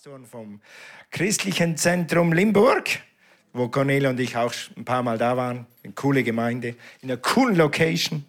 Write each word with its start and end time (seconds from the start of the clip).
Pastoren 0.00 0.24
vom 0.24 0.62
Christlichen 1.10 1.76
Zentrum 1.76 2.32
Limburg, 2.32 2.88
wo 3.52 3.68
Cornelia 3.68 4.08
und 4.08 4.18
ich 4.18 4.34
auch 4.34 4.54
ein 4.74 4.82
paar 4.86 5.02
Mal 5.02 5.18
da 5.18 5.36
waren. 5.36 5.66
Eine 5.84 5.92
coole 5.92 6.22
Gemeinde, 6.22 6.68
in 7.02 7.10
einer 7.10 7.18
coolen 7.18 7.54
Location. 7.54 8.24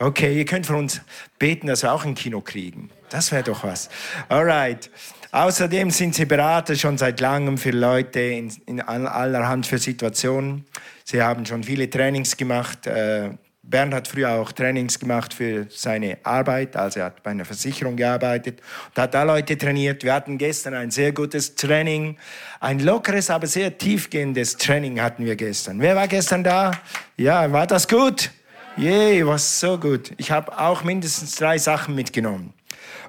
Okay, 0.00 0.36
ihr 0.36 0.44
könnt 0.44 0.66
für 0.66 0.74
uns 0.74 1.00
beten, 1.38 1.68
dass 1.68 1.84
wir 1.84 1.92
auch 1.92 2.04
ein 2.04 2.16
Kino 2.16 2.40
kriegen. 2.40 2.90
Das 3.08 3.30
wäre 3.30 3.44
doch 3.44 3.62
was. 3.62 3.88
Alright. 4.28 4.90
Außerdem 5.30 5.92
sind 5.92 6.16
sie 6.16 6.24
Berater 6.24 6.74
schon 6.74 6.98
seit 6.98 7.20
langem 7.20 7.56
für 7.56 7.70
Leute 7.70 8.18
in, 8.18 8.52
in 8.66 8.80
allerhand 8.80 9.64
für 9.64 9.78
Situationen. 9.78 10.66
Sie 11.04 11.22
haben 11.22 11.46
schon 11.46 11.62
viele 11.62 11.88
Trainings 11.88 12.36
gemacht. 12.36 12.88
Äh, 12.88 13.30
Bernd 13.64 13.94
hat 13.94 14.08
früher 14.08 14.32
auch 14.32 14.50
Trainings 14.50 14.98
gemacht 14.98 15.32
für 15.32 15.66
seine 15.70 16.18
Arbeit, 16.24 16.74
also 16.74 16.98
er 16.98 17.06
hat 17.06 17.22
bei 17.22 17.30
einer 17.30 17.44
Versicherung 17.44 17.94
gearbeitet 17.94 18.60
und 18.88 19.00
hat 19.00 19.14
da 19.14 19.22
Leute 19.22 19.56
trainiert. 19.56 20.02
Wir 20.02 20.14
hatten 20.14 20.36
gestern 20.36 20.74
ein 20.74 20.90
sehr 20.90 21.12
gutes 21.12 21.54
Training, 21.54 22.16
ein 22.58 22.80
lockeres, 22.80 23.30
aber 23.30 23.46
sehr 23.46 23.78
tiefgehendes 23.78 24.56
Training 24.56 25.00
hatten 25.00 25.24
wir 25.24 25.36
gestern. 25.36 25.80
Wer 25.80 25.94
war 25.94 26.08
gestern 26.08 26.42
da? 26.42 26.72
Ja, 27.16 27.52
war 27.52 27.68
das 27.68 27.86
gut? 27.86 28.32
Yay, 28.76 29.24
war 29.24 29.38
so 29.38 29.78
gut. 29.78 30.12
Ich 30.16 30.32
habe 30.32 30.58
auch 30.58 30.82
mindestens 30.82 31.36
drei 31.36 31.56
Sachen 31.56 31.94
mitgenommen. 31.94 32.52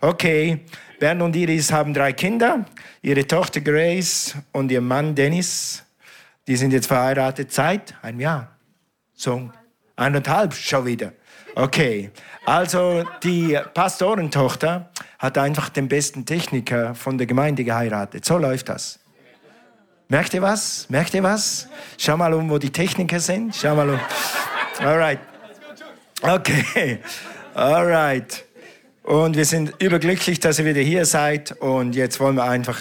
Okay, 0.01 0.59
Bernd 0.99 1.23
und 1.23 1.35
Iris 1.35 1.71
haben 1.71 1.95
drei 1.95 2.13
Kinder, 2.13 2.65
ihre 3.01 3.25
Tochter 3.25 3.61
Grace 3.61 4.35
und 4.51 4.71
ihr 4.71 4.81
Mann 4.81 5.15
Dennis. 5.15 5.83
Die 6.45 6.57
sind 6.57 6.73
jetzt 6.73 6.87
verheiratet 6.87 7.51
seit 7.51 7.95
einem 8.03 8.19
Jahr. 8.19 8.55
So 9.15 9.49
Eineinhalb 9.95 10.53
schon 10.53 10.85
wieder. 10.85 11.13
Okay. 11.55 12.11
Also 12.45 13.05
die 13.23 13.57
Pastorentochter 13.73 14.89
hat 15.19 15.37
einfach 15.37 15.69
den 15.69 15.87
besten 15.87 16.25
Techniker 16.25 16.95
von 16.95 17.17
der 17.17 17.27
Gemeinde 17.27 17.63
geheiratet. 17.63 18.25
So 18.25 18.37
läuft 18.37 18.69
das. 18.69 18.99
Merkt 20.09 20.33
ihr 20.33 20.41
was? 20.41 20.89
Merkt 20.89 21.13
ihr 21.13 21.23
was? 21.23 21.67
Schau 21.97 22.17
mal 22.17 22.33
um, 22.33 22.49
wo 22.49 22.57
die 22.57 22.71
Techniker 22.71 23.19
sind. 23.19 23.55
Schau 23.55 23.75
mal 23.75 23.89
um. 23.89 23.99
Alright. 24.79 25.19
Okay. 26.21 26.99
Alright. 27.53 28.45
Und 29.03 29.35
wir 29.35 29.45
sind 29.45 29.73
überglücklich, 29.81 30.39
dass 30.39 30.59
ihr 30.59 30.65
wieder 30.65 30.81
hier 30.81 31.05
seid. 31.05 31.51
Und 31.53 31.95
jetzt 31.95 32.19
wollen 32.19 32.35
wir 32.35 32.43
einfach 32.43 32.79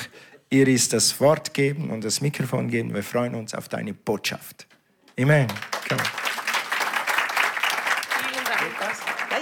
Iris 0.51 0.89
das 0.89 1.21
Wort 1.21 1.55
geben 1.55 1.91
und 1.91 2.05
das 2.05 2.21
Mikrofon 2.21 2.69
geben. 2.69 2.95
Wir 2.95 3.03
freuen 3.03 3.35
uns 3.35 3.55
auf 3.55 3.69
deine 3.69 3.95
Botschaft. 3.95 4.67
Amen. 5.19 5.47
Come 5.89 6.01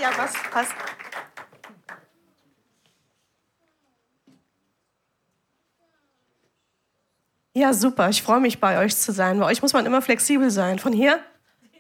ja, 0.01 0.11
was 0.17 0.33
passt. 0.51 0.75
Ja, 7.53 7.73
super. 7.75 8.09
Ich 8.09 8.23
freue 8.23 8.41
mich, 8.41 8.61
bei 8.61 8.79
euch 8.79 8.97
zu 8.97 9.13
sein. 9.13 9.39
Bei 9.39 9.47
euch 9.47 9.61
muss 9.61 9.73
man 9.73 9.85
immer 9.85 10.01
flexibel 10.01 10.51
sein. 10.51 10.79
Von 10.79 10.93
hier 10.93 11.21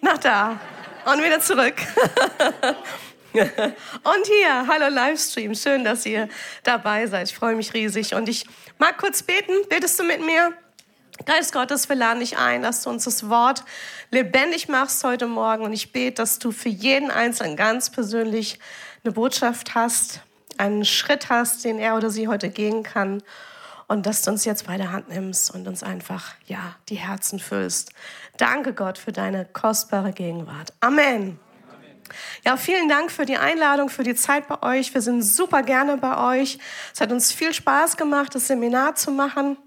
nach 0.03 0.19
da 0.19 0.61
und 1.07 1.23
wieder 1.23 1.41
zurück. 1.41 1.75
und 3.33 4.27
hier, 4.27 4.67
hallo 4.67 4.89
Livestream. 4.93 5.55
Schön, 5.55 5.85
dass 5.85 6.05
ihr 6.05 6.29
dabei 6.65 7.07
seid. 7.07 7.29
Ich 7.29 7.35
freue 7.35 7.55
mich 7.55 7.73
riesig. 7.73 8.15
Und 8.15 8.29
ich 8.29 8.45
mag 8.79 8.99
kurz 8.99 9.23
beten. 9.23 9.53
Betest 9.69 9.99
du 9.99 10.05
mit 10.05 10.21
mir? 10.21 10.53
Geist 11.27 11.53
Gottes, 11.53 11.89
wir 11.89 11.97
laden 11.97 12.21
dich 12.21 12.39
ein, 12.39 12.63
dass 12.63 12.83
du 12.83 12.91
uns 12.91 13.05
das 13.05 13.29
Wort 13.29 13.63
lebendig 14.11 14.69
machst 14.69 15.05
heute 15.05 15.27
Morgen. 15.27 15.65
Und 15.65 15.73
ich 15.73 15.93
bete, 15.93 16.15
dass 16.15 16.39
du 16.39 16.51
für 16.51 16.71
jeden 16.71 17.11
Einzelnen 17.11 17.57
ganz 17.57 17.91
persönlich 17.91 18.59
eine 19.05 19.13
Botschaft 19.13 19.75
hast, 19.75 20.21
einen 20.57 20.85
Schritt 20.85 21.29
hast, 21.29 21.65
den 21.65 21.79
er 21.79 21.97
oder 21.97 22.09
sie 22.09 22.29
heute 22.29 22.49
gehen 22.49 22.83
kann. 22.83 23.23
Und 23.87 24.07
dass 24.07 24.23
du 24.23 24.31
uns 24.31 24.45
jetzt 24.47 24.67
bei 24.67 24.79
der 24.79 24.93
Hand 24.93 25.11
nimmst 25.11 25.55
und 25.55 25.69
uns 25.69 25.83
einfach, 25.83 26.35
ja, 26.47 26.77
die 26.89 26.95
Herzen 26.95 27.39
füllst. 27.39 27.93
Danke 28.39 28.73
Gott 28.73 28.97
für 28.97 29.13
deine 29.13 29.45
kostbare 29.45 30.13
Gegenwart. 30.13 30.73
Amen. 30.81 31.39
Ja, 32.45 32.57
vielen 32.57 32.89
Dank 32.89 33.11
für 33.11 33.27
die 33.27 33.37
Einladung, 33.37 33.91
für 33.91 34.05
die 34.05 34.15
Zeit 34.15 34.49
bei 34.49 34.63
euch. 34.63 34.95
Wir 34.95 35.03
sind 35.03 35.23
super 35.23 35.63
gerne 35.63 35.99
bei 35.99 36.41
euch. 36.41 36.59
Es 36.95 37.01
hat 37.01 37.13
uns 37.13 37.31
viel 37.31 37.53
Spaß 37.53 37.97
gemacht, 37.97 38.35
das 38.35 38.47
Seminar 38.47 38.95
zu 38.95 39.11
machen. 39.11 39.59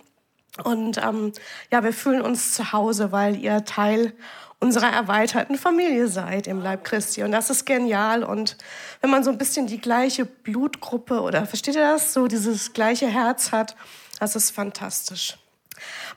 Und 0.62 0.98
ähm, 0.98 1.32
ja, 1.72 1.84
wir 1.84 1.94
fühlen 1.94 2.22
uns 2.22 2.54
zu 2.54 2.72
Hause, 2.74 3.12
weil 3.12 3.36
ihr 3.38 3.66
Teil 3.66 4.14
unserer 4.60 4.90
erweiterten 4.90 5.58
Familie 5.58 6.08
seid 6.08 6.48
im 6.48 6.62
Leib 6.62 6.84
Christi. 6.86 7.24
Und 7.24 7.32
das 7.32 7.50
ist 7.50 7.66
genial. 7.66 8.24
Und 8.24 8.58
wenn 9.02 9.10
man 9.10 9.24
so 9.24 9.32
ein 9.32 9.38
bisschen 9.38 9.68
die 9.68 9.82
gleiche 9.82 10.26
Blutgruppe 10.26 11.22
oder 11.22 11.46
versteht 11.46 11.76
ihr 11.76 11.82
das? 11.82 12.14
So 12.14 12.28
dieses 12.28 12.72
gleiche 12.72 13.08
Herz 13.08 13.52
hat, 13.52 13.76
das 14.20 14.36
ist 14.36 14.52
fantastisch. 14.52 15.38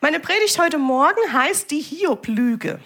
Meine 0.00 0.20
Predigt 0.20 0.60
heute 0.60 0.78
Morgen 0.78 1.32
heißt 1.32 1.70
die 1.70 1.80
Hiob-Lüge. 1.80 2.78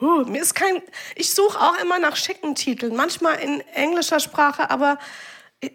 Uh, 0.00 0.24
mir 0.24 0.42
ist 0.42 0.54
kein, 0.54 0.82
ich 1.14 1.32
suche 1.32 1.60
auch 1.60 1.78
immer 1.80 1.98
nach 1.98 2.16
schicken 2.16 2.54
Titeln, 2.54 2.96
manchmal 2.96 3.38
in 3.38 3.60
englischer 3.74 4.18
Sprache, 4.18 4.70
aber 4.70 4.98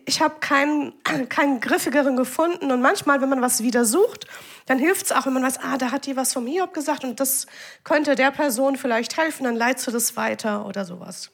ich 0.05 0.21
habe 0.21 0.35
keinen, 0.39 0.93
keinen 1.29 1.59
griffigeren 1.59 2.15
gefunden. 2.15 2.71
Und 2.71 2.81
manchmal, 2.81 3.21
wenn 3.21 3.29
man 3.29 3.41
was 3.41 3.63
wieder 3.63 3.85
sucht, 3.85 4.27
dann 4.65 4.79
hilft 4.79 5.05
es 5.07 5.11
auch, 5.11 5.25
wenn 5.25 5.33
man 5.33 5.43
weiß, 5.43 5.59
ah, 5.59 5.77
da 5.77 5.91
hat 5.91 6.05
die 6.05 6.15
was 6.15 6.33
vom 6.33 6.45
Hiob 6.45 6.73
gesagt 6.73 7.03
und 7.03 7.19
das 7.19 7.47
könnte 7.83 8.15
der 8.15 8.31
Person 8.31 8.75
vielleicht 8.75 9.17
helfen, 9.17 9.45
dann 9.45 9.55
leitest 9.55 9.87
du 9.87 9.91
das 9.91 10.17
weiter 10.17 10.65
oder 10.65 10.83
sowas. 10.83 11.31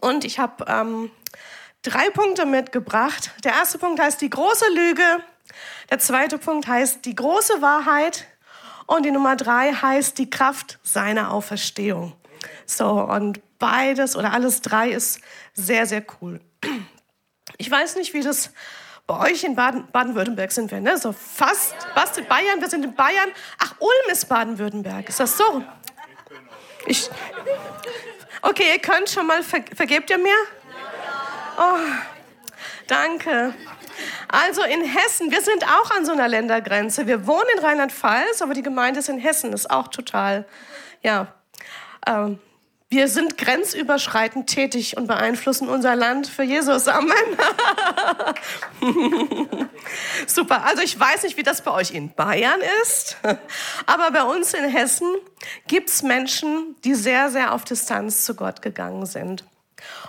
Und 0.00 0.24
ich 0.24 0.38
habe 0.38 0.64
ähm, 0.68 1.10
drei 1.82 2.08
Punkte 2.10 2.46
mitgebracht. 2.46 3.32
Der 3.44 3.52
erste 3.52 3.78
Punkt 3.78 4.00
heißt 4.00 4.20
die 4.20 4.30
große 4.30 4.66
Lüge. 4.72 5.02
Der 5.90 5.98
zweite 5.98 6.38
Punkt 6.38 6.66
heißt 6.66 7.04
die 7.04 7.14
große 7.14 7.60
Wahrheit. 7.60 8.26
Und 8.86 9.04
die 9.04 9.10
Nummer 9.10 9.36
drei 9.36 9.72
heißt 9.72 10.16
die 10.18 10.30
Kraft 10.30 10.78
seiner 10.82 11.32
Auferstehung. 11.32 12.14
So, 12.66 12.88
und 12.88 13.40
beides 13.58 14.16
oder 14.16 14.32
alles 14.32 14.62
drei 14.62 14.90
ist 14.90 15.20
sehr, 15.54 15.86
sehr 15.86 16.04
cool. 16.20 16.40
Ich 17.58 17.70
weiß 17.70 17.96
nicht, 17.96 18.14
wie 18.14 18.22
das 18.22 18.50
bei 19.06 19.30
euch 19.30 19.42
in 19.42 19.56
Baden-Württemberg 19.56 20.52
sind 20.52 20.70
wir, 20.70 20.80
ne? 20.80 20.96
So 20.96 21.12
fast, 21.12 21.74
fast 21.94 22.16
in 22.18 22.26
Bayern, 22.26 22.60
wir 22.60 22.68
sind 22.68 22.84
in 22.84 22.94
Bayern. 22.94 23.30
Ach, 23.58 23.74
Ulm 23.80 24.12
ist 24.12 24.28
Baden-Württemberg, 24.28 25.08
ist 25.08 25.18
das 25.18 25.36
so? 25.36 25.64
Ich, 26.86 27.10
okay, 28.42 28.72
ihr 28.72 28.78
könnt 28.78 29.10
schon 29.10 29.26
mal, 29.26 29.42
ver, 29.42 29.64
vergebt 29.74 30.10
ihr 30.10 30.18
mir? 30.18 30.36
Oh, 31.58 31.78
danke. 32.86 33.54
Also 34.28 34.62
in 34.62 34.84
Hessen, 34.84 35.30
wir 35.30 35.42
sind 35.42 35.64
auch 35.64 35.90
an 35.90 36.06
so 36.06 36.12
einer 36.12 36.28
Ländergrenze. 36.28 37.06
Wir 37.06 37.26
wohnen 37.26 37.48
in 37.56 37.58
Rheinland-Pfalz, 37.58 38.42
aber 38.42 38.54
die 38.54 38.62
Gemeinde 38.62 39.00
ist 39.00 39.08
in 39.08 39.18
Hessen, 39.18 39.52
ist 39.52 39.70
auch 39.70 39.88
total, 39.88 40.46
ja, 41.02 41.26
ähm, 42.06 42.38
wir 42.90 43.06
sind 43.06 43.38
grenzüberschreitend 43.38 44.48
tätig 44.48 44.96
und 44.96 45.06
beeinflussen 45.06 45.68
unser 45.68 45.94
Land 45.94 46.26
für 46.26 46.42
Jesus. 46.42 46.88
Amen. 46.88 47.14
Super. 50.26 50.64
Also 50.64 50.82
ich 50.82 50.98
weiß 50.98 51.22
nicht, 51.22 51.36
wie 51.36 51.44
das 51.44 51.62
bei 51.62 51.70
euch 51.70 51.92
in 51.92 52.12
Bayern 52.12 52.60
ist, 52.82 53.16
aber 53.86 54.10
bei 54.10 54.24
uns 54.24 54.54
in 54.54 54.68
Hessen 54.68 55.08
gibt 55.68 55.88
es 55.88 56.02
Menschen, 56.02 56.74
die 56.84 56.96
sehr, 56.96 57.30
sehr 57.30 57.54
auf 57.54 57.64
Distanz 57.64 58.24
zu 58.24 58.34
Gott 58.34 58.60
gegangen 58.60 59.06
sind. 59.06 59.44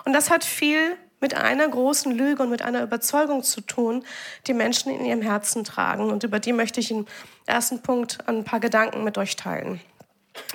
Und 0.03 0.14
das 0.14 0.31
hat 0.31 0.44
viel 0.44 0.97
mit 1.20 1.36
einer 1.36 1.68
großen 1.68 2.12
Lüge 2.12 2.41
und 2.41 2.50
mit 2.50 2.64
einer 2.64 2.81
Überzeugung 2.81 3.44
zu 3.44 3.62
tun, 3.62 4.03
die 4.47 4.56
Menschen 4.56 4.91
in 4.91 5.06
ihrem 5.06 5.22
Herzen 5.22 5.64
tragen. 5.64 6.09
Und 6.09 6.24
über 6.24 6.40
die 6.40 6.52
möchte 6.52 6.80
ich 6.80 6.90
im 6.90 7.06
ersten 7.46 7.84
Punkt 7.84 8.28
ein 8.28 8.44
paar 8.44 8.59
Gedanken 8.59 9.03
mit 9.03 9.20
euch 9.20 9.36
teilen. 9.36 9.80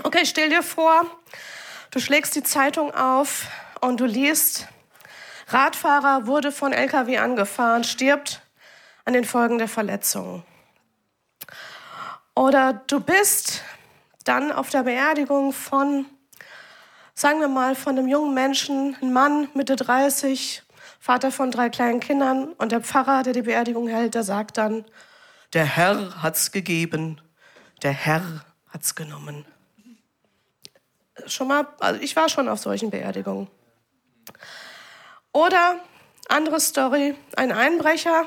Okay, 0.02 0.24
stell 0.24 0.48
dir 0.48 0.64
vor, 0.64 1.06
Du 1.96 2.02
schlägst 2.02 2.34
die 2.34 2.42
Zeitung 2.42 2.94
auf 2.94 3.48
und 3.80 4.00
du 4.00 4.04
liest, 4.04 4.68
Radfahrer 5.48 6.26
wurde 6.26 6.52
von 6.52 6.74
LKW 6.74 7.16
angefahren, 7.16 7.84
stirbt 7.84 8.42
an 9.06 9.14
den 9.14 9.24
Folgen 9.24 9.56
der 9.56 9.66
Verletzung. 9.66 10.42
Oder 12.34 12.74
du 12.86 13.00
bist 13.00 13.62
dann 14.24 14.52
auf 14.52 14.68
der 14.68 14.82
Beerdigung 14.82 15.54
von, 15.54 16.04
sagen 17.14 17.40
wir 17.40 17.48
mal, 17.48 17.74
von 17.74 17.96
einem 17.96 18.08
jungen 18.08 18.34
Menschen, 18.34 18.94
ein 19.00 19.14
Mann 19.14 19.48
Mitte 19.54 19.74
30, 19.76 20.64
Vater 21.00 21.32
von 21.32 21.50
drei 21.50 21.70
kleinen 21.70 22.00
Kindern 22.00 22.52
und 22.58 22.72
der 22.72 22.82
Pfarrer, 22.82 23.22
der 23.22 23.32
die 23.32 23.40
Beerdigung 23.40 23.88
hält, 23.88 24.14
der 24.14 24.22
sagt 24.22 24.58
dann, 24.58 24.84
der 25.54 25.64
Herr 25.64 26.22
hat's 26.22 26.52
gegeben, 26.52 27.22
der 27.82 27.92
Herr 27.92 28.44
hat's 28.68 28.94
genommen 28.94 29.46
schon 31.26 31.48
mal, 31.48 31.66
also 31.80 32.00
ich 32.00 32.16
war 32.16 32.28
schon 32.28 32.48
auf 32.48 32.58
solchen 32.58 32.90
Beerdigungen. 32.90 33.48
Oder 35.32 35.80
andere 36.28 36.60
Story, 36.60 37.14
ein 37.36 37.52
Einbrecher 37.52 38.26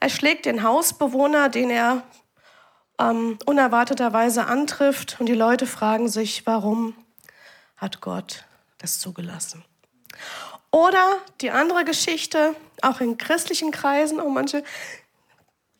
erschlägt 0.00 0.46
den 0.46 0.62
Hausbewohner, 0.62 1.48
den 1.48 1.70
er 1.70 2.02
ähm, 2.98 3.38
unerwarteterweise 3.46 4.46
antrifft 4.46 5.16
und 5.18 5.26
die 5.26 5.34
Leute 5.34 5.66
fragen 5.66 6.08
sich, 6.08 6.46
warum 6.46 6.94
hat 7.76 8.00
Gott 8.00 8.44
das 8.78 8.98
zugelassen? 8.98 9.64
Oder 10.70 11.18
die 11.40 11.50
andere 11.50 11.84
Geschichte, 11.84 12.54
auch 12.82 13.00
in 13.00 13.18
christlichen 13.18 13.72
Kreisen, 13.72 14.20
auch 14.20 14.28
manche 14.28 14.62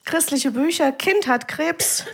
christliche 0.04 0.50
Bücher, 0.50 0.90
Kind 0.92 1.28
hat 1.28 1.46
Krebs, 1.46 2.04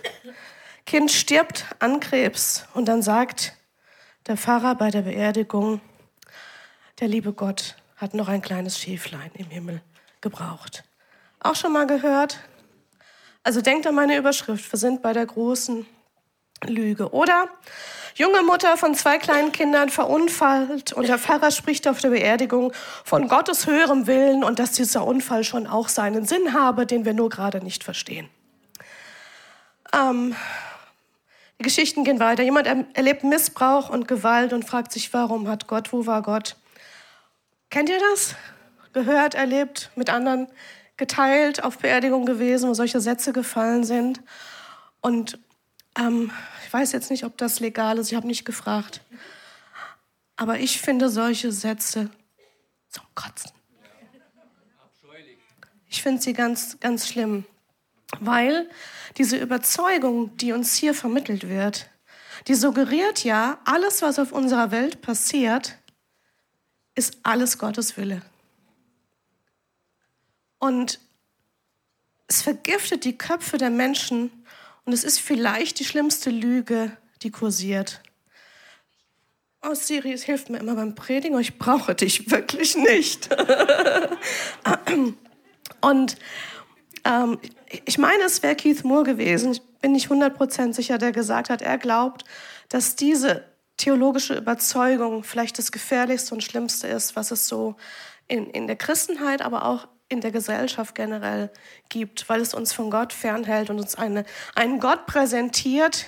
Kind 0.85 1.11
stirbt 1.11 1.65
an 1.79 2.01
Krebs 2.01 2.67
und 2.75 2.87
dann 2.87 3.03
sagt 3.03 3.56
der 4.27 4.37
Pfarrer 4.37 4.75
bei 4.75 4.91
der 4.91 5.03
Beerdigung, 5.03 5.81
der 7.01 7.09
liebe 7.09 7.33
Gott 7.33 7.77
hat 7.97 8.15
noch 8.15 8.29
ein 8.29 8.43
kleines 8.43 8.79
Schäflein 8.79 9.31
im 9.35 9.47
Himmel 9.47 9.81
gebraucht. 10.21 10.85
Auch 11.41 11.55
schon 11.55 11.73
mal 11.73 11.87
gehört? 11.87 12.41
Also 13.43 13.61
denkt 13.61 13.87
an 13.87 13.95
meine 13.95 14.17
Überschrift, 14.17 14.73
wir 14.73 14.79
sind 14.79 15.03
bei 15.03 15.13
der 15.13 15.27
großen 15.27 15.87
Lüge. 16.67 17.13
Oder 17.13 17.49
junge 18.17 18.43
Mutter 18.43 18.77
von 18.77 18.95
zwei 18.95 19.19
kleinen 19.19 19.53
Kindern 19.53 19.89
verunfallt 19.89 20.93
und 20.93 21.07
der 21.09 21.19
Pfarrer 21.19 21.51
spricht 21.51 21.87
auf 21.87 22.01
der 22.01 22.11
Beerdigung 22.11 22.73
von 23.05 23.29
Gottes 23.29 23.67
höherem 23.67 24.07
Willen 24.07 24.43
und 24.43 24.59
dass 24.59 24.73
dieser 24.73 25.07
Unfall 25.07 25.45
schon 25.45 25.67
auch 25.67 25.89
seinen 25.89 26.25
Sinn 26.25 26.53
habe, 26.53 26.87
den 26.87 27.05
wir 27.05 27.15
nur 27.15 27.29
gerade 27.29 27.63
nicht 27.63 27.85
verstehen. 27.85 28.29
Ähm, 29.95 30.35
die 31.59 31.65
Geschichten 31.65 32.05
gehen 32.05 32.21
weiter. 32.21 32.43
Jemand 32.43 32.67
erlebt 32.95 33.25
Missbrauch 33.25 33.89
und 33.89 34.09
Gewalt 34.09 34.53
und 34.53 34.65
fragt 34.65 34.93
sich, 34.93 35.13
warum 35.13 35.49
hat 35.49 35.67
Gott, 35.67 35.93
wo 35.93 36.07
war 36.07 36.23
Gott? 36.23 36.57
Kennt 37.71 37.89
ihr 37.89 37.99
das? 37.99 38.35
Gehört, 38.93 39.35
erlebt, 39.35 39.91
mit 39.97 40.11
anderen 40.11 40.49
geteilt, 40.97 41.63
auf 41.63 41.79
Beerdigung 41.79 42.25
gewesen, 42.25 42.69
wo 42.69 42.75
solche 42.75 43.01
Sätze 43.01 43.33
gefallen 43.33 43.85
sind. 43.85 44.23
Und 45.01 45.39
ähm, 45.99 46.31
ich 46.65 46.73
weiß 46.73 46.93
jetzt 46.93 47.11
nicht, 47.11 47.25
ob 47.25 47.37
das 47.37 47.61
legal 47.61 47.99
ist, 47.99 48.11
ich 48.11 48.17
habe 48.17 48.27
nicht 48.27 48.45
gefragt. 48.45 49.03
Aber 50.37 50.59
ich 50.59 50.81
finde 50.81 51.09
solche 51.09 51.53
Sätze 51.53 52.11
zum 52.89 53.05
Kotzen. 53.15 53.53
Ich 55.89 56.03
finde 56.03 56.21
sie 56.21 56.33
ganz, 56.35 56.79
ganz 56.81 57.09
schlimm, 57.09 57.47
weil 58.21 58.69
diese 59.17 59.37
Überzeugung, 59.37 60.37
die 60.37 60.53
uns 60.53 60.75
hier 60.75 60.95
vermittelt 60.95 61.49
wird, 61.49 61.89
die 62.49 62.55
suggeriert 62.55 63.25
ja, 63.25 63.59
alles, 63.65 64.03
was 64.03 64.19
auf 64.19 64.33
unserer 64.33 64.71
Welt 64.71 65.01
passiert, 65.01 65.79
ist 66.95 67.19
alles 67.23 67.59
Gottes 67.59 67.97
Wille. 67.97 68.23
Und 70.59 71.01
es 72.29 72.43
vergiftet 72.43 73.05
die 73.05 73.17
Köpfe 73.17 73.59
der 73.59 73.71
Menschen 73.71 74.31
und 74.85 74.93
es 74.93 75.05
ist 75.05 75.21
vielleicht 75.21 75.79
die 75.81 75.85
schlimmste 75.85 76.31
Lüge, 76.31 76.97
die 77.23 77.31
kursiert. 77.31 78.01
Oh, 79.63 79.75
Siri, 79.75 80.13
es 80.13 80.23
hilft 80.23 80.49
mir 80.49 80.59
immer 80.59 80.77
beim 80.77 80.95
Predigen, 80.95 81.39
ich 81.41 81.59
brauche 81.59 81.95
dich 81.95 82.31
wirklich 82.31 82.77
nicht. 82.77 83.29
und 85.81 86.17
ähm, 87.07 87.39
ich 87.85 87.99
meine, 87.99 88.25
es 88.25 88.43
wäre 88.43 88.57
Keith 88.57 88.85
Moore 88.85 89.05
gewesen, 89.05 89.53
ich 89.53 89.63
bin 89.81 89.93
nicht 89.93 90.09
100% 90.09 90.73
sicher, 90.73 90.99
der 90.99 91.13
gesagt 91.13 91.51
hat, 91.51 91.63
er 91.63 91.79
glaubt, 91.79 92.25
dass 92.69 92.97
diese 92.97 93.45
theologische 93.77 94.35
Überzeugung 94.35 95.23
vielleicht 95.23 95.59
das 95.59 95.71
Gefährlichste 95.71 96.35
und 96.35 96.43
Schlimmste 96.43 96.89
ist, 96.89 97.15
was 97.15 97.31
es 97.31 97.47
so 97.47 97.77
in, 98.27 98.51
in 98.51 98.67
der 98.67 98.77
Christenheit, 98.77 99.43
aber 99.43 99.65
auch 99.65 99.87
in 100.09 100.21
der 100.21 100.31
Gesellschaft 100.31 100.95
generell 100.95 101.51
gibt, 101.89 102.29
weil 102.29 102.41
es 102.41 102.55
uns 102.55 102.73
von 102.73 102.91
Gott 102.91 103.13
fernhält 103.13 103.71
und 103.71 103.79
uns 103.79 103.97
eine, 103.97 104.25
einen 104.55 104.81
Gott 104.81 105.07
präsentiert, 105.07 106.07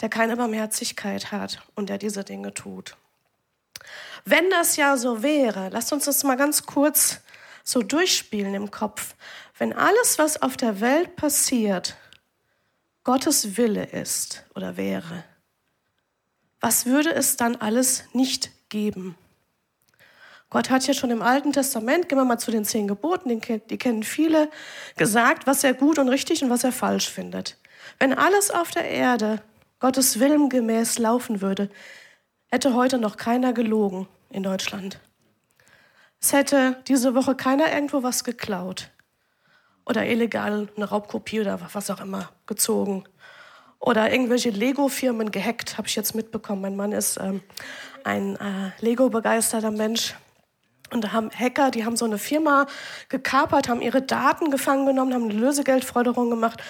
der 0.00 0.08
keine 0.08 0.36
Barmherzigkeit 0.36 1.30
hat 1.32 1.62
und 1.74 1.88
der 1.88 1.98
diese 1.98 2.24
Dinge 2.24 2.52
tut. 2.52 2.96
Wenn 4.24 4.50
das 4.50 4.76
ja 4.76 4.96
so 4.96 5.22
wäre, 5.22 5.70
lasst 5.70 5.92
uns 5.92 6.04
das 6.04 6.24
mal 6.24 6.36
ganz 6.36 6.66
kurz 6.66 7.20
so 7.64 7.82
durchspielen 7.82 8.54
im 8.54 8.70
Kopf. 8.70 9.14
Wenn 9.58 9.72
alles, 9.72 10.18
was 10.18 10.40
auf 10.40 10.56
der 10.56 10.80
Welt 10.80 11.16
passiert, 11.16 11.96
Gottes 13.04 13.56
Wille 13.56 13.84
ist 13.84 14.44
oder 14.54 14.76
wäre, 14.76 15.24
was 16.60 16.86
würde 16.86 17.12
es 17.12 17.36
dann 17.36 17.56
alles 17.56 18.04
nicht 18.12 18.50
geben? 18.68 19.16
Gott 20.52 20.70
hat 20.70 20.86
ja 20.86 20.92
schon 20.92 21.10
im 21.10 21.22
Alten 21.22 21.52
Testament, 21.52 22.08
gehen 22.08 22.18
wir 22.18 22.24
mal 22.24 22.38
zu 22.38 22.50
den 22.50 22.64
zehn 22.64 22.86
Geboten, 22.86 23.40
die, 23.70 23.78
kennen 23.78 24.02
viele, 24.02 24.50
gesagt, 24.96 25.46
was 25.46 25.64
er 25.64 25.72
gut 25.72 25.98
und 25.98 26.08
richtig 26.08 26.44
und 26.44 26.50
was 26.50 26.62
er 26.62 26.72
falsch 26.72 27.08
findet. 27.08 27.56
Wenn 27.98 28.12
alles 28.12 28.50
auf 28.50 28.70
der 28.70 28.84
Erde 28.84 29.42
Gottes 29.80 30.20
Willen 30.20 30.50
gemäß 30.50 30.98
laufen 30.98 31.40
würde, 31.40 31.70
hätte 32.48 32.74
heute 32.74 32.98
noch 32.98 33.16
keiner 33.16 33.52
gelogen 33.54 34.06
in 34.28 34.42
Deutschland. 34.42 35.00
Es 36.22 36.32
hätte 36.32 36.76
diese 36.86 37.16
Woche 37.16 37.34
keiner 37.34 37.72
irgendwo 37.72 38.04
was 38.04 38.22
geklaut 38.22 38.90
oder 39.84 40.06
illegal 40.06 40.68
eine 40.76 40.84
Raubkopie 40.84 41.40
oder 41.40 41.60
was 41.72 41.90
auch 41.90 42.00
immer 42.00 42.30
gezogen 42.46 43.04
oder 43.80 44.12
irgendwelche 44.12 44.50
Lego-Firmen 44.50 45.32
gehackt, 45.32 45.76
habe 45.76 45.88
ich 45.88 45.96
jetzt 45.96 46.14
mitbekommen. 46.14 46.62
Mein 46.62 46.76
Mann 46.76 46.92
ist 46.92 47.18
ähm, 47.20 47.42
ein 48.04 48.36
äh, 48.36 48.70
Lego-begeisterter 48.78 49.72
Mensch 49.72 50.14
und 50.92 51.02
da 51.02 51.12
haben 51.12 51.28
Hacker, 51.30 51.72
die 51.72 51.84
haben 51.84 51.96
so 51.96 52.04
eine 52.04 52.18
Firma 52.18 52.66
gekapert, 53.08 53.68
haben 53.68 53.82
ihre 53.82 54.00
Daten 54.00 54.52
gefangen 54.52 54.86
genommen, 54.86 55.14
haben 55.14 55.24
eine 55.24 55.34
Lösegeldforderung 55.34 56.30
gemacht. 56.30 56.62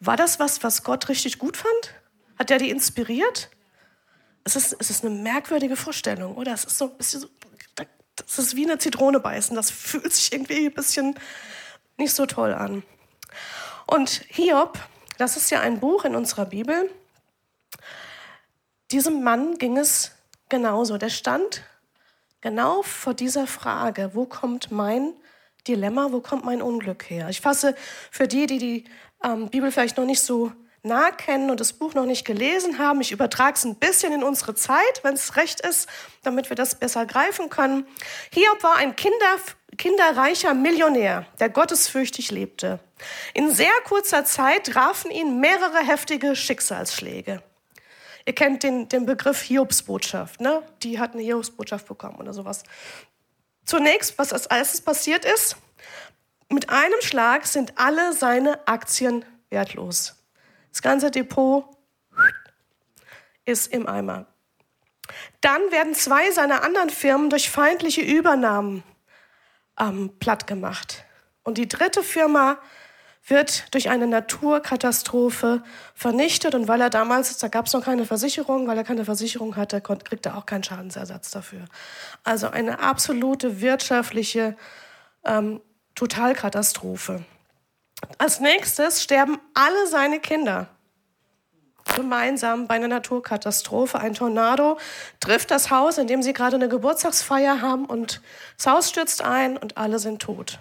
War 0.00 0.18
das 0.18 0.38
was, 0.38 0.62
was 0.62 0.84
Gott 0.84 1.08
richtig 1.08 1.38
gut 1.38 1.56
fand? 1.56 1.94
Hat 2.38 2.50
er 2.50 2.58
die 2.58 2.68
inspiriert? 2.68 3.48
Es 4.44 4.54
ist, 4.54 4.76
es 4.78 4.90
ist 4.90 5.04
eine 5.04 5.14
merkwürdige 5.14 5.76
Vorstellung, 5.76 6.36
oder? 6.36 6.52
Es 6.52 6.64
ist 6.64 6.76
so 6.76 6.90
ein 6.90 6.96
bisschen 6.98 7.20
so, 7.20 7.28
das 8.26 8.38
ist 8.38 8.56
wie 8.56 8.64
eine 8.64 8.78
Zitrone 8.78 9.20
beißen. 9.20 9.54
Das 9.56 9.70
fühlt 9.70 10.12
sich 10.12 10.32
irgendwie 10.32 10.66
ein 10.66 10.74
bisschen 10.74 11.18
nicht 11.96 12.14
so 12.14 12.26
toll 12.26 12.54
an. 12.54 12.82
Und 13.86 14.22
Hiob, 14.28 14.78
das 15.18 15.36
ist 15.36 15.50
ja 15.50 15.60
ein 15.60 15.80
Buch 15.80 16.04
in 16.04 16.14
unserer 16.14 16.46
Bibel. 16.46 16.90
Diesem 18.90 19.22
Mann 19.22 19.58
ging 19.58 19.76
es 19.76 20.12
genauso. 20.48 20.98
Der 20.98 21.10
stand 21.10 21.62
genau 22.40 22.82
vor 22.82 23.14
dieser 23.14 23.46
Frage, 23.46 24.10
wo 24.14 24.26
kommt 24.26 24.70
mein 24.70 25.14
Dilemma, 25.66 26.12
wo 26.12 26.20
kommt 26.20 26.44
mein 26.44 26.62
Unglück 26.62 27.10
her? 27.10 27.28
Ich 27.28 27.40
fasse 27.40 27.74
für 28.10 28.28
die, 28.28 28.46
die 28.46 28.58
die 28.58 28.84
ähm, 29.22 29.48
Bibel 29.50 29.70
vielleicht 29.70 29.96
noch 29.96 30.04
nicht 30.04 30.22
so 30.22 30.52
nah 30.82 31.10
kennen 31.10 31.50
und 31.50 31.60
das 31.60 31.72
Buch 31.72 31.94
noch 31.94 32.06
nicht 32.06 32.24
gelesen 32.24 32.78
haben, 32.78 33.00
ich 33.00 33.12
übertrage 33.12 33.56
es 33.56 33.64
ein 33.64 33.76
bisschen 33.76 34.12
in 34.12 34.22
unsere 34.22 34.54
Zeit, 34.54 35.02
wenn 35.02 35.14
es 35.14 35.36
recht 35.36 35.60
ist, 35.60 35.88
damit 36.22 36.48
wir 36.50 36.56
das 36.56 36.78
besser 36.78 37.06
greifen 37.06 37.50
können. 37.50 37.86
Hiob 38.32 38.62
war 38.62 38.76
ein 38.76 38.96
Kinder, 38.96 39.36
kinderreicher 39.76 40.54
Millionär, 40.54 41.26
der 41.40 41.48
gottesfürchtig 41.48 42.30
lebte. 42.30 42.80
In 43.34 43.50
sehr 43.50 43.72
kurzer 43.84 44.24
Zeit 44.24 44.66
trafen 44.66 45.10
ihn 45.10 45.40
mehrere 45.40 45.78
heftige 45.86 46.34
Schicksalsschläge. 46.34 47.42
Ihr 48.24 48.34
kennt 48.34 48.62
den, 48.62 48.88
den 48.88 49.06
Begriff 49.06 49.40
Hiobsbotschaft, 49.40 50.40
ne? 50.40 50.62
Die 50.82 50.98
hat 50.98 51.14
eine 51.14 51.22
Hiobsbotschaft 51.22 51.86
bekommen 51.86 52.16
oder 52.16 52.34
sowas. 52.34 52.62
Zunächst, 53.64 54.18
was 54.18 54.32
als 54.32 54.46
erstes 54.46 54.80
passiert 54.80 55.24
ist, 55.24 55.56
mit 56.50 56.70
einem 56.70 57.00
Schlag 57.00 57.46
sind 57.46 57.78
alle 57.78 58.12
seine 58.12 58.66
Aktien 58.66 59.24
wertlos. 59.50 60.17
Das 60.70 60.82
ganze 60.82 61.10
Depot 61.10 61.64
ist 63.44 63.72
im 63.72 63.86
Eimer. 63.86 64.26
Dann 65.40 65.60
werden 65.70 65.94
zwei 65.94 66.30
seiner 66.30 66.62
anderen 66.62 66.90
Firmen 66.90 67.30
durch 67.30 67.50
feindliche 67.50 68.02
Übernahmen 68.02 68.82
ähm, 69.78 70.18
platt 70.18 70.46
gemacht. 70.46 71.04
Und 71.42 71.58
die 71.58 71.68
dritte 71.68 72.02
Firma 72.02 72.58
wird 73.26 73.72
durch 73.74 73.90
eine 73.90 74.06
Naturkatastrophe 74.06 75.62
vernichtet. 75.94 76.54
Und 76.54 76.68
weil 76.68 76.80
er 76.80 76.90
damals, 76.90 77.36
da 77.38 77.48
gab 77.48 77.66
es 77.66 77.72
noch 77.72 77.84
keine 77.84 78.06
Versicherung, 78.06 78.66
weil 78.66 78.76
er 78.76 78.84
keine 78.84 79.04
Versicherung 79.04 79.56
hatte, 79.56 79.80
kriegt 79.80 80.26
er 80.26 80.36
auch 80.36 80.46
keinen 80.46 80.64
Schadensersatz 80.64 81.30
dafür. 81.30 81.64
Also 82.24 82.48
eine 82.48 82.80
absolute 82.80 83.60
wirtschaftliche 83.60 84.56
ähm, 85.24 85.60
Totalkatastrophe. 85.94 87.24
Als 88.18 88.40
nächstes 88.40 89.02
sterben 89.02 89.38
alle 89.54 89.86
seine 89.86 90.20
Kinder. 90.20 90.68
Gemeinsam 91.96 92.66
bei 92.66 92.74
einer 92.74 92.88
Naturkatastrophe. 92.88 93.98
Ein 93.98 94.14
Tornado 94.14 94.78
trifft 95.20 95.50
das 95.50 95.70
Haus, 95.70 95.98
in 95.98 96.06
dem 96.06 96.22
sie 96.22 96.32
gerade 96.32 96.56
eine 96.56 96.68
Geburtstagsfeier 96.68 97.60
haben 97.60 97.86
und 97.86 98.20
das 98.56 98.66
Haus 98.66 98.88
stürzt 98.90 99.22
ein 99.22 99.56
und 99.56 99.76
alle 99.76 99.98
sind 99.98 100.20
tot. 100.20 100.60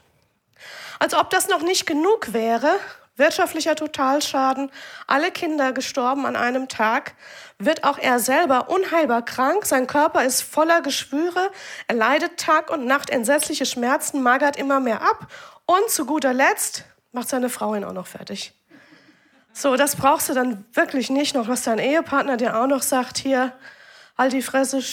Als 1.00 1.14
ob 1.14 1.30
das 1.30 1.48
noch 1.48 1.62
nicht 1.62 1.86
genug 1.86 2.34
wäre, 2.34 2.72
wirtschaftlicher 3.18 3.76
Totalschaden, 3.76 4.72
alle 5.06 5.32
Kinder 5.32 5.74
gestorben 5.74 6.26
an 6.26 6.36
einem 6.36 6.68
Tag, 6.70 7.14
wird 7.60 7.84
auch 7.84 7.98
er 7.98 8.20
selber 8.20 8.70
unheilbar 8.70 9.24
krank, 9.24 9.66
sein 9.66 9.88
Körper 9.88 10.24
ist 10.24 10.42
voller 10.42 10.82
Geschwüre, 10.82 11.52
er 11.88 11.96
leidet 11.96 12.38
Tag 12.38 12.70
und 12.70 12.86
Nacht. 12.86 13.10
Entsetzliche 13.10 13.66
Schmerzen, 13.66 14.22
magert 14.22 14.58
immer 14.58 14.80
mehr 14.80 15.02
ab. 15.02 15.28
Und 15.66 15.90
zu 15.90 16.06
guter 16.06 16.34
Letzt 16.34 16.86
macht 17.18 17.30
seine 17.30 17.50
Frau 17.50 17.74
ihn 17.74 17.84
auch 17.84 17.94
noch 17.94 18.06
fertig. 18.06 18.54
So, 19.52 19.76
das 19.76 19.96
brauchst 19.96 20.30
du 20.30 20.36
dann 20.36 20.66
wirklich 20.74 21.10
nicht 21.10 21.34
noch, 21.34 21.48
was 21.48 21.64
dein 21.64 21.80
Ehepartner 21.80 22.38
dir 22.38 22.56
auch 22.56 22.68
noch 22.68 22.84
sagt, 22.84 23.18
hier, 23.18 23.54
halt 24.16 24.34
die 24.34 24.44
Fresse, 24.44 24.84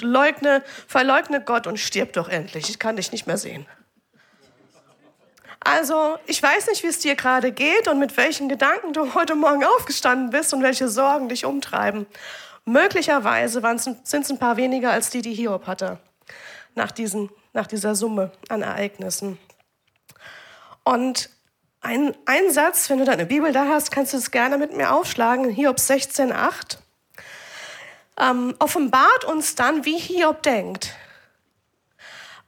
leugne, 0.00 0.64
verleugne 0.88 1.40
Gott 1.40 1.68
und 1.68 1.78
stirb 1.78 2.12
doch 2.14 2.28
endlich, 2.28 2.68
ich 2.68 2.80
kann 2.80 2.96
dich 2.96 3.12
nicht 3.12 3.28
mehr 3.28 3.38
sehen. 3.38 3.66
Also, 5.60 6.18
ich 6.26 6.42
weiß 6.42 6.66
nicht, 6.66 6.82
wie 6.82 6.88
es 6.88 6.98
dir 6.98 7.14
gerade 7.14 7.52
geht 7.52 7.86
und 7.86 8.00
mit 8.00 8.16
welchen 8.16 8.48
Gedanken 8.48 8.92
du 8.92 9.14
heute 9.14 9.36
Morgen 9.36 9.62
aufgestanden 9.62 10.30
bist 10.30 10.52
und 10.52 10.64
welche 10.64 10.88
Sorgen 10.88 11.28
dich 11.28 11.44
umtreiben. 11.44 12.06
Möglicherweise 12.64 13.62
sind 14.02 14.24
es 14.24 14.30
ein 14.30 14.38
paar 14.40 14.56
weniger 14.56 14.90
als 14.90 15.10
die, 15.10 15.22
die 15.22 15.34
Hiob 15.34 15.68
hatte, 15.68 16.00
nach, 16.74 16.90
diesen, 16.90 17.30
nach 17.52 17.68
dieser 17.68 17.94
Summe 17.94 18.32
an 18.48 18.62
Ereignissen. 18.62 19.38
Und 20.82 21.30
ein, 21.80 22.14
ein 22.26 22.50
Satz, 22.52 22.90
wenn 22.90 22.98
du 22.98 23.04
deine 23.04 23.26
Bibel 23.26 23.52
da 23.52 23.66
hast, 23.66 23.90
kannst 23.90 24.12
du 24.12 24.18
es 24.18 24.30
gerne 24.30 24.58
mit 24.58 24.76
mir 24.76 24.92
aufschlagen, 24.92 25.48
Hiob 25.50 25.76
16,8. 25.76 26.78
Ähm, 28.18 28.54
offenbart 28.58 29.24
uns 29.24 29.54
dann, 29.54 29.84
wie 29.84 29.98
Hiob 29.98 30.42
denkt. 30.42 30.94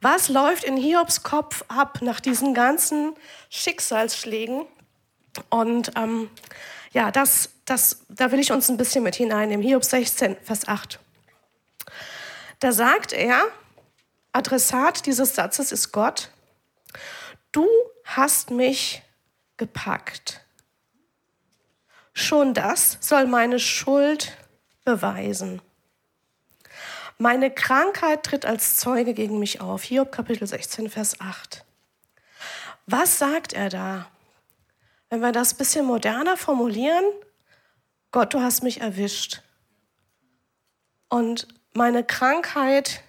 Was 0.02 0.28
läuft 0.28 0.64
in 0.64 0.76
Hiobs 0.76 1.22
Kopf 1.22 1.64
ab 1.68 2.00
nach 2.02 2.20
diesen 2.20 2.54
ganzen 2.54 3.14
Schicksalsschlägen? 3.48 4.66
Und 5.48 5.92
ähm, 5.96 6.28
ja, 6.92 7.10
das, 7.10 7.50
das, 7.64 8.04
da 8.08 8.32
will 8.32 8.40
ich 8.40 8.52
uns 8.52 8.68
ein 8.68 8.76
bisschen 8.76 9.02
mit 9.02 9.14
hineinnehmen. 9.14 9.64
Hiob 9.64 9.84
16, 9.84 10.36
Vers 10.42 10.68
8. 10.68 10.98
Da 12.60 12.72
sagt 12.72 13.12
er, 13.12 13.42
Adressat 14.32 15.06
dieses 15.06 15.34
Satzes 15.34 15.72
ist 15.72 15.92
Gott, 15.92 16.30
du 17.52 17.66
hast 18.04 18.50
mich 18.50 19.02
gepackt. 19.56 20.44
Schon 22.12 22.54
das 22.54 22.98
soll 23.00 23.26
meine 23.26 23.58
Schuld 23.58 24.36
beweisen. 24.84 25.62
Meine 27.18 27.50
Krankheit 27.50 28.24
tritt 28.24 28.44
als 28.44 28.76
Zeuge 28.76 29.14
gegen 29.14 29.38
mich 29.38 29.60
auf. 29.60 29.84
Hiob 29.84 30.12
Kapitel 30.12 30.46
16, 30.46 30.90
Vers 30.90 31.20
8. 31.20 31.64
Was 32.86 33.18
sagt 33.18 33.52
er 33.52 33.68
da? 33.68 34.10
Wenn 35.08 35.20
wir 35.20 35.32
das 35.32 35.54
ein 35.54 35.58
bisschen 35.58 35.86
moderner 35.86 36.36
formulieren, 36.36 37.04
Gott, 38.10 38.34
du 38.34 38.40
hast 38.40 38.62
mich 38.62 38.80
erwischt. 38.80 39.42
Und 41.08 41.46
meine 41.72 42.02
Krankheit 42.04 43.02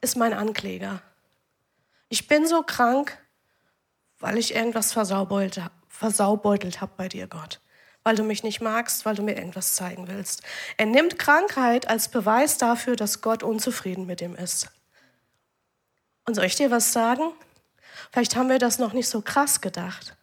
ist 0.00 0.16
mein 0.16 0.34
Ankläger. 0.34 1.00
Ich 2.08 2.28
bin 2.28 2.46
so 2.46 2.62
krank, 2.62 3.18
weil 4.24 4.38
ich 4.38 4.54
irgendwas 4.54 4.94
versaubeutelt, 4.94 5.70
versaubeutelt 5.86 6.80
habe 6.80 6.92
bei 6.96 7.10
dir, 7.10 7.26
Gott. 7.26 7.60
Weil 8.04 8.16
du 8.16 8.22
mich 8.22 8.42
nicht 8.42 8.62
magst, 8.62 9.04
weil 9.04 9.14
du 9.14 9.22
mir 9.22 9.36
irgendwas 9.36 9.74
zeigen 9.74 10.08
willst. 10.08 10.42
Er 10.78 10.86
nimmt 10.86 11.18
Krankheit 11.18 11.90
als 11.90 12.08
Beweis 12.08 12.56
dafür, 12.56 12.96
dass 12.96 13.20
Gott 13.20 13.42
unzufrieden 13.42 14.06
mit 14.06 14.22
ihm 14.22 14.34
ist. 14.34 14.68
Und 16.24 16.36
soll 16.36 16.46
ich 16.46 16.56
dir 16.56 16.70
was 16.70 16.94
sagen? 16.94 17.32
Vielleicht 18.12 18.34
haben 18.34 18.48
wir 18.48 18.58
das 18.58 18.78
noch 18.78 18.94
nicht 18.94 19.10
so 19.10 19.20
krass 19.20 19.60
gedacht, 19.60 20.16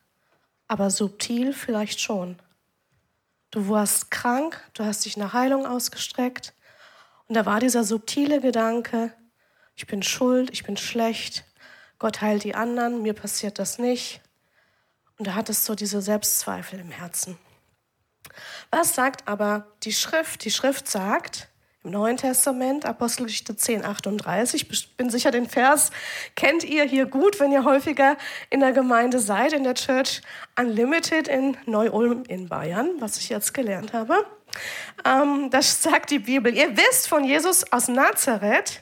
aber 0.68 0.90
subtil 0.90 1.54
vielleicht 1.54 2.02
schon. 2.02 2.40
Du 3.52 3.70
warst 3.70 4.10
krank, 4.10 4.68
du 4.74 4.84
hast 4.84 5.06
dich 5.06 5.16
nach 5.16 5.34
Heilung 5.34 5.68
ausgestreckt 5.68 6.56
und 7.28 7.36
da 7.36 7.46
war 7.46 7.60
dieser 7.60 7.84
subtile 7.84 8.42
Gedanke, 8.42 9.14
ich 9.76 9.86
bin 9.86 10.02
schuld, 10.02 10.50
ich 10.50 10.64
bin 10.64 10.76
schlecht, 10.76 11.46
Gott 12.02 12.20
heilt 12.20 12.44
die 12.44 12.56
anderen, 12.56 13.04
mir 13.04 13.14
passiert 13.14 13.60
das 13.60 13.78
nicht. 13.78 14.22
Und 15.20 15.28
da 15.28 15.36
hattest 15.36 15.66
so 15.66 15.76
diese 15.76 16.02
Selbstzweifel 16.02 16.80
im 16.80 16.90
Herzen. 16.90 17.38
Was 18.72 18.96
sagt 18.96 19.28
aber 19.28 19.68
die 19.84 19.92
Schrift? 19.92 20.44
Die 20.44 20.50
Schrift 20.50 20.88
sagt 20.88 21.50
im 21.84 21.92
Neuen 21.92 22.18
Testament, 22.18 22.88
Apostelgeschichte 22.88 23.56
10, 23.56 23.86
38, 23.86 24.64
ich 24.72 24.98
bin 24.98 25.12
sicher, 25.12 25.30
den 25.30 25.48
Vers 25.48 25.92
kennt 26.36 26.64
ihr 26.64 26.86
hier 26.86 27.06
gut, 27.06 27.40
wenn 27.40 27.52
ihr 27.52 27.66
häufiger 27.66 28.18
in 28.50 28.62
der 28.62 28.72
Gemeinde 28.72 29.20
seid, 29.20 29.54
in 29.54 29.64
der 29.64 29.76
Church 29.76 30.24
Unlimited 30.58 31.28
in 31.28 31.56
Neu-Ulm 31.68 32.24
in 32.28 32.50
Bayern, 32.50 32.96
was 32.98 33.18
ich 33.18 33.30
jetzt 33.30 33.54
gelernt 33.54 33.94
habe. 33.94 34.26
Ähm, 35.06 35.52
das 35.52 35.84
sagt 35.84 36.10
die 36.10 36.18
Bibel. 36.18 36.52
Ihr 36.52 36.76
wisst 36.76 37.08
von 37.08 37.24
Jesus 37.24 37.72
aus 37.72 37.90
Nazareth, 37.90 38.82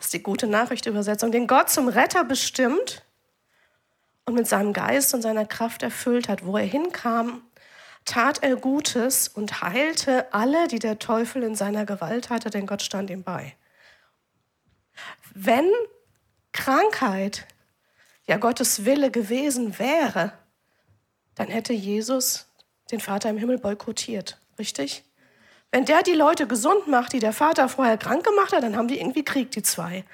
das 0.00 0.06
ist 0.06 0.14
die 0.14 0.22
gute 0.22 0.46
Nachrichtübersetzung, 0.46 1.30
den 1.30 1.46
Gott 1.46 1.68
zum 1.68 1.86
Retter 1.86 2.24
bestimmt 2.24 3.04
und 4.24 4.32
mit 4.32 4.48
seinem 4.48 4.72
Geist 4.72 5.12
und 5.12 5.20
seiner 5.20 5.44
Kraft 5.44 5.82
erfüllt 5.82 6.26
hat. 6.26 6.42
Wo 6.42 6.56
er 6.56 6.64
hinkam, 6.64 7.42
tat 8.06 8.42
er 8.42 8.56
Gutes 8.56 9.28
und 9.28 9.60
heilte 9.60 10.32
alle, 10.32 10.68
die 10.68 10.78
der 10.78 10.98
Teufel 10.98 11.42
in 11.42 11.54
seiner 11.54 11.84
Gewalt 11.84 12.30
hatte, 12.30 12.48
denn 12.48 12.64
Gott 12.64 12.80
stand 12.80 13.10
ihm 13.10 13.24
bei. 13.24 13.54
Wenn 15.34 15.70
Krankheit 16.52 17.46
ja 18.24 18.38
Gottes 18.38 18.86
Wille 18.86 19.10
gewesen 19.10 19.78
wäre, 19.78 20.32
dann 21.34 21.48
hätte 21.48 21.74
Jesus 21.74 22.46
den 22.90 23.00
Vater 23.00 23.28
im 23.28 23.36
Himmel 23.36 23.58
boykottiert, 23.58 24.40
richtig? 24.58 25.04
Wenn 25.72 25.84
der 25.84 26.02
die 26.02 26.14
Leute 26.14 26.46
gesund 26.46 26.88
macht, 26.88 27.12
die 27.12 27.20
der 27.20 27.32
Vater 27.32 27.68
vorher 27.68 27.96
krank 27.96 28.24
gemacht 28.24 28.52
hat, 28.52 28.62
dann 28.62 28.76
haben 28.76 28.88
die 28.88 28.98
irgendwie 28.98 29.24
Krieg, 29.24 29.52
die 29.52 29.62
zwei. 29.62 30.04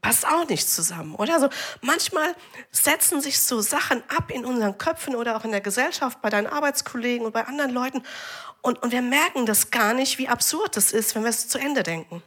Passt 0.00 0.26
auch 0.26 0.46
nicht 0.48 0.68
zusammen, 0.68 1.14
oder? 1.14 1.34
Also 1.34 1.48
manchmal 1.80 2.34
setzen 2.70 3.20
sich 3.20 3.40
so 3.40 3.60
Sachen 3.60 4.02
ab 4.08 4.30
in 4.30 4.44
unseren 4.44 4.76
Köpfen 4.76 5.14
oder 5.16 5.36
auch 5.36 5.44
in 5.44 5.50
der 5.50 5.62
Gesellschaft, 5.62 6.20
bei 6.20 6.28
deinen 6.28 6.46
Arbeitskollegen 6.46 7.26
und 7.26 7.32
bei 7.32 7.46
anderen 7.46 7.70
Leuten. 7.70 8.02
Und, 8.60 8.82
und 8.82 8.92
wir 8.92 9.02
merken 9.02 9.46
das 9.46 9.70
gar 9.70 9.94
nicht, 9.94 10.18
wie 10.18 10.28
absurd 10.28 10.76
das 10.76 10.92
ist, 10.92 11.14
wenn 11.14 11.22
wir 11.22 11.30
es 11.30 11.48
zu 11.48 11.58
Ende 11.58 11.82
denken. 11.82 12.22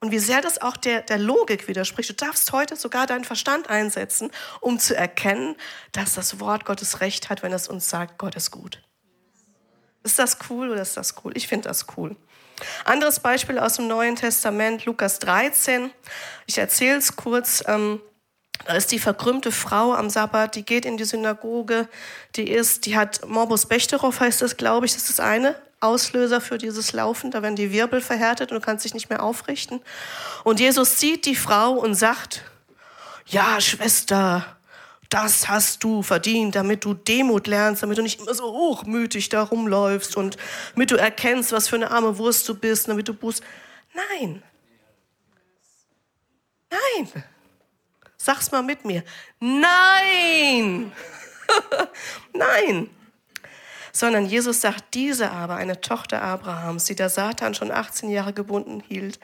Und 0.00 0.12
wie 0.12 0.18
sehr 0.20 0.40
das 0.40 0.60
auch 0.60 0.76
der, 0.76 1.02
der 1.02 1.18
Logik 1.18 1.66
widerspricht. 1.66 2.10
Du 2.10 2.14
darfst 2.14 2.52
heute 2.52 2.76
sogar 2.76 3.06
deinen 3.06 3.24
Verstand 3.24 3.68
einsetzen, 3.68 4.30
um 4.60 4.78
zu 4.78 4.96
erkennen, 4.96 5.56
dass 5.90 6.14
das 6.14 6.38
Wort 6.38 6.64
Gottes 6.64 7.00
recht 7.00 7.30
hat, 7.30 7.42
wenn 7.42 7.52
es 7.52 7.66
uns 7.66 7.88
sagt, 7.88 8.18
Gott 8.18 8.36
ist 8.36 8.52
gut. 8.52 8.80
Ist 10.08 10.18
das 10.18 10.38
cool 10.48 10.70
oder 10.70 10.80
ist 10.80 10.96
das 10.96 11.16
cool? 11.22 11.32
Ich 11.34 11.48
finde 11.48 11.68
das 11.68 11.84
cool. 11.98 12.16
Anderes 12.86 13.20
Beispiel 13.20 13.58
aus 13.58 13.74
dem 13.74 13.88
Neuen 13.88 14.16
Testament, 14.16 14.86
Lukas 14.86 15.18
13. 15.18 15.90
Ich 16.46 16.56
erzähle 16.56 16.96
es 16.96 17.14
kurz. 17.14 17.62
Ähm, 17.66 18.00
da 18.64 18.72
ist 18.72 18.90
die 18.90 18.98
verkrümmte 18.98 19.52
Frau 19.52 19.92
am 19.92 20.08
Sabbat, 20.08 20.54
die 20.54 20.64
geht 20.64 20.86
in 20.86 20.96
die 20.96 21.04
Synagoge, 21.04 21.90
die 22.36 22.48
ist, 22.48 22.86
die 22.86 22.96
hat 22.96 23.28
Morbus 23.28 23.66
Bechterow 23.66 24.18
heißt 24.18 24.40
das, 24.40 24.56
glaube 24.56 24.86
ich, 24.86 24.94
das 24.94 25.10
ist 25.10 25.20
eine 25.20 25.54
Auslöser 25.80 26.40
für 26.40 26.56
dieses 26.56 26.94
Laufen, 26.94 27.30
da 27.30 27.42
werden 27.42 27.54
die 27.54 27.70
Wirbel 27.70 28.00
verhärtet 28.00 28.50
und 28.50 28.62
du 28.62 28.64
kannst 28.64 28.86
dich 28.86 28.94
nicht 28.94 29.10
mehr 29.10 29.22
aufrichten. 29.22 29.82
Und 30.42 30.58
Jesus 30.58 30.98
sieht 30.98 31.26
die 31.26 31.36
Frau 31.36 31.72
und 31.74 31.94
sagt, 31.94 32.44
ja, 33.26 33.60
Schwester, 33.60 34.57
das 35.08 35.48
hast 35.48 35.82
du 35.84 36.02
verdient, 36.02 36.54
damit 36.54 36.84
du 36.84 36.92
Demut 36.92 37.46
lernst, 37.46 37.82
damit 37.82 37.96
du 37.96 38.02
nicht 38.02 38.20
immer 38.20 38.34
so 38.34 38.44
hochmütig 38.44 39.30
da 39.30 39.42
rumläufst 39.42 40.16
und 40.16 40.36
damit 40.74 40.90
du 40.90 40.96
erkennst, 40.96 41.52
was 41.52 41.68
für 41.68 41.76
eine 41.76 41.90
arme 41.90 42.18
Wurst 42.18 42.48
du 42.48 42.54
bist, 42.54 42.88
damit 42.88 43.08
du 43.08 43.14
bußt. 43.14 43.42
Nein. 43.94 44.42
Nein. 46.70 47.24
Sag's 48.18 48.50
mal 48.50 48.62
mit 48.62 48.84
mir. 48.84 49.02
Nein. 49.40 50.92
Nein. 52.34 52.90
Sondern 53.92 54.26
Jesus 54.26 54.60
sagt, 54.60 54.92
diese 54.92 55.30
aber, 55.30 55.56
eine 55.56 55.80
Tochter 55.80 56.20
Abrahams, 56.20 56.84
die 56.84 56.94
der 56.94 57.08
Satan 57.08 57.54
schon 57.54 57.70
18 57.70 58.10
Jahre 58.10 58.34
gebunden 58.34 58.82
hielt, 58.86 59.18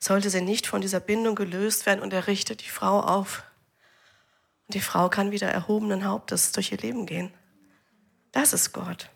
sollte 0.00 0.30
sie 0.30 0.40
nicht 0.40 0.66
von 0.66 0.80
dieser 0.80 0.98
Bindung 0.98 1.36
gelöst 1.36 1.86
werden 1.86 2.00
und 2.00 2.12
er 2.12 2.26
richtet 2.26 2.62
die 2.64 2.70
Frau 2.70 3.00
auf 3.00 3.44
und 4.70 4.74
die 4.74 4.80
Frau 4.80 5.08
kann 5.08 5.32
wieder 5.32 5.48
erhobenen 5.48 6.04
Hauptes 6.04 6.52
durch 6.52 6.70
ihr 6.70 6.78
Leben 6.78 7.04
gehen. 7.04 7.34
Das 8.30 8.52
ist 8.52 8.72
Gott. 8.72 9.10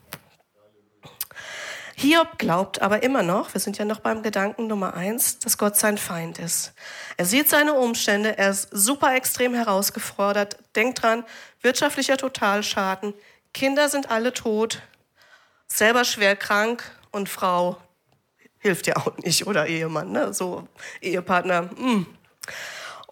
Hiob 1.95 2.39
glaubt 2.39 2.83
aber 2.83 3.05
immer 3.05 3.23
noch, 3.23 3.55
wir 3.55 3.61
sind 3.61 3.79
ja 3.79 3.85
noch 3.85 4.01
beim 4.01 4.25
Gedanken 4.25 4.67
Nummer 4.67 4.95
eins, 4.95 5.39
dass 5.39 5.57
Gott 5.57 5.77
sein 5.77 5.97
Feind 5.97 6.41
ist. 6.41 6.73
Er 7.17 7.25
sieht 7.25 7.49
seine 7.49 7.75
Umstände, 7.75 8.37
er 8.37 8.51
ist 8.51 8.69
super 8.73 9.15
extrem 9.15 9.55
herausgefordert. 9.55 10.57
Denkt 10.75 11.05
dran, 11.05 11.23
wirtschaftlicher 11.61 12.17
Totalschaden, 12.17 13.15
Kinder 13.53 13.89
sind 13.89 14.11
alle 14.11 14.33
tot, 14.33 14.83
selber 15.69 16.05
schwer 16.05 16.35
krank 16.35 16.83
und 17.13 17.29
Frau 17.29 17.77
hilft 18.59 18.89
ja 18.89 18.97
auch 18.97 19.17
nicht 19.19 19.47
oder 19.47 19.69
Ehemann, 19.69 20.11
ne? 20.11 20.35
so 20.35 20.67
Ehepartner. 21.01 21.71
Mh. 21.77 22.07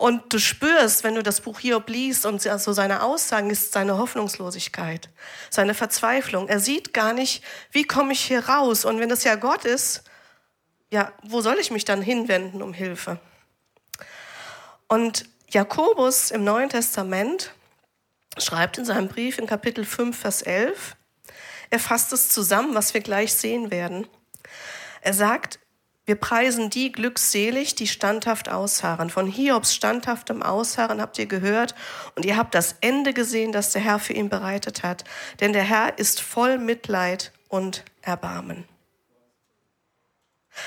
Und 0.02 0.32
du 0.32 0.40
spürst, 0.40 1.04
wenn 1.04 1.14
du 1.14 1.22
das 1.22 1.40
Buch 1.40 1.60
Hiob 1.60 1.88
liest 1.88 2.26
und 2.26 2.42
so 2.42 2.72
seine 2.72 3.04
Aussagen 3.04 3.50
ist 3.50 3.70
seine 3.70 3.98
Hoffnungslosigkeit, 3.98 5.08
seine 5.48 5.74
Verzweiflung. 5.74 6.48
Er 6.48 6.58
sieht 6.58 6.92
gar 6.92 7.12
nicht, 7.12 7.44
wie 7.70 7.84
komme 7.84 8.12
ich 8.12 8.20
hier 8.20 8.48
raus? 8.48 8.84
Und 8.84 8.98
wenn 8.98 9.08
das 9.08 9.22
ja 9.22 9.36
Gott 9.36 9.64
ist, 9.64 10.02
ja, 10.90 11.12
wo 11.22 11.40
soll 11.40 11.56
ich 11.60 11.70
mich 11.70 11.84
dann 11.84 12.02
hinwenden 12.02 12.62
um 12.62 12.72
Hilfe? 12.72 13.20
Und 14.88 15.24
Jakobus 15.48 16.32
im 16.32 16.42
Neuen 16.42 16.68
Testament 16.70 17.54
schreibt 18.38 18.78
in 18.78 18.84
seinem 18.84 19.06
Brief 19.06 19.38
in 19.38 19.46
Kapitel 19.46 19.84
5, 19.84 20.18
Vers 20.18 20.42
11, 20.42 20.96
er 21.70 21.78
fasst 21.78 22.12
es 22.12 22.28
zusammen, 22.28 22.74
was 22.74 22.92
wir 22.92 23.02
gleich 23.02 23.34
sehen 23.34 23.70
werden. 23.70 24.08
Er 25.00 25.14
sagt, 25.14 25.60
Wir 26.04 26.16
preisen 26.16 26.68
die 26.68 26.90
glückselig, 26.90 27.76
die 27.76 27.86
standhaft 27.86 28.48
ausharren. 28.48 29.08
Von 29.08 29.28
Hiobs 29.28 29.72
standhaftem 29.72 30.42
Ausharren 30.42 31.00
habt 31.00 31.16
ihr 31.18 31.26
gehört 31.26 31.76
und 32.16 32.24
ihr 32.24 32.36
habt 32.36 32.56
das 32.56 32.74
Ende 32.80 33.12
gesehen, 33.12 33.52
das 33.52 33.70
der 33.70 33.82
Herr 33.82 34.00
für 34.00 34.12
ihn 34.12 34.28
bereitet 34.28 34.82
hat. 34.82 35.04
Denn 35.40 35.52
der 35.52 35.62
Herr 35.62 35.98
ist 35.98 36.20
voll 36.20 36.58
Mitleid 36.58 37.32
und 37.48 37.84
Erbarmen. 38.02 38.64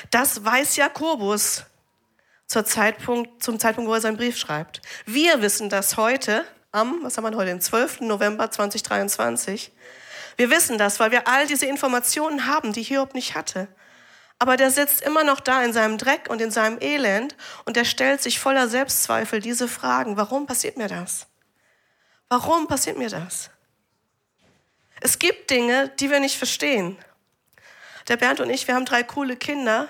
Das 0.10 0.44
weiß 0.44 0.78
Jakobus 0.78 1.66
zur 2.48 2.66
Zeitpunkt, 2.66 3.44
zum 3.44 3.60
Zeitpunkt, 3.60 3.90
wo 3.90 3.94
er 3.94 4.02
seinen 4.02 4.18
Brief 4.18 4.38
schreibt. 4.38 4.82
Wir 5.06 5.42
wissen 5.42 5.70
das 5.70 5.98
heute 5.98 6.46
am, 6.72 7.00
was 7.04 7.18
haben 7.18 7.26
wir 7.26 7.36
heute, 7.36 7.52
den 7.52 7.62
12. 7.62 8.02
November 8.02 8.50
2023. 8.52 9.72
Wir 10.38 10.50
wissen 10.50 10.78
das, 10.78 11.00
weil 11.00 11.12
wir 11.12 11.28
all 11.28 11.46
diese 11.48 11.66
Informationen 11.66 12.46
haben, 12.46 12.72
die 12.72 12.84
Hiob 12.84 13.14
nicht 13.14 13.36
hatte. 13.36 13.68
Aber 14.40 14.58
der 14.58 14.70
sitzt 14.70 15.02
immer 15.02 15.24
noch 15.24 15.40
da 15.40 15.64
in 15.64 15.74
seinem 15.74 15.98
Dreck 15.98 16.30
und 16.30 16.42
in 16.42 16.52
seinem 16.52 16.80
Elend 16.82 17.36
und 17.66 17.78
der 17.78 17.86
stellt 17.86 18.22
sich 18.22 18.40
voller 18.40 18.68
Selbstzweifel 18.68 19.40
diese 19.40 19.68
Fragen. 19.68 20.18
Warum 20.18 20.46
passiert 20.46 20.78
mir 20.78 20.88
das? 20.88 21.28
Warum 22.28 22.68
passiert 22.68 22.98
mir 22.98 23.10
das? 23.10 23.50
Es 25.02 25.20
gibt 25.20 25.50
Dinge, 25.50 25.90
die 26.00 26.10
wir 26.10 26.20
nicht 26.20 26.38
verstehen. 26.38 26.98
Der 28.08 28.18
Bernd 28.18 28.40
und 28.40 28.50
ich, 28.50 28.68
wir 28.68 28.76
haben 28.76 28.86
drei 28.86 29.04
coole 29.04 29.36
Kinder, 29.36 29.88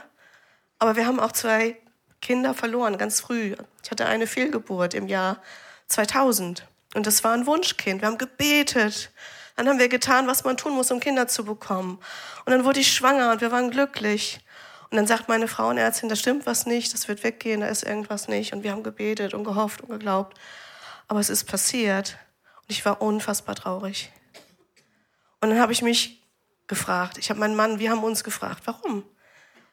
aber 0.79 0.95
wir 0.95 1.05
haben 1.05 1.19
auch 1.19 1.31
zwei 1.31 1.77
Kinder 2.21 2.53
verloren, 2.53 2.97
ganz 2.97 3.21
früh. 3.21 3.55
Ich 3.83 3.91
hatte 3.91 4.05
eine 4.05 4.27
Fehlgeburt 4.27 4.93
im 4.93 5.07
Jahr 5.07 5.41
2000 5.87 6.67
und 6.95 7.07
das 7.07 7.23
war 7.23 7.33
ein 7.33 7.45
Wunschkind. 7.45 8.01
Wir 8.01 8.07
haben 8.07 8.17
gebetet 8.17 9.11
dann 9.55 9.69
haben 9.69 9.79
wir 9.79 9.89
getan, 9.89 10.27
was 10.27 10.43
man 10.43 10.57
tun 10.57 10.73
muss, 10.73 10.91
um 10.91 10.99
Kinder 10.99 11.27
zu 11.27 11.45
bekommen. 11.45 11.99
Und 12.45 12.51
dann 12.51 12.65
wurde 12.65 12.79
ich 12.79 12.93
schwanger 12.93 13.31
und 13.31 13.41
wir 13.41 13.51
waren 13.51 13.71
glücklich. 13.71 14.39
Und 14.89 14.97
dann 14.97 15.07
sagt 15.07 15.29
meine 15.29 15.47
Frauenärztin, 15.47 16.09
da 16.09 16.15
stimmt 16.15 16.45
was 16.45 16.65
nicht, 16.65 16.93
das 16.93 17.07
wird 17.07 17.23
weggehen, 17.23 17.61
da 17.61 17.67
ist 17.67 17.83
irgendwas 17.83 18.27
nicht. 18.27 18.53
Und 18.53 18.63
wir 18.63 18.71
haben 18.71 18.83
gebetet 18.83 19.33
und 19.33 19.43
gehofft 19.43 19.81
und 19.81 19.89
geglaubt. 19.89 20.37
Aber 21.07 21.19
es 21.19 21.29
ist 21.29 21.45
passiert. 21.45 22.17
Und 22.61 22.71
ich 22.71 22.85
war 22.85 23.01
unfassbar 23.01 23.55
traurig. 23.55 24.11
Und 25.41 25.49
dann 25.49 25.59
habe 25.59 25.71
ich 25.71 25.81
mich 25.81 26.21
gefragt, 26.67 27.17
ich 27.17 27.29
habe 27.29 27.39
meinen 27.39 27.55
Mann, 27.55 27.79
wir 27.79 27.91
haben 27.91 28.03
uns 28.03 28.23
gefragt, 28.23 28.63
warum? 28.65 29.03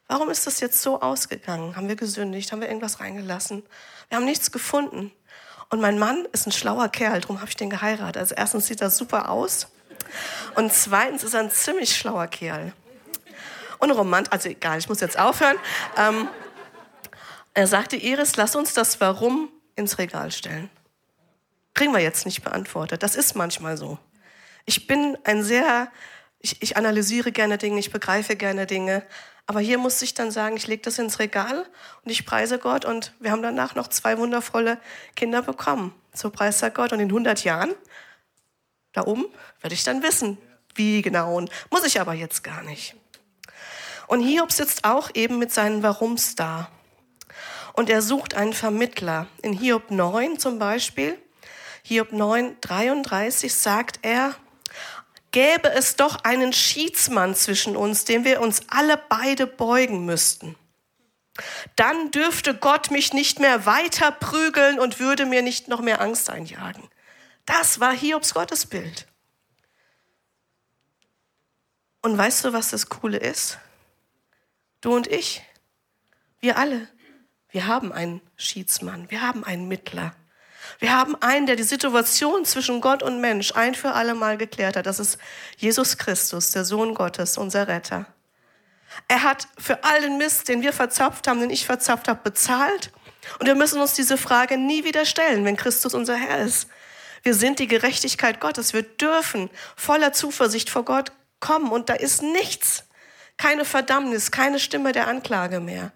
Warum 0.09 0.29
ist 0.31 0.47
das 0.47 0.61
jetzt 0.61 0.83
so 0.83 1.01
ausgegangen? 1.01 1.77
Haben 1.77 1.89
wir 1.89 1.97
gesündigt? 1.97 2.53
Haben 2.53 2.61
wir 2.61 2.69
irgendwas 2.69 3.01
reingelassen? 3.01 3.63
Wir 4.09 4.19
haben 4.19 4.27
nichts 4.27 4.53
gefunden. 4.53 5.11
Und 5.73 5.81
mein 5.81 5.99
Mann 5.99 6.27
ist 6.33 6.47
ein 6.47 6.53
schlauer 6.53 6.91
Kerl, 6.91 7.23
darum 7.23 7.41
habe 7.41 7.49
ich 7.49 7.57
den 7.57 7.71
geheiratet. 7.71 8.19
Also 8.19 8.35
erstens 8.35 8.67
sieht 8.67 8.83
er 8.83 8.91
super 8.91 9.31
aus 9.31 9.69
und 10.55 10.71
zweitens 10.71 11.25
ist 11.25 11.33
er 11.33 11.41
ein 11.41 11.51
ziemlich 11.51 11.97
schlauer 11.97 12.27
Kerl. 12.27 12.75
Und 13.79 13.91
Romant, 13.91 14.31
also 14.31 14.51
egal, 14.51 14.79
ich 14.79 14.91
muss 14.91 15.01
jetzt 15.01 15.19
aufhören. 15.19 15.57
Ähm, 15.97 16.29
er 17.55 17.67
sagte, 17.67 17.97
Iris, 17.97 18.37
lass 18.37 18.55
uns 18.55 18.75
das 18.75 19.01
Warum 19.01 19.49
ins 19.75 19.97
Regal 19.97 20.31
stellen. 20.31 20.69
Kriegen 21.73 21.95
wir 21.95 22.01
jetzt 22.01 22.27
nicht 22.27 22.45
beantwortet. 22.45 23.03
Das 23.03 23.17
ist 23.17 23.35
manchmal 23.35 23.79
so. 23.79 23.99
Ich 24.67 24.87
bin 24.87 25.17
ein 25.25 25.43
sehr, 25.43 25.91
ich, 26.41 26.61
ich 26.61 26.77
analysiere 26.77 27.33
gerne 27.33 27.57
Dinge, 27.57 27.81
ich 27.81 27.91
begreife 27.91 28.37
gerne 28.37 28.67
Dinge, 28.67 29.03
aber 29.47 29.61
hier 29.61 29.79
musste 29.79 30.05
ich 30.05 30.15
dann 30.15 30.31
sagen, 30.31 30.57
ich 30.57 30.67
lege 30.67 30.83
das 30.83 30.99
ins 30.99 31.19
Regal 31.19 31.67
und 32.05 32.11
ich 32.11 32.25
preise 32.25 32.59
Gott. 32.59 32.85
Und 32.85 33.13
wir 33.19 33.33
haben 33.33 33.43
danach 33.43 33.75
noch 33.75 33.89
zwei 33.89 34.19
wundervolle 34.19 34.79
Kinder 35.17 35.43
bekommen. 35.43 35.95
So 36.15 36.31
preist 36.31 36.63
er 36.63 36.71
Gott. 36.71 36.93
Und 36.93 37.01
in 37.01 37.09
100 37.09 37.45
Jahren, 37.45 37.75
da 38.93 39.05
oben, 39.05 39.25
werde 39.61 39.75
ich 39.75 39.85
dann 39.85 40.03
wissen, 40.03 40.39
wie 40.75 41.03
genau. 41.03 41.37
Und 41.37 41.51
muss 41.71 41.85
ich 41.85 42.01
aber 42.01 42.15
jetzt 42.15 42.45
gar 42.45 42.63
nicht. 42.63 42.95
Und 44.07 44.21
Hiob 44.21 44.53
sitzt 44.53 44.85
auch 44.85 45.11
eben 45.15 45.39
mit 45.39 45.53
seinen 45.53 45.83
Warums 45.83 46.35
da. 46.35 46.69
Und 47.73 47.89
er 47.91 48.03
sucht 48.03 48.35
einen 48.35 48.53
Vermittler. 48.53 49.27
In 49.43 49.55
Hiob 49.55 49.91
9 49.91 50.39
zum 50.39 50.59
Beispiel, 50.59 51.19
Hiob 51.83 52.13
9, 52.13 52.57
33 52.61 53.53
sagt 53.53 54.01
er, 54.03 54.35
gäbe 55.33 55.71
es 55.73 55.97
doch 55.97 56.25
einen 56.25 56.53
Schiedsmann 56.53 57.35
zwischen 57.35 57.77
uns, 57.77 58.05
dem 58.05 58.25
wir 58.25 58.41
uns 58.41 58.63
alle 58.69 58.97
beide 58.97 59.47
beugen 59.47 60.05
müssten. 60.05 60.57
Dann 61.77 62.11
dürfte 62.11 62.55
Gott 62.55 62.91
mich 62.91 63.13
nicht 63.13 63.41
mehr 63.41 63.65
weiter 63.65 64.13
prügeln 64.13 64.79
und 64.79 65.01
würde 65.01 65.25
mir 65.27 65.43
nicht 65.43 65.69
noch 65.69 65.81
mehr 65.81 66.01
Angst 66.01 66.29
einjagen. 66.31 66.89
Das 67.47 67.81
war 67.81 67.93
Hiobs 67.93 68.35
Gottesbild. 68.35 69.07
Und 72.03 72.19
weißt 72.19 72.45
du, 72.45 72.53
was 72.53 72.71
das 72.71 72.89
Coole 72.89 73.17
ist? 73.17 73.59
Du 74.81 74.95
und 74.95 75.07
ich, 75.07 75.43
wir 76.41 76.59
alle, 76.59 76.89
wir 77.49 77.67
haben 77.67 77.93
einen 77.93 78.21
Schiedsmann, 78.37 79.11
wir 79.11 79.23
haben 79.23 79.45
einen 79.45 79.69
Mittler. 79.69 80.15
Wir 80.79 80.97
haben 80.97 81.15
einen, 81.21 81.47
der 81.47 81.57
die 81.57 81.63
Situation 81.63 82.45
zwischen 82.45 82.81
Gott 82.81 83.03
und 83.03 83.21
Mensch 83.21 83.53
ein 83.55 83.75
für 83.75 83.93
alle 83.93 84.15
Mal 84.15 84.37
geklärt 84.37 84.77
hat. 84.77 84.87
Das 84.87 84.99
ist 84.99 85.19
Jesus 85.57 85.99
Christus, 85.99 86.51
der 86.51 86.65
Sohn 86.65 86.95
Gottes, 86.95 87.39
unser 87.39 87.69
Retter. 87.69 88.07
Er 89.09 89.23
hat 89.23 89.49
für 89.59 89.85
all 89.85 90.01
den 90.01 90.19
Mist, 90.19 90.49
den 90.49 90.63
wir 90.63 90.73
verzapft 90.73 91.27
haben, 91.27 91.41
den 91.41 91.51
ich 91.51 91.67
verzapft 91.67 92.09
habe, 92.09 92.21
bezahlt. 92.23 92.93
Und 93.39 93.47
wir 93.47 93.55
müssen 93.55 93.81
uns 93.81 93.95
diese 93.95 94.19
Frage 94.19 94.59
nie 94.59 94.85
wieder 94.85 95.05
stellen, 95.05 95.45
wenn 95.45 95.57
Christus 95.57 95.95
unser 95.95 96.17
Herr 96.17 96.41
ist. 96.41 96.69
Wir 97.23 97.35
sind 97.35 97.59
die 97.59 97.69
Gerechtigkeit 97.69 98.41
Gottes. 98.41 98.75
Wir 98.75 98.83
dürfen 98.83 99.49
voller 99.77 100.13
Zuversicht 100.13 100.71
vor 100.71 100.85
Gott 100.85 101.13
kommen. 101.41 101.71
Und 101.71 101.89
da 101.89 101.95
ist 101.95 102.23
nichts, 102.23 102.85
keine 103.37 103.65
Verdammnis, 103.65 104.31
keine 104.31 104.59
Stimme 104.59 104.93
der 104.93 105.07
Anklage 105.07 105.61
mehr, 105.61 105.93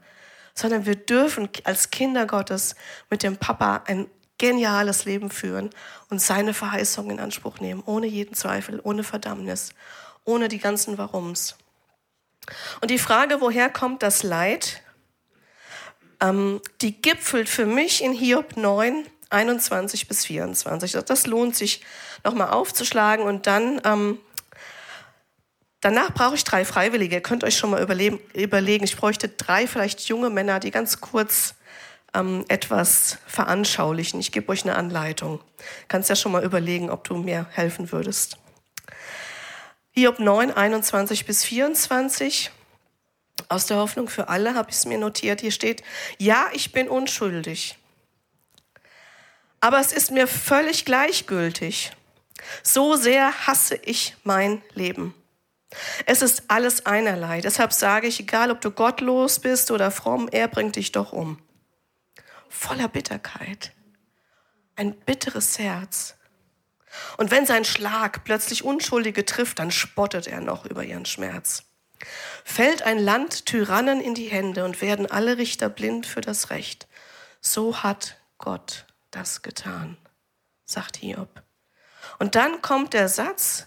sondern 0.54 0.86
wir 0.86 0.96
dürfen 0.96 1.48
als 1.64 1.90
Kinder 1.90 2.26
Gottes 2.26 2.76
mit 3.10 3.22
dem 3.22 3.36
Papa 3.36 3.82
ein 3.86 4.08
geniales 4.38 5.04
Leben 5.04 5.30
führen 5.30 5.70
und 6.10 6.20
seine 6.20 6.54
Verheißung 6.54 7.10
in 7.10 7.20
Anspruch 7.20 7.60
nehmen, 7.60 7.82
ohne 7.86 8.06
jeden 8.06 8.34
Zweifel, 8.34 8.80
ohne 8.82 9.04
Verdammnis, 9.04 9.70
ohne 10.24 10.48
die 10.48 10.58
ganzen 10.58 10.98
Warums. 10.98 11.56
Und 12.80 12.90
die 12.90 12.98
Frage, 12.98 13.40
woher 13.40 13.70
kommt 13.70 14.02
das 14.02 14.22
Leid, 14.22 14.82
ähm, 16.20 16.60
die 16.80 17.00
gipfelt 17.00 17.48
für 17.48 17.66
mich 17.66 18.02
in 18.02 18.12
Hiob 18.12 18.56
9, 18.56 19.06
21 19.30 20.08
bis 20.08 20.24
24. 20.26 20.92
Das 20.92 21.26
lohnt 21.26 21.56
sich 21.56 21.82
nochmal 22.24 22.50
aufzuschlagen 22.50 23.24
und 23.24 23.46
dann 23.46 23.80
ähm, 23.84 24.18
Danach 25.86 26.12
brauche 26.12 26.34
ich 26.34 26.42
drei 26.42 26.64
Freiwillige. 26.64 27.14
Ihr 27.14 27.22
könnt 27.22 27.44
euch 27.44 27.56
schon 27.56 27.70
mal 27.70 27.80
überlegen. 27.80 28.84
Ich 28.84 28.96
bräuchte 28.96 29.28
drei 29.28 29.68
vielleicht 29.68 30.08
junge 30.08 30.30
Männer, 30.30 30.58
die 30.58 30.72
ganz 30.72 31.00
kurz 31.00 31.54
ähm, 32.16 32.44
etwas 32.48 33.18
veranschaulichen. 33.26 34.20
Ich 34.20 34.32
gebe 34.32 34.50
euch 34.50 34.64
eine 34.64 34.76
Anleitung. 34.76 35.40
Kannst 35.88 36.08
ja 36.08 36.16
schon 36.16 36.32
mal 36.32 36.44
überlegen, 36.44 36.90
ob 36.90 37.04
du 37.04 37.16
mir 37.16 37.46
helfen 37.52 37.92
würdest. 37.92 38.38
Hiob 39.92 40.18
9, 40.18 40.50
21 40.50 41.26
bis 41.26 41.44
24. 41.44 42.50
Aus 43.48 43.66
der 43.66 43.76
Hoffnung 43.76 44.08
für 44.08 44.28
alle 44.28 44.54
habe 44.54 44.70
ich 44.70 44.76
es 44.76 44.86
mir 44.86 44.98
notiert. 44.98 45.40
Hier 45.40 45.52
steht, 45.52 45.82
ja, 46.18 46.46
ich 46.52 46.72
bin 46.72 46.88
unschuldig. 46.88 47.76
Aber 49.60 49.78
es 49.78 49.92
ist 49.92 50.10
mir 50.10 50.26
völlig 50.26 50.84
gleichgültig. 50.84 51.92
So 52.62 52.96
sehr 52.96 53.46
hasse 53.46 53.76
ich 53.76 54.16
mein 54.24 54.62
Leben. 54.74 55.14
Es 56.06 56.22
ist 56.22 56.44
alles 56.48 56.86
einerlei. 56.86 57.40
Deshalb 57.40 57.72
sage 57.72 58.06
ich, 58.06 58.20
egal 58.20 58.50
ob 58.50 58.60
du 58.60 58.70
gottlos 58.70 59.40
bist 59.40 59.70
oder 59.70 59.90
fromm, 59.90 60.28
er 60.30 60.48
bringt 60.48 60.76
dich 60.76 60.92
doch 60.92 61.12
um 61.12 61.38
voller 62.48 62.88
Bitterkeit. 62.88 63.72
Ein 64.76 64.94
bitteres 64.94 65.58
Herz. 65.58 66.16
Und 67.16 67.30
wenn 67.30 67.46
sein 67.46 67.64
Schlag 67.64 68.24
plötzlich 68.24 68.64
Unschuldige 68.64 69.24
trifft, 69.24 69.58
dann 69.58 69.70
spottet 69.70 70.26
er 70.26 70.40
noch 70.40 70.64
über 70.64 70.84
ihren 70.84 71.06
Schmerz. 71.06 71.64
Fällt 72.44 72.82
ein 72.82 72.98
Land 72.98 73.46
Tyrannen 73.46 74.00
in 74.00 74.14
die 74.14 74.28
Hände 74.28 74.64
und 74.64 74.80
werden 74.80 75.10
alle 75.10 75.38
Richter 75.38 75.68
blind 75.68 76.06
für 76.06 76.20
das 76.20 76.50
Recht. 76.50 76.86
So 77.40 77.82
hat 77.82 78.16
Gott 78.38 78.86
das 79.10 79.42
getan, 79.42 79.96
sagt 80.64 80.96
Hiob. 80.96 81.42
Und 82.18 82.34
dann 82.34 82.62
kommt 82.62 82.92
der 82.92 83.08
Satz, 83.08 83.66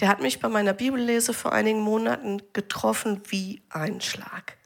der 0.00 0.08
hat 0.08 0.20
mich 0.20 0.40
bei 0.40 0.48
meiner 0.48 0.72
Bibellese 0.72 1.34
vor 1.34 1.52
einigen 1.52 1.80
Monaten 1.80 2.42
getroffen 2.52 3.22
wie 3.28 3.62
ein 3.68 4.00
Schlag. 4.00 4.56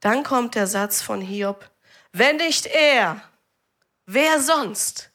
Dann 0.00 0.22
kommt 0.22 0.54
der 0.54 0.66
Satz 0.66 1.02
von 1.02 1.20
Hiob, 1.20 1.70
wenn 2.18 2.36
nicht 2.36 2.66
er, 2.66 3.20
wer 4.06 4.40
sonst? 4.40 5.10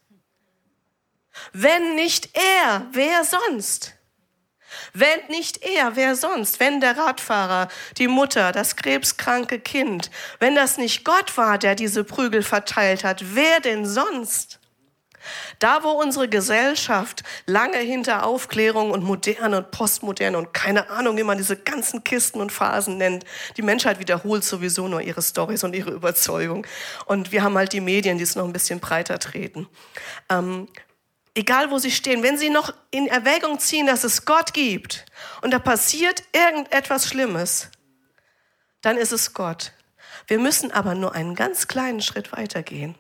Wenn 1.52 1.96
nicht 1.96 2.30
er, 2.36 2.88
wer 2.92 3.24
sonst? 3.24 3.96
Wenn 4.94 5.26
nicht 5.28 5.64
er, 5.64 5.96
wer 5.96 6.16
sonst? 6.16 6.60
Wenn 6.60 6.80
der 6.80 6.98
Radfahrer, 6.98 7.68
die 7.98 8.08
Mutter, 8.08 8.52
das 8.52 8.76
krebskranke 8.76 9.60
Kind, 9.60 10.12
wenn 10.40 10.56
das 10.56 10.78
nicht 10.78 11.04
Gott 11.04 11.36
war, 11.38 11.58
der 11.58 11.76
diese 11.76 12.04
Prügel 12.04 12.44
verteilt 12.44 13.04
hat, 13.04 13.36
wer 13.36 13.60
denn 13.60 13.86
sonst? 13.86 14.61
Da, 15.60 15.84
wo 15.84 15.90
unsere 15.90 16.28
Gesellschaft 16.28 17.24
lange 17.46 17.78
hinter 17.78 18.26
Aufklärung 18.26 18.92
und 18.92 19.04
Moderne 19.04 19.58
und 19.58 19.72
Postmoderne 19.72 20.38
und 20.38 20.54
keine 20.54 20.90
Ahnung, 20.90 21.18
wie 21.18 21.24
man 21.24 21.38
diese 21.38 21.58
ganzen 21.58 22.04
Kisten 22.04 22.42
und 22.42 22.52
Phasen 22.52 22.98
nennt, 22.98 23.26
die 23.58 23.62
Menschheit 23.62 24.00
wiederholt 24.00 24.44
sowieso 24.44 24.88
nur 24.88 25.02
ihre 25.02 25.22
Stories 25.22 25.64
und 25.64 25.76
ihre 25.76 25.92
Überzeugung. 25.92 26.66
Und 27.06 27.32
wir 27.32 27.44
haben 27.44 27.58
halt 27.58 27.74
die 27.74 27.82
Medien, 27.82 28.18
die 28.18 28.24
es 28.24 28.36
noch 28.36 28.46
ein 28.46 28.54
bisschen 28.54 28.80
breiter 28.80 29.20
treten. 29.20 29.68
Ähm, 30.30 30.68
egal 31.36 31.72
wo 31.72 31.78
sie 31.78 31.92
stehen, 31.92 32.24
wenn 32.24 32.38
sie 32.38 32.50
noch 32.50 32.74
in 32.92 33.08
Erwägung 33.08 33.60
ziehen, 33.60 33.88
dass 33.88 34.04
es 34.04 34.26
Gott 34.26 34.54
gibt 34.54 35.06
und 35.42 35.52
da 35.52 35.60
passiert 35.60 36.24
irgendetwas 36.34 37.08
Schlimmes, 37.08 37.70
dann 38.82 38.98
ist 38.98 39.12
es 39.12 39.34
Gott. 39.34 39.74
Wir 40.28 40.40
müssen 40.40 40.72
aber 40.72 40.96
nur 40.96 41.14
einen 41.14 41.36
ganz 41.36 41.68
kleinen 41.68 42.02
Schritt 42.02 42.32
weitergehen. 42.32 42.96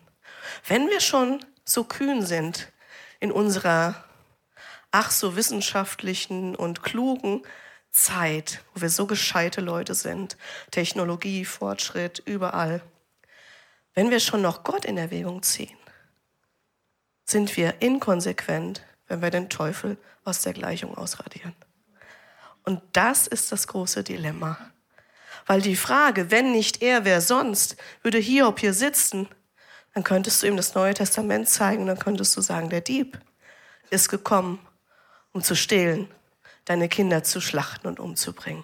Wenn 0.68 0.90
wir 0.90 1.00
schon 1.00 1.44
so 1.66 1.84
kühn 1.84 2.26
sind 2.26 2.72
in 3.20 3.32
unserer 3.32 4.04
ach 4.92 5.12
so 5.12 5.36
wissenschaftlichen 5.36 6.56
und 6.56 6.84
klugen 6.84 7.44
Zeit, 7.92 8.62
wo 8.74 8.82
wir 8.82 8.90
so 8.90 9.06
gescheite 9.08 9.62
Leute 9.62 9.96
sind, 9.96 10.38
Technologie, 10.70 11.46
Fortschritt, 11.46 12.20
überall. 12.26 12.82
Wenn 13.94 14.12
wir 14.12 14.20
schon 14.20 14.42
noch 14.42 14.64
Gott 14.64 14.86
in 14.86 14.98
Erwägung 14.98 15.44
ziehen, 15.44 15.78
sind 17.26 17.56
wir 17.58 17.82
inkonsequent, 17.82 18.84
wenn 19.08 19.22
wir 19.22 19.30
den 19.30 19.50
Teufel 19.50 19.98
aus 20.24 20.42
der 20.42 20.54
Gleichung 20.54 20.98
ausradieren. 20.98 21.56
Und 22.64 22.82
das 22.94 23.28
ist 23.28 23.52
das 23.52 23.68
große 23.68 24.04
Dilemma. 24.04 24.58
Weil 25.48 25.62
die 25.62 25.76
Frage, 25.76 26.32
wenn 26.32 26.52
nicht 26.52 26.82
er, 26.82 27.04
wer 27.04 27.20
sonst, 27.20 27.76
würde 28.04 28.20
Hiob 28.20 28.60
hier 28.60 28.74
sitzen 28.74 29.28
dann 29.94 30.04
könntest 30.04 30.42
du 30.42 30.48
ihm 30.48 30.58
das 30.58 30.74
Neue 30.74 30.94
Testament 30.94 31.50
zeigen, 31.50 31.86
dann 31.86 32.00
könntest 32.00 32.36
du 32.38 32.42
sagen, 32.42 32.70
der 32.70 32.82
Dieb 32.82 33.20
ist 33.90 34.10
gekommen, 34.10 34.60
um 35.34 35.42
zu 35.42 35.56
stehlen, 35.56 36.10
deine 36.66 36.88
Kinder 36.88 37.24
zu 37.24 37.42
schlachten 37.42 37.88
und 37.88 38.00
umzubringen. 38.00 38.64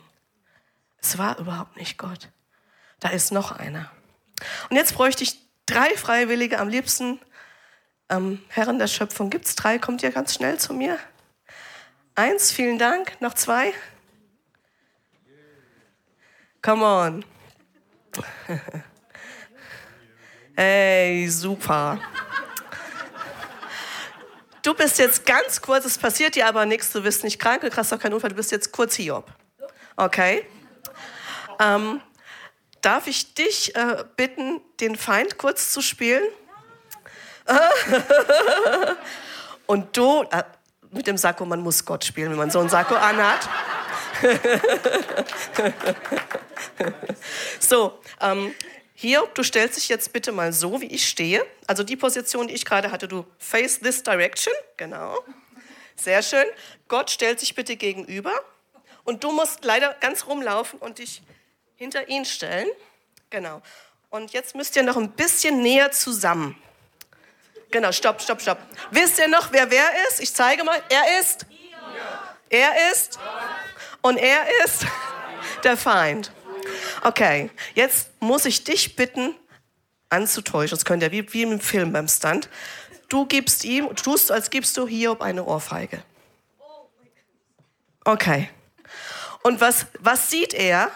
Es 1.01 1.17
war 1.17 1.37
überhaupt 1.37 1.77
nicht 1.77 1.97
Gott. 1.97 2.29
Da 2.99 3.09
ist 3.09 3.31
noch 3.31 3.51
einer. 3.51 3.91
Und 4.69 4.75
jetzt 4.77 4.95
bräuchte 4.95 5.23
ich 5.23 5.39
drei 5.65 5.95
Freiwillige, 5.95 6.59
am 6.59 6.69
liebsten 6.69 7.19
ähm, 8.09 8.41
Herren 8.49 8.79
der 8.79 8.87
Schöpfung. 8.87 9.29
Gibt 9.29 9.45
es 9.45 9.55
drei? 9.55 9.79
Kommt 9.79 10.03
ihr 10.03 10.11
ganz 10.11 10.33
schnell 10.33 10.57
zu 10.57 10.73
mir? 10.73 10.97
Eins, 12.15 12.51
vielen 12.51 12.79
Dank. 12.79 13.19
Noch 13.21 13.33
zwei? 13.33 13.73
Come 16.61 16.83
on. 16.83 17.25
Ey, 20.57 21.29
super. 21.29 21.99
Du 24.63 24.73
bist 24.73 24.97
jetzt 24.97 25.23
ganz 25.23 25.61
kurz, 25.61 25.85
es 25.85 25.99
passiert 25.99 26.33
dir 26.33 26.47
aber 26.47 26.65
nichts, 26.65 26.91
du 26.91 27.03
bist 27.03 27.23
nicht 27.23 27.39
krank, 27.39 27.61
du 27.61 27.77
hast 27.77 27.91
doch 27.91 27.99
keinen 27.99 28.15
Unfall, 28.15 28.31
du 28.31 28.35
bist 28.35 28.51
jetzt 28.51 28.71
kurz 28.71 28.95
Hiob. 28.95 29.31
Okay? 29.95 30.47
Ähm, 31.59 32.01
darf 32.81 33.05
ich 33.05 33.35
dich 33.35 33.75
äh, 33.75 34.03
bitten, 34.15 34.59
den 34.79 34.95
Feind 34.95 35.37
kurz 35.37 35.71
zu 35.71 35.83
spielen? 35.83 36.23
Und 39.67 39.95
du, 39.95 40.23
äh, 40.23 40.43
mit 40.89 41.05
dem 41.05 41.17
Sakko, 41.17 41.45
man 41.45 41.61
muss 41.61 41.85
Gott 41.85 42.03
spielen, 42.03 42.31
wenn 42.31 42.37
man 42.37 42.49
so 42.49 42.59
einen 42.59 42.69
Sakko 42.69 42.95
anhat. 42.95 43.47
so, 47.59 47.99
ähm, 48.21 48.55
hier, 48.99 49.29
du 49.35 49.43
stellst 49.43 49.77
dich 49.77 49.89
jetzt 49.89 50.11
bitte 50.11 50.31
mal 50.31 50.51
so, 50.51 50.81
wie 50.81 50.87
ich 50.87 51.07
stehe. 51.07 51.45
Also 51.67 51.83
die 51.83 51.95
Position, 51.95 52.47
die 52.47 52.55
ich 52.55 52.65
gerade 52.65 52.89
hatte, 52.89 53.07
du 53.07 53.27
face 53.37 53.79
this 53.79 54.01
direction. 54.01 54.55
Genau. 54.75 55.23
Sehr 55.95 56.23
schön. 56.23 56.45
Gott 56.87 57.11
stellt 57.11 57.39
sich 57.39 57.53
bitte 57.53 57.75
gegenüber. 57.75 58.31
Und 59.03 59.23
du 59.23 59.31
musst 59.31 59.63
leider 59.63 59.93
ganz 59.99 60.25
rumlaufen 60.25 60.79
und 60.79 60.97
dich 60.97 61.21
hinter 61.75 62.09
ihn 62.09 62.25
stellen. 62.25 62.67
Genau. 63.29 63.61
Und 64.09 64.33
jetzt 64.33 64.55
müsst 64.55 64.75
ihr 64.75 64.81
noch 64.81 64.97
ein 64.97 65.11
bisschen 65.11 65.61
näher 65.61 65.91
zusammen. 65.91 66.59
Genau, 67.69 67.91
stopp, 67.91 68.19
stopp, 68.19 68.41
stopp. 68.41 68.57
Wisst 68.89 69.19
ihr 69.19 69.27
noch, 69.27 69.51
wer 69.51 69.69
wer 69.69 70.07
ist? 70.09 70.21
Ich 70.21 70.33
zeige 70.33 70.63
mal. 70.63 70.81
Er 70.89 71.19
ist. 71.19 71.45
Er 72.49 72.91
ist. 72.91 73.19
Und 74.01 74.17
er 74.17 74.65
ist 74.65 74.87
der 75.63 75.77
Feind. 75.77 76.31
Okay, 77.03 77.49
jetzt 77.75 78.09
muss 78.19 78.45
ich 78.45 78.63
dich 78.63 78.95
bitten, 78.95 79.35
anzutäuschen. 80.09 80.77
Das 80.77 80.85
könnt 80.85 81.03
ihr 81.03 81.11
wie, 81.11 81.31
wie 81.33 81.43
im 81.43 81.59
Film 81.59 81.93
beim 81.93 82.07
Stunt. 82.07 82.49
Du 83.09 83.25
gibst 83.25 83.63
ihm, 83.63 83.95
tust, 83.95 84.31
als 84.31 84.49
gibst 84.49 84.75
du 84.77 84.87
Hiob 84.87 85.21
eine 85.21 85.45
Ohrfeige. 85.45 86.03
Okay. 88.03 88.49
Und 89.43 89.61
was, 89.61 89.87
was 89.99 90.29
sieht 90.29 90.53
er? 90.53 90.91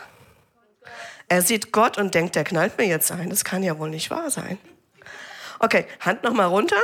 Er 1.28 1.42
sieht 1.42 1.72
Gott 1.72 1.98
und 1.98 2.14
denkt, 2.14 2.36
der 2.36 2.44
knallt 2.44 2.78
mir 2.78 2.86
jetzt 2.86 3.12
ein. 3.12 3.30
Das 3.30 3.46
kann 3.46 3.64
ja 3.64 3.80
wohl 3.80 3.90
nicht 3.90 4.12
wahr 4.12 4.30
sein. 4.30 4.58
Okay, 5.60 5.86
Hand 6.02 6.24
nochmal 6.24 6.48
runter. 6.48 6.80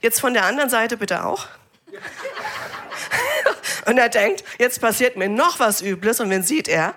Jetzt 0.00 0.20
von 0.20 0.32
der 0.32 0.44
anderen 0.44 0.70
Seite 0.70 0.96
bitte 0.96 1.24
auch. 1.24 1.48
und 3.86 3.98
er 3.98 4.08
denkt, 4.08 4.44
jetzt 4.58 4.80
passiert 4.80 5.16
mir 5.16 5.28
noch 5.28 5.58
was 5.58 5.82
Übles. 5.82 6.20
Und 6.20 6.30
wen 6.30 6.42
sieht 6.42 6.68
er? 6.68 6.94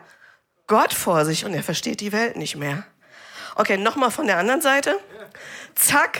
Gott 0.73 0.91
vor 0.91 1.23
sich 1.23 1.45
und 1.45 1.53
er 1.53 1.61
versteht 1.61 2.01
die 2.01 2.11
Welt 2.11 2.35
nicht 2.35 2.55
mehr. 2.55 2.83
Okay, 3.53 3.77
nochmal 3.77 4.09
von 4.09 4.25
der 4.25 4.39
anderen 4.39 4.59
Seite. 4.59 4.99
Zack. 5.75 6.19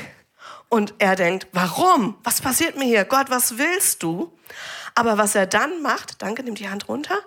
Und 0.69 0.93
er 0.99 1.15
denkt, 1.15 1.47
warum? 1.53 2.19
Was 2.23 2.39
passiert 2.39 2.77
mir 2.77 2.85
hier? 2.85 3.03
Gott, 3.03 3.31
was 3.31 3.57
willst 3.57 4.03
du? 4.03 4.31
Aber 4.93 5.17
was 5.17 5.33
er 5.33 5.47
dann 5.47 5.81
macht, 5.81 6.21
danke, 6.21 6.43
nimm 6.43 6.53
die 6.53 6.69
Hand 6.69 6.87
runter. 6.87 7.17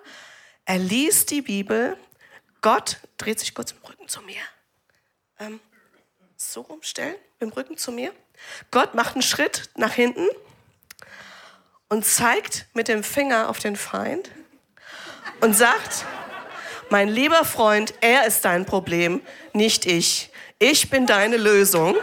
Er 0.66 0.78
liest 0.78 1.32
die 1.32 1.42
Bibel. 1.42 1.96
Gott 2.62 3.00
dreht 3.18 3.40
sich 3.40 3.56
kurz 3.56 3.72
im 3.72 3.78
Rücken 3.78 4.06
zu 4.06 4.20
mir. 4.22 4.42
Ähm, 5.40 5.58
so 6.36 6.60
rumstellen, 6.60 7.16
im 7.40 7.48
Rücken 7.48 7.76
zu 7.76 7.90
mir. 7.90 8.12
Gott 8.70 8.94
macht 8.94 9.16
einen 9.16 9.22
Schritt 9.22 9.68
nach 9.74 9.94
hinten 9.94 10.28
und 11.88 12.06
zeigt 12.06 12.66
mit 12.72 12.86
dem 12.86 13.02
Finger 13.02 13.48
auf 13.48 13.58
den 13.58 13.74
Feind 13.74 14.30
und 15.40 15.56
sagt, 15.56 16.04
mein 16.88 17.08
lieber 17.08 17.44
Freund, 17.44 17.94
er 18.00 18.26
ist 18.26 18.44
dein 18.44 18.64
Problem, 18.64 19.20
nicht 19.52 19.86
ich. 19.86 20.30
Ich 20.58 20.88
bin 20.90 21.06
deine 21.06 21.36
Lösung. 21.36 21.96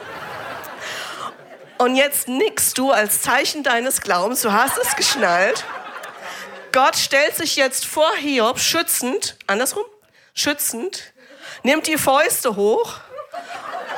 Und 1.77 1.95
jetzt 1.95 2.27
nickst 2.27 2.77
du 2.77 2.91
als 2.91 3.21
Zeichen 3.21 3.63
deines 3.63 4.01
Glaubens, 4.01 4.41
du 4.41 4.51
hast 4.51 4.77
es 4.77 4.95
geschnallt. 4.95 5.65
Gott 6.71 6.95
stellt 6.95 7.35
sich 7.35 7.55
jetzt 7.55 7.85
vor 7.85 8.11
Hiob 8.17 8.59
schützend, 8.59 9.37
andersrum, 9.47 9.83
schützend, 10.33 11.13
nimmt 11.63 11.87
die 11.87 11.97
Fäuste 11.97 12.55
hoch 12.55 12.99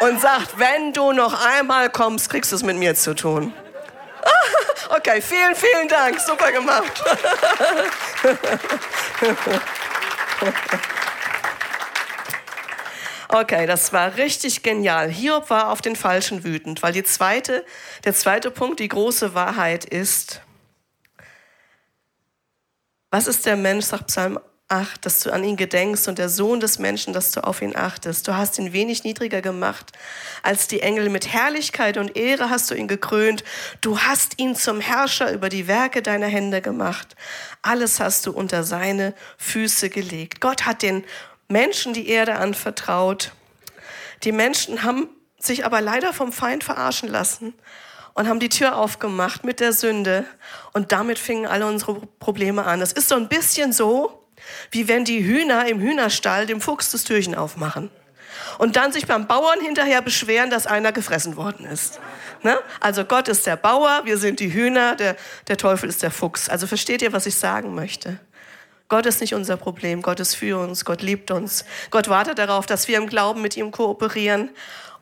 und 0.02 0.19
sagt, 0.19 0.60
wenn 0.60 0.93
du 0.93 1.12
noch 1.12 1.45
einmal 1.45 1.89
kommst, 1.89 2.30
kriegst 2.30 2.52
du 2.52 2.56
es 2.56 2.63
mit 2.63 2.78
mir 2.78 2.95
zu 2.95 3.15
tun. 3.15 3.54
Okay, 4.88 5.19
vielen, 5.19 5.56
vielen 5.56 5.88
Dank, 5.88 6.19
super 6.19 6.52
gemacht. 6.52 7.04
Okay, 13.28 13.65
das 13.65 13.91
war 13.91 14.15
richtig 14.15 14.63
genial. 14.63 15.10
Hiob 15.10 15.50
war 15.50 15.69
auf 15.69 15.82
den 15.82 15.98
Falschen 15.98 16.45
wütend, 16.45 16.82
weil 16.84 16.93
die 16.93 17.04
zweite, 17.04 17.65
der 18.06 18.13
zweite 18.13 18.50
Punkt, 18.50 18.80
die 18.80 18.88
große 18.88 19.34
Wahrheit 19.34 19.84
ist, 19.84 20.41
was 23.12 23.28
ist 23.28 23.45
der 23.45 23.58
Mensch, 23.58 23.86
sagt 23.86 24.08
Psalm 24.08 24.39
8, 24.67 25.06
dass 25.06 25.19
du 25.19 25.32
an 25.32 25.43
ihn 25.43 25.58
gedenkst 25.58 26.08
und 26.08 26.17
der 26.17 26.28
Sohn 26.28 26.60
des 26.60 26.80
Menschen, 26.80 27.13
dass 27.13 27.32
du 27.32 27.43
auf 27.43 27.62
ihn 27.62 27.75
achtest. 27.75 28.28
Du 28.28 28.36
hast 28.36 28.58
ihn 28.58 28.73
wenig 28.73 29.04
niedriger 29.04 29.41
gemacht 29.41 29.91
als 30.41 30.67
die 30.67 30.82
Engel. 30.82 31.10
Mit 31.10 31.32
Herrlichkeit 31.32 31.97
und 31.97 32.17
Ehre 32.17 32.49
hast 32.49 32.71
du 32.71 32.75
ihn 32.75 32.88
gekrönt. 32.88 33.43
Du 33.82 33.99
hast 33.99 34.39
ihn 34.39 34.56
zum 34.56 34.82
Herrscher 34.82 35.32
über 35.32 35.49
die 35.49 35.67
Werke 35.67 36.01
deiner 36.01 36.25
Hände 36.25 36.62
gemacht. 36.62 37.15
Alles 37.62 37.99
hast 37.99 38.25
du 38.25 38.32
unter 38.32 38.63
seine 38.63 39.13
Füße 39.38 39.89
gelegt. 39.89 40.41
Gott 40.41 40.65
hat 40.65 40.82
den 40.82 41.06
Menschen 41.47 41.93
die 41.93 42.10
Erde 42.10 42.38
anvertraut. 42.38 43.34
Die 44.23 44.32
Menschen 44.32 44.82
haben 44.82 45.10
sich 45.38 45.63
aber 45.63 45.80
leider 45.80 46.12
vom 46.12 46.32
Feind 46.32 46.63
verarschen 46.63 47.08
lassen 47.10 47.54
und 48.15 48.28
haben 48.28 48.39
die 48.39 48.49
Tür 48.49 48.78
aufgemacht 48.78 49.43
mit 49.43 49.60
der 49.60 49.73
Sünde. 49.73 50.25
Und 50.73 50.91
damit 50.91 51.19
fingen 51.19 51.45
alle 51.45 51.67
unsere 51.67 52.01
Probleme 52.19 52.65
an. 52.65 52.82
Es 52.82 52.93
ist 52.93 53.10
so 53.10 53.15
ein 53.15 53.28
bisschen 53.28 53.71
so, 53.71 54.25
wie 54.72 54.88
wenn 54.88 55.06
die 55.06 55.24
Hühner 55.24 55.68
im 55.68 55.80
Hühnerstall 55.80 56.46
dem 56.46 56.62
Fuchs 56.62 56.92
das 56.92 57.04
Türchen 57.04 57.36
aufmachen 57.36 57.90
und 58.58 58.76
dann 58.76 58.92
sich 58.92 59.08
beim 59.08 59.28
Bauern 59.28 59.60
hinterher 59.60 60.02
beschweren, 60.02 60.50
dass 60.50 60.68
einer 60.68 60.92
gefressen 60.92 61.36
worden 61.36 61.66
ist. 61.66 62.00
Ne? 62.44 62.58
Also 62.80 63.06
Gott 63.06 63.28
ist 63.28 63.46
der 63.46 63.56
Bauer, 63.56 64.02
wir 64.06 64.18
sind 64.18 64.40
die 64.40 64.54
Hühner, 64.54 64.96
der, 64.96 65.16
der 65.48 65.58
Teufel 65.58 65.90
ist 65.90 66.04
der 66.04 66.12
Fuchs. 66.12 66.50
Also 66.50 66.68
versteht 66.68 67.02
ihr, 67.02 67.14
was 67.14 67.26
ich 67.26 67.36
sagen 67.36 67.76
möchte? 67.76 68.20
Gott 68.88 69.06
ist 69.08 69.20
nicht 69.20 69.34
unser 69.34 69.58
Problem, 69.58 70.02
Gott 70.02 70.20
ist 70.20 70.36
für 70.36 70.60
uns, 70.60 70.86
Gott 70.86 71.02
liebt 71.02 71.32
uns. 71.32 71.66
Gott 71.90 72.08
wartet 72.08 72.38
darauf, 72.38 72.68
dass 72.68 72.88
wir 72.88 72.98
im 72.98 73.08
Glauben 73.08 73.42
mit 73.42 73.58
ihm 73.58 73.72
kooperieren 73.72 74.52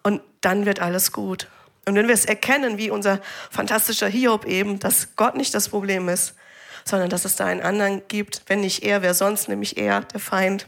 und 0.03 0.21
dann 0.41 0.65
wird 0.65 0.79
alles 0.79 1.11
gut. 1.11 1.47
Und 1.85 1.95
wenn 1.95 2.07
wir 2.07 2.13
es 2.13 2.23
erkennen, 2.23 2.77
wie 2.77 2.89
unser 2.89 3.19
fantastischer 3.51 4.07
Hiob 4.07 4.45
eben, 4.45 4.79
dass 4.79 5.15
Gott 5.17 5.35
nicht 5.35 5.53
das 5.53 5.67
Problem 5.67 6.07
ist, 6.07 6.35
sondern 6.85 7.09
dass 7.09 7.25
es 7.25 7.35
da 7.35 7.45
einen 7.45 7.61
anderen 7.61 8.01
gibt, 8.07 8.43
wenn 8.47 8.61
nicht 8.61 8.83
er, 8.83 9.01
wer 9.01 9.13
sonst, 9.13 9.49
nämlich 9.49 9.77
er, 9.77 10.01
der 10.01 10.19
Feind, 10.19 10.67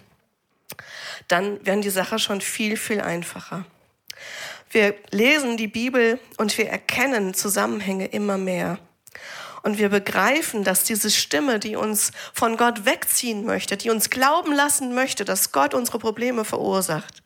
dann 1.27 1.65
werden 1.65 1.81
die 1.81 1.89
Sache 1.89 2.19
schon 2.19 2.41
viel, 2.41 2.77
viel 2.77 3.01
einfacher. 3.01 3.65
Wir 4.69 4.95
lesen 5.11 5.57
die 5.57 5.67
Bibel 5.67 6.19
und 6.37 6.57
wir 6.57 6.69
erkennen 6.69 7.33
Zusammenhänge 7.33 8.07
immer 8.07 8.37
mehr. 8.37 8.77
Und 9.63 9.79
wir 9.79 9.89
begreifen, 9.89 10.63
dass 10.63 10.83
diese 10.83 11.09
Stimme, 11.09 11.59
die 11.59 11.75
uns 11.75 12.11
von 12.33 12.55
Gott 12.55 12.85
wegziehen 12.85 13.45
möchte, 13.45 13.77
die 13.77 13.89
uns 13.89 14.11
glauben 14.11 14.53
lassen 14.53 14.93
möchte, 14.93 15.25
dass 15.25 15.51
Gott 15.51 15.73
unsere 15.73 15.97
Probleme 15.97 16.45
verursacht, 16.45 17.23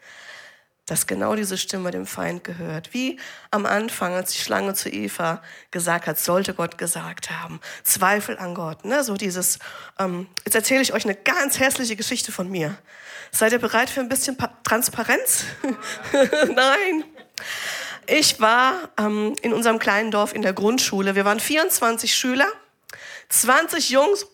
dass 0.89 1.08
genau 1.08 1.36
diese 1.36 1.58
Stimme 1.58 1.91
dem 1.91 2.06
Feind 2.06 2.43
gehört. 2.43 2.93
Wie 2.93 3.19
am 3.52 3.65
Anfang, 3.65 4.13
als 4.13 4.32
die 4.34 4.39
Schlange 4.39 4.73
zu 4.73 4.89
Eva 4.89 5.41
gesagt 5.71 6.08
hat, 6.08 6.17
sollte 6.17 6.54
Gott 6.54 6.78
gesagt 6.78 7.30
haben. 7.30 7.60
Zweifel 7.84 8.38
an 8.38 8.56
Gott. 8.56 8.86
Ne? 8.86 9.04
So 9.04 9.15
dieses, 9.15 9.60
ähm, 9.99 10.28
jetzt 10.45 10.56
erzähle 10.56 10.82
ich 10.82 10.93
euch 10.93 11.06
eine 11.06 11.15
ganz 11.15 11.60
hässliche 11.60 11.95
Geschichte 11.95 12.32
von 12.32 12.49
mir. 12.49 12.78
Seid 13.32 13.52
ihr 13.52 13.60
bereit 13.60 13.89
für 13.89 13.99
ein 13.99 14.10
bisschen 14.10 14.38
pa 14.38 14.49
Transparenz? 14.63 15.45
Nein. 16.56 17.04
Ich 18.08 18.39
war 18.39 18.89
ähm, 18.97 19.36
in 19.43 19.54
unserem 19.54 19.78
kleinen 19.78 20.10
Dorf 20.10 20.34
in 20.34 20.41
der 20.41 20.54
Grundschule. 20.54 21.13
Wir 21.13 21.25
waren 21.25 21.39
24 21.39 22.15
Schüler, 22.15 22.47
20 23.30 23.91
Jungs 23.91 24.25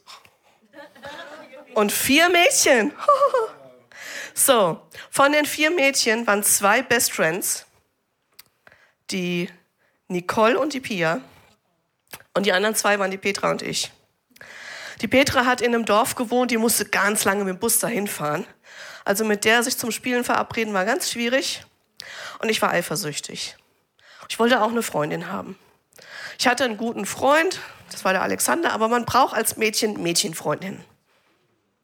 und 1.73 1.91
vier 1.91 2.29
Mädchen. 2.29 2.93
so, 4.37 4.81
von 5.09 5.31
den 5.31 5.45
vier 5.45 5.71
Mädchen 5.71 6.27
waren 6.27 6.43
zwei 6.43 6.81
Best 6.81 7.13
Friends, 7.13 7.65
die 9.09 9.49
Nicole 10.09 10.59
und 10.59 10.73
die 10.73 10.81
Pia. 10.81 11.21
Und 12.33 12.45
die 12.45 12.51
anderen 12.51 12.75
zwei 12.75 12.99
waren 12.99 13.11
die 13.11 13.17
Petra 13.17 13.49
und 13.49 13.61
ich. 13.61 13.93
Die 15.01 15.07
Petra 15.07 15.45
hat 15.45 15.61
in 15.61 15.73
einem 15.73 15.85
Dorf 15.85 16.15
gewohnt, 16.15 16.51
die 16.51 16.57
musste 16.57 16.83
ganz 16.83 17.23
lange 17.23 17.45
mit 17.45 17.55
dem 17.55 17.59
Bus 17.59 17.79
dahin 17.79 18.07
fahren. 18.07 18.45
Also 19.05 19.23
mit 19.23 19.45
der 19.45 19.63
sich 19.63 19.77
zum 19.77 19.91
Spielen 19.91 20.25
verabreden 20.25 20.73
war 20.73 20.83
ganz 20.83 21.09
schwierig. 21.09 21.63
Und 22.39 22.49
ich 22.49 22.61
war 22.61 22.71
eifersüchtig. 22.71 23.55
Ich 24.27 24.37
wollte 24.37 24.61
auch 24.61 24.69
eine 24.69 24.83
Freundin 24.83 25.31
haben. 25.31 25.57
Ich 26.37 26.45
hatte 26.45 26.65
einen 26.65 26.75
guten 26.75 27.05
Freund, 27.05 27.61
das 27.89 28.03
war 28.03 28.11
der 28.11 28.21
Alexander, 28.21 28.73
aber 28.73 28.89
man 28.89 29.05
braucht 29.05 29.33
als 29.33 29.55
Mädchen 29.55 30.03
Mädchenfreundinnen. 30.03 30.83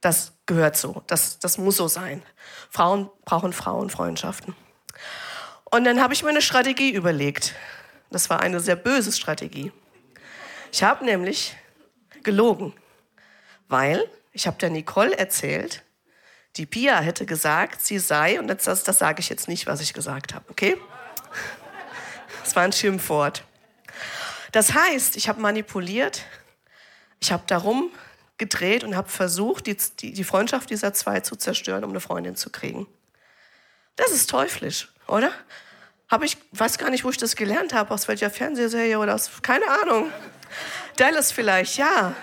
Das 0.01 0.33
gehört 0.45 0.75
so, 0.75 1.03
das, 1.07 1.39
das 1.39 1.57
muss 1.57 1.77
so 1.77 1.87
sein. 1.87 2.23
Frauen 2.69 3.09
brauchen 3.23 3.53
Frauenfreundschaften. 3.53 4.55
Und 5.65 5.85
dann 5.85 6.01
habe 6.01 6.13
ich 6.13 6.23
mir 6.23 6.29
eine 6.29 6.41
Strategie 6.41 6.91
überlegt. 6.91 7.55
Das 8.09 8.29
war 8.29 8.41
eine 8.41 8.59
sehr 8.59 8.75
böse 8.75 9.11
Strategie. 9.11 9.71
Ich 10.71 10.83
habe 10.83 11.05
nämlich 11.05 11.55
gelogen, 12.23 12.73
weil 13.67 14.09
ich 14.33 14.47
habe 14.47 14.57
der 14.57 14.69
Nicole 14.69 15.17
erzählt, 15.17 15.83
die 16.57 16.65
Pia 16.65 16.99
hätte 16.99 17.25
gesagt, 17.25 17.81
sie 17.81 17.99
sei, 17.99 18.39
und 18.39 18.47
das, 18.47 18.83
das 18.83 18.99
sage 18.99 19.21
ich 19.21 19.29
jetzt 19.29 19.47
nicht, 19.47 19.67
was 19.67 19.81
ich 19.81 19.93
gesagt 19.93 20.33
habe, 20.33 20.49
okay? 20.49 20.77
Das 22.43 22.55
war 22.55 22.63
ein 22.63 22.73
Schimpfwort. 22.73 23.45
Das 24.51 24.73
heißt, 24.73 25.15
ich 25.15 25.29
habe 25.29 25.39
manipuliert, 25.39 26.23
ich 27.21 27.31
habe 27.31 27.43
darum 27.47 27.91
gedreht 28.41 28.83
und 28.83 28.95
habe 28.95 29.07
versucht, 29.07 29.67
die, 29.67 29.77
die, 29.99 30.13
die 30.13 30.23
Freundschaft 30.23 30.71
dieser 30.71 30.93
zwei 30.93 31.19
zu 31.19 31.35
zerstören, 31.35 31.83
um 31.83 31.91
eine 31.91 31.99
Freundin 31.99 32.35
zu 32.35 32.49
kriegen. 32.49 32.87
Das 33.95 34.11
ist 34.11 34.31
teuflisch, 34.31 34.89
oder? 35.07 35.31
Habe 36.09 36.25
ich, 36.25 36.37
weiß 36.53 36.79
gar 36.79 36.89
nicht, 36.89 37.03
wo 37.03 37.11
ich 37.11 37.17
das 37.17 37.35
gelernt 37.35 37.71
habe, 37.73 37.93
aus 37.93 38.07
welcher 38.07 38.31
Fernsehserie 38.31 38.97
oder 38.97 39.13
aus, 39.13 39.29
keine 39.43 39.65
Ahnung. 39.83 40.11
Dallas 40.97 41.31
vielleicht, 41.31 41.77
ja. 41.77 42.15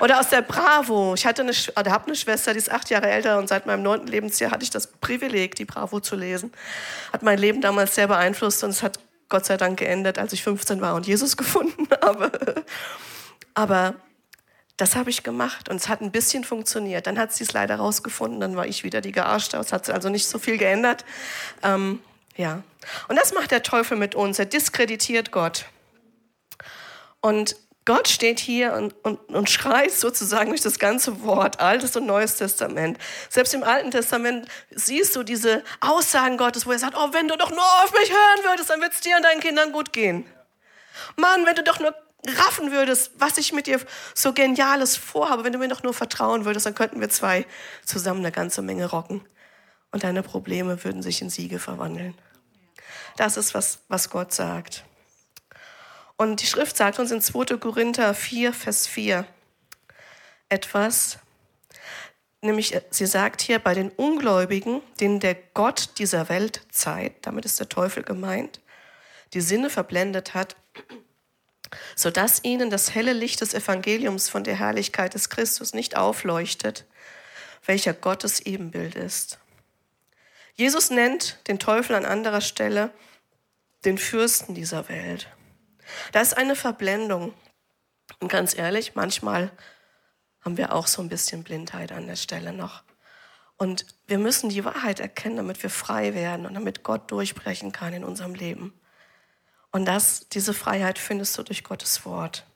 Oder 0.00 0.18
aus 0.18 0.30
der 0.30 0.40
Bravo. 0.40 1.14
Ich 1.14 1.26
hatte 1.26 1.42
eine, 1.42 1.52
oder 1.78 1.92
habe 1.92 2.06
eine 2.06 2.16
Schwester, 2.16 2.54
die 2.54 2.58
ist 2.58 2.72
acht 2.72 2.88
Jahre 2.88 3.10
älter 3.10 3.38
und 3.38 3.48
seit 3.48 3.66
meinem 3.66 3.82
neunten 3.82 4.08
Lebensjahr 4.08 4.50
hatte 4.50 4.64
ich 4.64 4.70
das 4.70 4.86
Privileg, 4.86 5.56
die 5.56 5.66
Bravo 5.66 6.00
zu 6.00 6.16
lesen. 6.16 6.52
Hat 7.12 7.22
mein 7.22 7.38
Leben 7.38 7.60
damals 7.60 7.94
sehr 7.94 8.08
beeinflusst 8.08 8.64
und 8.64 8.70
es 8.70 8.82
hat 8.82 8.98
Gott 9.28 9.44
sei 9.44 9.58
Dank 9.58 9.78
geändert, 9.78 10.18
als 10.18 10.32
ich 10.32 10.42
15 10.42 10.80
war 10.80 10.94
und 10.94 11.06
Jesus 11.06 11.36
gefunden 11.36 11.86
habe. 12.02 12.64
Aber 13.52 13.94
das 14.76 14.96
habe 14.96 15.10
ich 15.10 15.22
gemacht 15.22 15.68
und 15.68 15.76
es 15.76 15.88
hat 15.88 16.00
ein 16.00 16.10
bisschen 16.10 16.42
funktioniert. 16.42 17.06
Dann 17.06 17.18
hat 17.18 17.32
sie 17.32 17.44
es 17.44 17.52
leider 17.52 17.76
rausgefunden, 17.76 18.40
dann 18.40 18.56
war 18.56 18.66
ich 18.66 18.82
wieder 18.82 19.00
die 19.00 19.12
Gearschte. 19.12 19.56
Es 19.58 19.72
hat 19.72 19.88
also 19.88 20.08
nicht 20.08 20.26
so 20.26 20.38
viel 20.38 20.58
geändert. 20.58 21.04
Ähm, 21.62 22.00
ja. 22.36 22.62
Und 23.08 23.16
das 23.16 23.32
macht 23.32 23.52
der 23.52 23.62
Teufel 23.62 23.96
mit 23.96 24.14
uns. 24.14 24.38
Er 24.38 24.46
diskreditiert 24.46 25.30
Gott. 25.30 25.66
Und 27.20 27.56
Gott 27.86 28.08
steht 28.08 28.40
hier 28.40 28.72
und, 28.72 28.94
und, 29.04 29.18
und 29.28 29.50
schreit 29.50 29.92
sozusagen 29.92 30.48
durch 30.48 30.62
das 30.62 30.78
ganze 30.78 31.22
Wort, 31.22 31.60
Altes 31.60 31.94
und 31.96 32.06
Neues 32.06 32.36
Testament. 32.36 32.98
Selbst 33.28 33.52
im 33.52 33.62
Alten 33.62 33.90
Testament 33.90 34.48
siehst 34.70 35.14
du 35.14 35.22
diese 35.22 35.62
Aussagen 35.80 36.38
Gottes, 36.38 36.66
wo 36.66 36.72
er 36.72 36.78
sagt, 36.78 36.96
oh, 36.96 37.12
wenn 37.12 37.28
du 37.28 37.36
doch 37.36 37.50
nur 37.50 37.82
auf 37.82 37.92
mich 37.92 38.10
hören 38.10 38.44
würdest, 38.44 38.70
dann 38.70 38.80
wird 38.80 38.94
es 38.94 39.00
dir 39.00 39.16
und 39.16 39.22
deinen 39.22 39.40
Kindern 39.40 39.70
gut 39.70 39.92
gehen. 39.92 40.26
Mann, 41.16 41.44
wenn 41.44 41.56
du 41.56 41.62
doch 41.62 41.78
nur 41.78 41.94
raffen 42.26 42.72
würdest, 42.72 43.12
was 43.18 43.38
ich 43.38 43.52
mit 43.52 43.66
dir 43.66 43.80
so 44.14 44.32
Geniales 44.32 44.96
vorhabe, 44.96 45.44
wenn 45.44 45.52
du 45.52 45.58
mir 45.58 45.68
doch 45.68 45.82
nur 45.82 45.94
vertrauen 45.94 46.44
würdest, 46.44 46.66
dann 46.66 46.74
könnten 46.74 47.00
wir 47.00 47.08
zwei 47.10 47.46
zusammen 47.84 48.20
eine 48.20 48.32
ganze 48.32 48.62
Menge 48.62 48.86
rocken. 48.86 49.22
Und 49.90 50.02
deine 50.02 50.22
Probleme 50.22 50.82
würden 50.82 51.02
sich 51.02 51.22
in 51.22 51.30
Siege 51.30 51.58
verwandeln. 51.58 52.14
Das 53.16 53.36
ist, 53.36 53.54
was, 53.54 53.80
was 53.88 54.10
Gott 54.10 54.32
sagt. 54.32 54.84
Und 56.16 56.42
die 56.42 56.46
Schrift 56.46 56.76
sagt 56.76 56.98
uns 56.98 57.10
in 57.10 57.20
2. 57.20 57.56
Korinther 57.58 58.14
4, 58.14 58.52
Vers 58.52 58.86
4 58.86 59.26
etwas, 60.48 61.18
nämlich 62.40 62.78
sie 62.90 63.06
sagt 63.06 63.40
hier, 63.40 63.58
bei 63.58 63.74
den 63.74 63.90
Ungläubigen, 63.90 64.82
denen 65.00 65.18
der 65.20 65.34
Gott 65.34 65.98
dieser 65.98 66.28
Welt 66.28 66.62
Zeit, 66.70 67.14
damit 67.22 67.44
ist 67.44 67.58
der 67.58 67.68
Teufel 67.68 68.02
gemeint, 68.02 68.60
die 69.32 69.40
Sinne 69.40 69.70
verblendet 69.70 70.34
hat, 70.34 70.56
sodass 71.96 72.44
ihnen 72.44 72.70
das 72.70 72.94
helle 72.94 73.12
Licht 73.12 73.40
des 73.40 73.54
Evangeliums 73.54 74.28
von 74.28 74.44
der 74.44 74.56
Herrlichkeit 74.56 75.14
des 75.14 75.30
Christus 75.30 75.74
nicht 75.74 75.96
aufleuchtet, 75.96 76.84
welcher 77.66 77.94
Gottes 77.94 78.40
Ebenbild 78.40 78.94
ist. 78.94 79.38
Jesus 80.54 80.90
nennt 80.90 81.38
den 81.48 81.58
Teufel 81.58 81.96
an 81.96 82.04
anderer 82.04 82.40
Stelle 82.40 82.90
den 83.84 83.98
Fürsten 83.98 84.54
dieser 84.54 84.88
Welt. 84.88 85.28
Da 86.12 86.20
ist 86.20 86.36
eine 86.36 86.56
Verblendung. 86.56 87.34
Und 88.20 88.28
ganz 88.28 88.56
ehrlich, 88.56 88.94
manchmal 88.94 89.50
haben 90.42 90.56
wir 90.56 90.72
auch 90.72 90.86
so 90.86 91.02
ein 91.02 91.08
bisschen 91.08 91.42
Blindheit 91.42 91.92
an 91.92 92.06
der 92.06 92.16
Stelle 92.16 92.52
noch. 92.52 92.82
Und 93.56 93.86
wir 94.06 94.18
müssen 94.18 94.50
die 94.50 94.64
Wahrheit 94.64 95.00
erkennen, 95.00 95.36
damit 95.36 95.62
wir 95.62 95.70
frei 95.70 96.14
werden 96.14 96.46
und 96.46 96.54
damit 96.54 96.82
Gott 96.82 97.10
durchbrechen 97.10 97.72
kann 97.72 97.94
in 97.94 98.04
unserem 98.04 98.34
Leben. 98.34 98.72
Und 99.74 99.86
das, 99.86 100.28
diese 100.28 100.54
Freiheit 100.54 101.00
findest 101.00 101.36
du 101.36 101.42
durch 101.42 101.64
Gottes 101.64 102.04
Wort. 102.04 102.46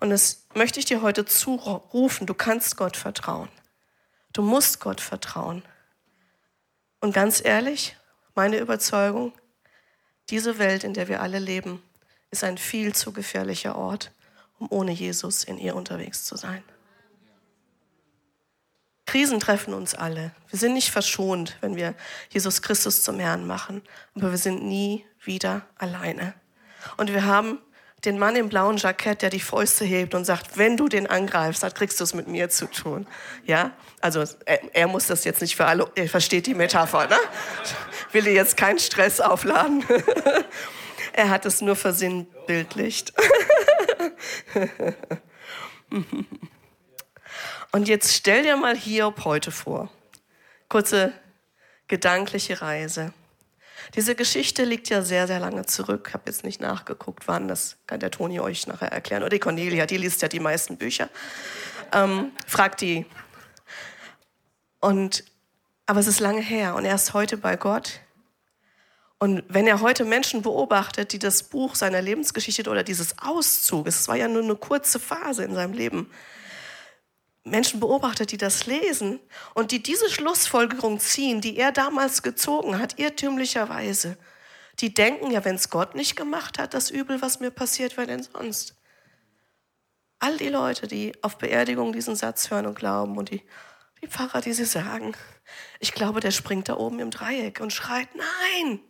Und 0.00 0.10
das 0.10 0.46
möchte 0.52 0.80
ich 0.80 0.84
dir 0.84 1.00
heute 1.00 1.24
zurufen. 1.24 2.26
Du 2.26 2.34
kannst 2.34 2.76
Gott 2.76 2.96
vertrauen. 2.96 3.48
Du 4.32 4.42
musst 4.42 4.80
Gott 4.80 5.00
vertrauen. 5.00 5.62
Und 6.98 7.14
ganz 7.14 7.40
ehrlich, 7.44 7.96
meine 8.34 8.58
Überzeugung, 8.58 9.32
diese 10.28 10.58
Welt, 10.58 10.82
in 10.82 10.92
der 10.92 11.06
wir 11.06 11.22
alle 11.22 11.38
leben, 11.38 11.80
ist 12.32 12.42
ein 12.42 12.58
viel 12.58 12.96
zu 12.96 13.12
gefährlicher 13.12 13.76
Ort, 13.76 14.10
um 14.58 14.66
ohne 14.72 14.90
Jesus 14.90 15.44
in 15.44 15.56
ihr 15.56 15.76
unterwegs 15.76 16.24
zu 16.24 16.34
sein. 16.34 16.64
Krisen 19.06 19.38
treffen 19.38 19.74
uns 19.74 19.94
alle. 19.94 20.32
Wir 20.48 20.58
sind 20.58 20.74
nicht 20.74 20.90
verschont, 20.90 21.56
wenn 21.60 21.76
wir 21.76 21.94
Jesus 22.30 22.62
Christus 22.62 23.02
zum 23.02 23.18
Herrn 23.18 23.46
machen, 23.46 23.82
aber 24.14 24.30
wir 24.30 24.38
sind 24.38 24.64
nie 24.64 25.04
wieder 25.22 25.66
alleine. 25.76 26.34
Und 26.96 27.12
wir 27.12 27.24
haben 27.24 27.58
den 28.04 28.18
Mann 28.18 28.36
im 28.36 28.48
blauen 28.48 28.76
Jackett, 28.76 29.22
der 29.22 29.30
die 29.30 29.40
Fäuste 29.40 29.84
hebt 29.84 30.14
und 30.14 30.24
sagt, 30.24 30.58
wenn 30.58 30.76
du 30.76 30.88
den 30.88 31.06
angreifst, 31.06 31.62
dann 31.62 31.72
kriegst 31.72 32.00
du 32.00 32.04
es 32.04 32.12
mit 32.14 32.28
mir 32.28 32.50
zu 32.50 32.66
tun. 32.66 33.06
Ja, 33.44 33.72
also 34.00 34.24
er, 34.44 34.74
er 34.74 34.86
muss 34.88 35.06
das 35.06 35.24
jetzt 35.24 35.40
nicht 35.40 35.56
für 35.56 35.66
alle, 35.66 35.90
er 35.94 36.08
versteht 36.08 36.46
die 36.46 36.54
Metapher, 36.54 37.06
ne? 37.06 37.16
Ich 38.08 38.14
will 38.14 38.22
dir 38.22 38.34
jetzt 38.34 38.56
keinen 38.56 38.78
Stress 38.78 39.20
aufladen. 39.20 39.84
Er 41.16 41.30
hat 41.30 41.46
es 41.46 41.60
nur 41.60 41.76
versinnbildlicht. 41.76 43.12
Und 47.74 47.88
jetzt 47.88 48.14
stell 48.14 48.44
dir 48.44 48.56
mal 48.56 48.76
Hiob 48.76 49.24
heute 49.24 49.50
vor. 49.50 49.90
Kurze 50.68 51.12
gedankliche 51.88 52.62
Reise. 52.62 53.12
Diese 53.96 54.14
Geschichte 54.14 54.62
liegt 54.62 54.90
ja 54.90 55.02
sehr, 55.02 55.26
sehr 55.26 55.40
lange 55.40 55.66
zurück. 55.66 56.04
Ich 56.06 56.14
habe 56.14 56.22
jetzt 56.26 56.44
nicht 56.44 56.60
nachgeguckt, 56.60 57.26
wann. 57.26 57.48
Das 57.48 57.76
kann 57.88 57.98
der 57.98 58.12
Toni 58.12 58.38
euch 58.38 58.68
nachher 58.68 58.92
erklären. 58.92 59.24
Oder 59.24 59.30
die 59.30 59.40
Cornelia, 59.40 59.86
die 59.86 59.96
liest 59.96 60.22
ja 60.22 60.28
die 60.28 60.38
meisten 60.38 60.76
Bücher. 60.76 61.08
Ähm, 61.90 62.30
fragt 62.46 62.80
die. 62.80 63.06
Und, 64.78 65.24
aber 65.86 65.98
es 65.98 66.06
ist 66.06 66.20
lange 66.20 66.42
her 66.42 66.76
und 66.76 66.84
er 66.84 66.94
ist 66.94 67.12
heute 67.12 67.36
bei 67.36 67.56
Gott. 67.56 67.98
Und 69.18 69.42
wenn 69.48 69.66
er 69.66 69.80
heute 69.80 70.04
Menschen 70.04 70.42
beobachtet, 70.42 71.12
die 71.12 71.18
das 71.18 71.42
Buch 71.42 71.74
seiner 71.74 72.02
Lebensgeschichte 72.02 72.70
oder 72.70 72.84
dieses 72.84 73.18
Auszug, 73.18 73.88
es 73.88 74.06
war 74.06 74.14
ja 74.14 74.28
nur 74.28 74.44
eine 74.44 74.54
kurze 74.54 75.00
Phase 75.00 75.42
in 75.42 75.56
seinem 75.56 75.72
Leben, 75.72 76.08
Menschen 77.44 77.78
beobachtet, 77.78 78.32
die 78.32 78.38
das 78.38 78.66
lesen 78.66 79.20
und 79.52 79.70
die 79.70 79.82
diese 79.82 80.10
Schlussfolgerung 80.10 80.98
ziehen, 80.98 81.40
die 81.40 81.58
er 81.58 81.72
damals 81.72 82.22
gezogen 82.22 82.78
hat, 82.78 82.98
irrtümlicherweise, 82.98 84.16
die 84.80 84.94
denken 84.94 85.30
ja, 85.30 85.44
wenn 85.44 85.56
es 85.56 85.70
Gott 85.70 85.94
nicht 85.94 86.16
gemacht 86.16 86.58
hat, 86.58 86.74
das 86.74 86.90
Übel, 86.90 87.20
was 87.22 87.40
mir 87.40 87.50
passiert, 87.50 87.96
wer 87.96 88.06
denn 88.06 88.22
sonst? 88.22 88.74
All 90.18 90.38
die 90.38 90.48
Leute, 90.48 90.88
die 90.88 91.12
auf 91.22 91.36
Beerdigung 91.36 91.92
diesen 91.92 92.16
Satz 92.16 92.50
hören 92.50 92.66
und 92.66 92.76
glauben 92.76 93.18
und 93.18 93.30
die, 93.30 93.42
die 94.02 94.08
Pfarrer, 94.08 94.40
die 94.40 94.54
sie 94.54 94.64
sagen, 94.64 95.14
ich 95.80 95.92
glaube, 95.92 96.20
der 96.20 96.30
springt 96.30 96.70
da 96.70 96.76
oben 96.76 96.98
im 96.98 97.10
Dreieck 97.10 97.60
und 97.60 97.72
schreit, 97.72 98.08
nein, 98.14 98.80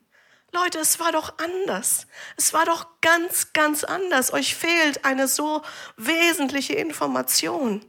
Leute, 0.54 0.78
es 0.78 1.00
war 1.00 1.10
doch 1.10 1.38
anders. 1.38 2.06
Es 2.36 2.52
war 2.52 2.64
doch 2.64 2.86
ganz, 3.00 3.52
ganz 3.52 3.82
anders. 3.82 4.32
Euch 4.32 4.54
fehlt 4.54 5.04
eine 5.04 5.26
so 5.26 5.62
wesentliche 5.96 6.74
Information, 6.74 7.84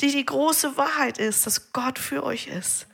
die 0.00 0.10
die 0.10 0.24
große 0.24 0.76
Wahrheit 0.76 1.18
ist, 1.18 1.46
dass 1.46 1.72
Gott 1.72 1.98
für 1.98 2.22
euch 2.24 2.48
ist. 2.48 2.86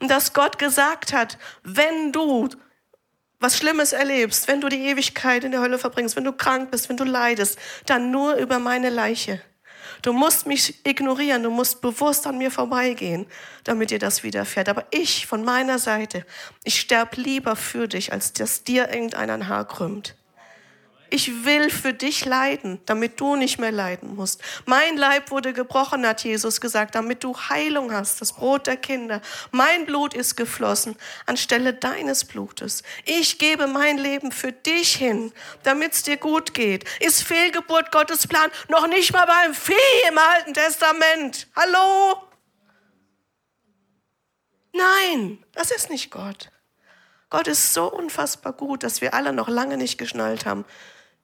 Und 0.00 0.10
dass 0.10 0.32
Gott 0.32 0.58
gesagt 0.58 1.12
hat, 1.12 1.38
wenn 1.62 2.12
du 2.12 2.48
was 3.40 3.58
Schlimmes 3.58 3.92
erlebst, 3.92 4.48
wenn 4.48 4.60
du 4.60 4.68
die 4.68 4.86
Ewigkeit 4.86 5.44
in 5.44 5.52
der 5.52 5.60
Hölle 5.60 5.78
verbringst, 5.78 6.16
wenn 6.16 6.24
du 6.24 6.32
krank 6.32 6.70
bist, 6.70 6.88
wenn 6.88 6.96
du 6.96 7.04
leidest, 7.04 7.58
dann 7.86 8.10
nur 8.10 8.36
über 8.36 8.58
meine 8.58 8.90
Leiche. 8.90 9.40
Du 10.02 10.12
musst 10.12 10.46
mich 10.46 10.86
ignorieren, 10.86 11.42
du 11.42 11.50
musst 11.50 11.80
bewusst 11.80 12.26
an 12.26 12.38
mir 12.38 12.50
vorbeigehen, 12.50 13.26
damit 13.64 13.90
dir 13.90 13.98
das 13.98 14.22
widerfährt. 14.22 14.68
Aber 14.68 14.84
ich 14.90 15.26
von 15.26 15.44
meiner 15.44 15.78
Seite, 15.78 16.24
ich 16.64 16.80
sterb 16.80 17.16
lieber 17.16 17.56
für 17.56 17.88
dich, 17.88 18.12
als 18.12 18.32
dass 18.32 18.64
dir 18.64 18.88
irgendeiner 18.92 19.34
ein 19.34 19.48
Haar 19.48 19.66
krümmt. 19.66 20.14
Ich 21.14 21.44
will 21.44 21.70
für 21.70 21.92
dich 21.92 22.24
leiden, 22.24 22.80
damit 22.86 23.20
du 23.20 23.36
nicht 23.36 23.60
mehr 23.60 23.70
leiden 23.70 24.16
musst. 24.16 24.42
Mein 24.66 24.96
Leib 24.96 25.30
wurde 25.30 25.52
gebrochen, 25.52 26.04
hat 26.04 26.24
Jesus 26.24 26.60
gesagt, 26.60 26.96
damit 26.96 27.22
du 27.22 27.38
Heilung 27.38 27.92
hast, 27.92 28.20
das 28.20 28.32
Brot 28.32 28.66
der 28.66 28.76
Kinder. 28.76 29.20
Mein 29.52 29.86
Blut 29.86 30.12
ist 30.12 30.34
geflossen 30.34 30.96
anstelle 31.26 31.72
deines 31.72 32.24
Blutes. 32.24 32.82
Ich 33.04 33.38
gebe 33.38 33.68
mein 33.68 33.96
Leben 33.96 34.32
für 34.32 34.50
dich 34.50 34.96
hin, 34.96 35.32
damit 35.62 35.92
es 35.92 36.02
dir 36.02 36.16
gut 36.16 36.52
geht. 36.52 36.84
Ist 36.98 37.22
Fehlgeburt 37.22 37.92
Gottes 37.92 38.26
Plan 38.26 38.50
noch 38.66 38.88
nicht 38.88 39.12
mal 39.12 39.26
beim 39.26 39.54
Vieh 39.54 40.08
im 40.08 40.18
Alten 40.18 40.52
Testament? 40.52 41.46
Hallo? 41.54 42.24
Nein, 44.72 45.44
das 45.52 45.70
ist 45.70 45.90
nicht 45.90 46.10
Gott. 46.10 46.50
Gott 47.30 47.46
ist 47.46 47.72
so 47.72 47.86
unfassbar 47.92 48.52
gut, 48.52 48.82
dass 48.82 49.00
wir 49.00 49.14
alle 49.14 49.32
noch 49.32 49.48
lange 49.48 49.76
nicht 49.76 49.96
geschnallt 49.96 50.44
haben, 50.44 50.64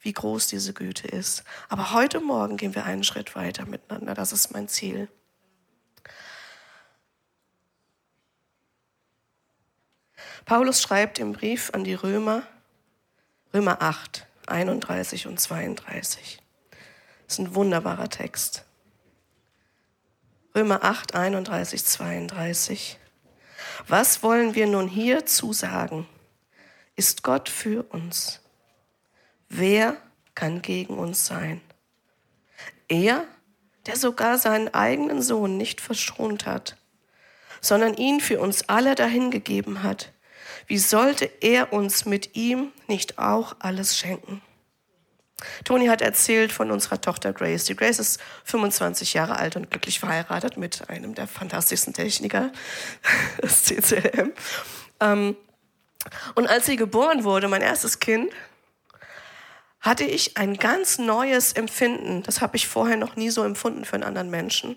wie 0.01 0.13
groß 0.13 0.47
diese 0.47 0.73
Güte 0.73 1.09
ist. 1.09 1.45
Aber 1.69 1.93
heute 1.93 2.21
Morgen 2.21 2.57
gehen 2.57 2.75
wir 2.75 2.85
einen 2.85 3.05
Schritt 3.05 3.35
weiter 3.35 3.67
miteinander. 3.67 4.15
Das 4.15 4.33
ist 4.33 4.53
mein 4.53 4.69
Ziel. 4.69 5.09
Paulus 10.45 10.81
schreibt 10.81 11.19
im 11.19 11.33
Brief 11.33 11.71
an 11.75 11.85
die 11.85 11.95
Römer, 11.95 12.43
Römer 13.53 13.83
8, 13.83 14.27
31 14.47 15.27
und 15.27 15.39
32. 15.39 16.41
Das 17.27 17.35
ist 17.35 17.39
ein 17.39 17.55
wunderbarer 17.55 18.09
Text. 18.09 18.65
Römer 20.55 20.83
8, 20.83 21.15
31, 21.15 21.85
32. 21.85 22.99
Was 23.87 24.23
wollen 24.23 24.55
wir 24.55 24.67
nun 24.67 24.89
hier 24.89 25.27
zusagen? 25.27 26.09
Ist 26.97 27.23
Gott 27.23 27.49
für 27.49 27.85
uns? 27.85 28.41
Wer 29.51 29.97
kann 30.37 30.63
gegen 30.63 30.97
uns 30.97 31.27
sein? 31.27 31.61
Er, 32.89 33.25
der 33.87 33.97
sogar 33.97 34.39
seinen 34.39 34.73
eigenen 34.73 35.21
Sohn 35.23 35.57
nicht 35.57 35.81
verschont 35.81 36.47
hat, 36.47 36.77
sondern 37.61 37.95
ihn 37.95 38.21
für 38.21 38.41
uns 38.41 38.69
alle 38.69 38.95
dahingegeben 38.95 39.83
hat. 39.83 40.13
Wie 40.69 40.79
sollte 40.79 41.29
er 41.41 41.73
uns 41.73 42.05
mit 42.05 42.37
ihm 42.37 42.73
nicht 42.87 43.19
auch 43.19 43.57
alles 43.59 43.99
schenken? 43.99 44.41
Toni 45.65 45.87
hat 45.87 46.01
erzählt 46.01 46.53
von 46.53 46.71
unserer 46.71 47.01
Tochter 47.01 47.33
Grace. 47.33 47.65
Die 47.65 47.75
Grace 47.75 47.99
ist 47.99 48.21
25 48.45 49.15
Jahre 49.15 49.37
alt 49.37 49.57
und 49.57 49.71
glücklich 49.71 49.99
verheiratet 49.99 50.59
mit 50.59 50.89
einem 50.89 51.15
der 51.15 51.27
fantastischsten 51.27 51.93
Techniker, 51.93 52.53
das 53.41 53.65
CCM. 53.65 54.33
Ähm, 55.01 55.37
und 56.35 56.47
als 56.47 56.67
sie 56.67 56.77
geboren 56.77 57.25
wurde, 57.25 57.49
mein 57.49 57.63
erstes 57.63 57.99
Kind, 57.99 58.33
hatte 59.81 60.05
ich 60.05 60.37
ein 60.37 60.57
ganz 60.57 60.99
neues 60.99 61.53
Empfinden. 61.53 62.23
Das 62.23 62.40
habe 62.40 62.57
ich 62.57 62.69
vorher 62.69 62.97
noch 62.97 63.16
nie 63.16 63.31
so 63.31 63.43
empfunden 63.43 63.85
für 63.85 63.95
einen 63.95 64.05
anderen 64.05 64.31
Menschen. 64.31 64.77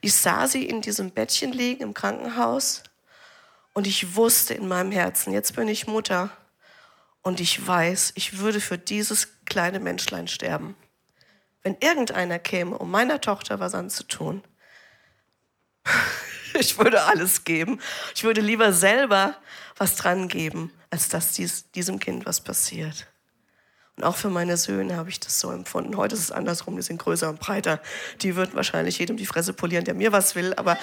Ich 0.00 0.14
sah 0.14 0.46
sie 0.46 0.64
in 0.64 0.80
diesem 0.80 1.10
Bettchen 1.10 1.52
liegen 1.52 1.82
im 1.82 1.94
Krankenhaus 1.94 2.82
und 3.74 3.86
ich 3.86 4.16
wusste 4.16 4.54
in 4.54 4.66
meinem 4.66 4.90
Herzen, 4.90 5.32
jetzt 5.32 5.54
bin 5.54 5.68
ich 5.68 5.86
Mutter 5.86 6.30
und 7.22 7.40
ich 7.40 7.66
weiß, 7.66 8.12
ich 8.14 8.38
würde 8.38 8.60
für 8.60 8.78
dieses 8.78 9.44
kleine 9.44 9.80
Menschlein 9.80 10.28
sterben. 10.28 10.76
Wenn 11.62 11.76
irgendeiner 11.80 12.38
käme, 12.38 12.78
um 12.78 12.90
meiner 12.90 13.20
Tochter 13.20 13.60
was 13.60 13.74
anzutun, 13.74 14.42
ich 16.58 16.78
würde 16.78 17.02
alles 17.02 17.44
geben. 17.44 17.80
Ich 18.14 18.24
würde 18.24 18.40
lieber 18.40 18.72
selber 18.72 19.36
was 19.76 19.96
dran 19.96 20.28
geben, 20.28 20.72
als 20.90 21.08
dass 21.08 21.32
dies, 21.32 21.70
diesem 21.72 21.98
Kind 21.98 22.24
was 22.24 22.40
passiert. 22.40 23.06
Und 23.98 24.04
auch 24.04 24.14
für 24.14 24.30
meine 24.30 24.56
Söhne 24.56 24.96
habe 24.96 25.10
ich 25.10 25.18
das 25.18 25.40
so 25.40 25.50
empfunden. 25.50 25.96
Heute 25.96 26.14
ist 26.14 26.20
es 26.20 26.30
andersrum, 26.30 26.76
die 26.76 26.82
sind 26.82 26.98
größer 26.98 27.28
und 27.28 27.40
breiter. 27.40 27.80
Die 28.22 28.36
würden 28.36 28.54
wahrscheinlich 28.54 29.00
jedem 29.00 29.16
die 29.16 29.26
Fresse 29.26 29.52
polieren, 29.52 29.84
der 29.84 29.94
mir 29.94 30.12
was 30.12 30.36
will. 30.36 30.54
Aber 30.54 30.78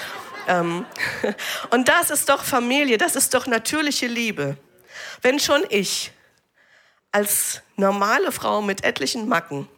ähm, 0.50 0.86
und 1.70 1.88
das 1.88 2.10
ist 2.10 2.28
doch 2.28 2.44
Familie, 2.44 2.98
das 2.98 3.16
ist 3.16 3.34
doch 3.34 3.48
natürliche 3.48 4.08
Liebe. 4.08 4.58
Wenn 5.22 5.40
schon 5.40 5.64
ich 5.70 6.12
als 7.14 7.62
normale 7.78 8.34
Frau 8.34 8.62
mit 8.62 8.84
etlichen 8.84 9.30
Macken 9.30 9.70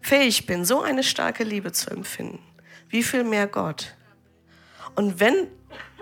fähig 0.00 0.44
bin, 0.46 0.64
so 0.64 0.82
eine 0.82 1.04
starke 1.04 1.44
Liebe 1.44 1.70
zu 1.70 1.88
empfinden, 1.90 2.42
wie 2.88 3.04
viel 3.04 3.22
mehr 3.22 3.46
Gott? 3.46 3.94
Und 4.96 5.20
wenn, 5.20 5.46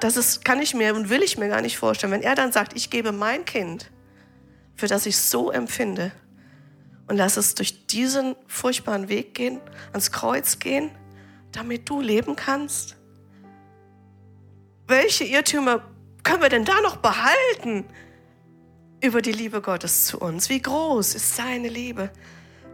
das 0.01 0.17
ist, 0.17 0.47
kann 0.47 0.63
ich 0.63 0.73
mir 0.73 0.95
und 0.95 1.11
will 1.11 1.23
ich 1.23 1.37
mir 1.37 1.49
gar 1.49 1.61
nicht 1.61 1.77
vorstellen, 1.77 2.11
wenn 2.15 2.23
er 2.23 2.37
dann 2.37 2.53
sagt, 2.53 2.75
ich 2.75 2.89
gebe 2.89 3.13
mein 3.13 3.45
Kind, 3.45 3.91
für 4.77 4.87
das 4.87 5.05
ich 5.05 5.19
so 5.19 5.51
empfinde, 5.51 6.11
und 7.09 7.17
lass 7.17 7.37
es 7.37 7.55
durch 7.55 7.87
diesen 7.87 8.37
furchtbaren 8.47 9.09
Weg 9.09 9.35
gehen, 9.35 9.61
ans 9.93 10.13
Kreuz 10.13 10.59
gehen, 10.59 10.91
damit 11.53 11.89
du 11.89 12.01
leben 12.01 12.37
kannst. 12.37 12.97
Welche 14.87 15.25
Irrtümer 15.25 15.83
können 16.23 16.43
wir 16.43 16.49
denn 16.51 16.65
da 16.65 16.81
noch 16.83 16.97
behalten 16.99 17.85
über 19.03 19.23
die 19.23 19.33
Liebe 19.33 19.61
Gottes 19.61 20.05
zu 20.05 20.19
uns? 20.19 20.49
Wie 20.49 20.61
groß 20.61 21.15
ist 21.15 21.37
seine 21.37 21.69
Liebe 21.69 22.11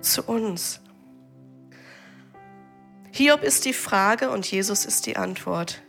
zu 0.00 0.22
uns? 0.24 0.80
Hiob 3.12 3.44
ist 3.44 3.64
die 3.64 3.72
Frage 3.72 4.30
und 4.30 4.50
Jesus 4.50 4.84
ist 4.84 5.06
die 5.06 5.16
Antwort. 5.16 5.82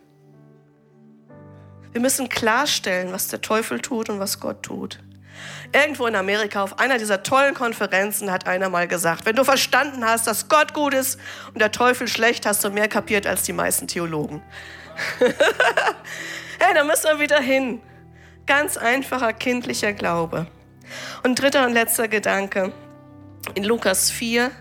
Wir 1.92 2.02
müssen 2.02 2.30
klarstellen, 2.30 3.12
was 3.12 3.30
der 3.30 3.42
Teufel 3.42 3.80
tut 3.80 4.10
und 4.10 4.20
was 4.20 4.40
Gott 4.40 4.62
tut. 4.62 5.00
Irgendwo 5.74 6.08
in 6.08 6.16
Amerika 6.16 6.64
auf 6.64 6.80
einer 6.80 6.98
dieser 6.98 7.24
tollen 7.24 7.54
Konferenzen 7.54 8.32
hat 8.32 8.48
einer 8.48 8.70
mal 8.70 8.88
gesagt, 8.88 9.26
wenn 9.26 9.36
du 9.36 9.44
verstanden 9.44 10.06
hast, 10.06 10.28
dass 10.28 10.48
Gott 10.48 10.74
gut 10.74 10.94
ist 10.94 11.20
und 11.54 11.60
der 11.60 11.72
Teufel 11.72 12.08
schlecht, 12.08 12.46
hast 12.46 12.64
du 12.64 12.70
mehr 12.70 12.88
kapiert 12.88 13.28
als 13.28 13.44
die 13.44 13.54
meisten 13.54 13.88
Theologen. 13.88 14.42
hey, 15.20 16.74
da 16.74 16.84
müssen 16.84 17.06
wir 17.06 17.20
wieder 17.20 17.40
hin. 17.40 17.82
Ganz 18.46 18.78
einfacher 18.78 19.34
kindlicher 19.34 19.94
Glaube. 19.94 20.48
Und 21.24 21.42
dritter 21.42 21.66
und 21.66 21.74
letzter 21.74 22.08
Gedanke. 22.08 22.72
In 23.56 23.64
Lukas 23.64 24.12
4, 24.12 24.52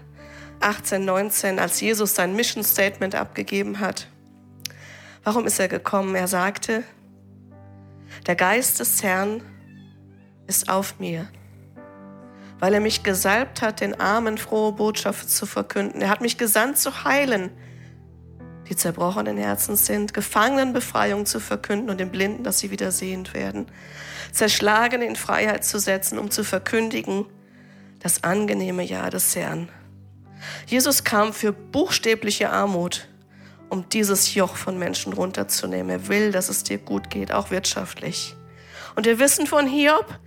18, 0.60 1.04
19, 1.04 1.58
als 1.58 1.80
Jesus 1.80 2.14
sein 2.14 2.34
Mission 2.34 2.64
Statement 2.64 3.14
abgegeben 3.14 3.80
hat. 3.80 4.08
Warum 5.22 5.46
ist 5.46 5.58
er 5.58 5.68
gekommen? 5.68 6.14
Er 6.14 6.28
sagte, 6.28 6.84
der 8.26 8.36
Geist 8.36 8.80
des 8.80 9.02
Herrn 9.02 9.42
ist 10.46 10.68
auf 10.68 10.98
mir, 10.98 11.28
weil 12.58 12.74
er 12.74 12.80
mich 12.80 13.02
gesalbt 13.02 13.62
hat, 13.62 13.80
den 13.80 13.98
Armen 14.00 14.38
frohe 14.38 14.72
Botschaft 14.72 15.30
zu 15.30 15.46
verkünden. 15.46 16.00
Er 16.00 16.08
hat 16.08 16.20
mich 16.20 16.38
gesandt 16.38 16.78
zu 16.78 17.04
heilen, 17.04 17.50
die 18.68 18.76
zerbrochenen 18.76 19.36
Herzen 19.36 19.76
sind, 19.76 20.14
Gefangenen 20.14 20.72
Befreiung 20.72 21.26
zu 21.26 21.40
verkünden 21.40 21.90
und 21.90 21.98
den 21.98 22.10
Blinden, 22.10 22.44
dass 22.44 22.58
sie 22.58 22.70
wieder 22.70 22.90
sehend 22.90 23.34
werden, 23.34 23.66
Zerschlagene 24.32 25.04
in 25.04 25.16
Freiheit 25.16 25.64
zu 25.64 25.78
setzen, 25.78 26.18
um 26.18 26.30
zu 26.30 26.44
verkündigen 26.44 27.26
das 28.00 28.22
angenehme 28.22 28.82
Jahr 28.82 29.10
des 29.10 29.34
Herrn. 29.34 29.68
Jesus 30.66 31.04
kam 31.04 31.32
für 31.32 31.52
buchstäbliche 31.52 32.50
Armut, 32.50 33.08
um 33.70 33.88
dieses 33.88 34.34
Joch 34.34 34.56
von 34.56 34.78
Menschen 34.78 35.12
runterzunehmen. 35.12 35.90
Er 35.90 36.08
will, 36.08 36.30
dass 36.30 36.48
es 36.48 36.64
dir 36.64 36.78
gut 36.78 37.10
geht, 37.10 37.32
auch 37.32 37.50
wirtschaftlich. 37.50 38.36
Und 38.94 39.06
wir 39.06 39.18
wissen 39.18 39.46
von 39.46 39.66
Hiob, 39.66 40.18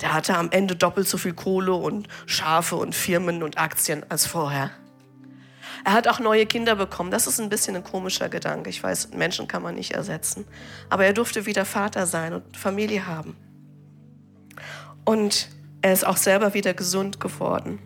der 0.00 0.12
hatte 0.12 0.36
am 0.36 0.50
Ende 0.50 0.76
doppelt 0.76 1.08
so 1.08 1.18
viel 1.18 1.34
Kohle 1.34 1.74
und 1.74 2.08
Schafe 2.26 2.76
und 2.76 2.94
Firmen 2.94 3.42
und 3.42 3.58
Aktien 3.58 4.04
als 4.10 4.26
vorher. 4.26 4.70
Er 5.84 5.92
hat 5.92 6.08
auch 6.08 6.18
neue 6.18 6.46
Kinder 6.46 6.76
bekommen. 6.76 7.10
Das 7.10 7.26
ist 7.26 7.40
ein 7.40 7.50
bisschen 7.50 7.76
ein 7.76 7.84
komischer 7.84 8.28
Gedanke. 8.28 8.70
Ich 8.70 8.82
weiß, 8.82 9.10
Menschen 9.10 9.48
kann 9.48 9.62
man 9.62 9.74
nicht 9.74 9.92
ersetzen. 9.92 10.46
Aber 10.88 11.04
er 11.04 11.12
durfte 11.12 11.44
wieder 11.44 11.66
Vater 11.66 12.06
sein 12.06 12.32
und 12.32 12.56
Familie 12.56 13.06
haben. 13.06 13.36
Und 15.04 15.48
er 15.82 15.92
ist 15.92 16.06
auch 16.06 16.16
selber 16.16 16.54
wieder 16.54 16.72
gesund 16.72 17.20
geworden. 17.20 17.78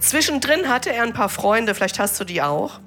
Zwischendrin 0.00 0.68
hatte 0.68 0.92
er 0.92 1.02
ein 1.02 1.14
paar 1.14 1.30
Freunde, 1.30 1.74
vielleicht 1.74 1.98
hast 1.98 2.20
du 2.20 2.24
die 2.24 2.42
auch. 2.42 2.80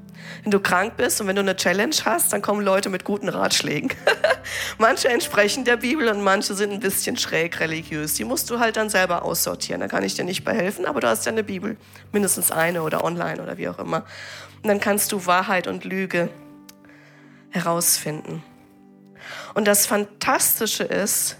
Wenn 0.43 0.51
du 0.51 0.59
krank 0.59 0.97
bist 0.97 1.19
und 1.21 1.27
wenn 1.27 1.35
du 1.35 1.41
eine 1.41 1.55
Challenge 1.55 1.95
hast, 2.05 2.33
dann 2.33 2.41
kommen 2.41 2.61
Leute 2.61 2.89
mit 2.89 3.03
guten 3.03 3.29
Ratschlägen. 3.29 3.91
manche 4.77 5.09
entsprechen 5.09 5.65
der 5.65 5.77
Bibel 5.77 6.07
und 6.07 6.23
manche 6.23 6.53
sind 6.53 6.71
ein 6.71 6.79
bisschen 6.79 7.17
schräg 7.17 7.59
religiös. 7.59 8.13
Die 8.13 8.23
musst 8.23 8.49
du 8.49 8.59
halt 8.59 8.77
dann 8.77 8.89
selber 8.89 9.23
aussortieren. 9.23 9.81
Da 9.81 9.87
kann 9.87 10.03
ich 10.03 10.15
dir 10.15 10.25
nicht 10.25 10.43
bei 10.43 10.53
helfen, 10.53 10.85
aber 10.85 10.99
du 11.01 11.07
hast 11.07 11.25
ja 11.25 11.31
eine 11.31 11.43
Bibel. 11.43 11.77
Mindestens 12.11 12.51
eine 12.51 12.83
oder 12.83 13.03
online 13.03 13.41
oder 13.41 13.57
wie 13.57 13.69
auch 13.69 13.79
immer. 13.79 14.05
Und 14.61 14.67
dann 14.67 14.79
kannst 14.79 15.11
du 15.11 15.25
Wahrheit 15.25 15.67
und 15.67 15.85
Lüge 15.85 16.29
herausfinden. 17.49 18.43
Und 19.53 19.67
das 19.67 19.85
Fantastische 19.85 20.83
ist, 20.83 21.37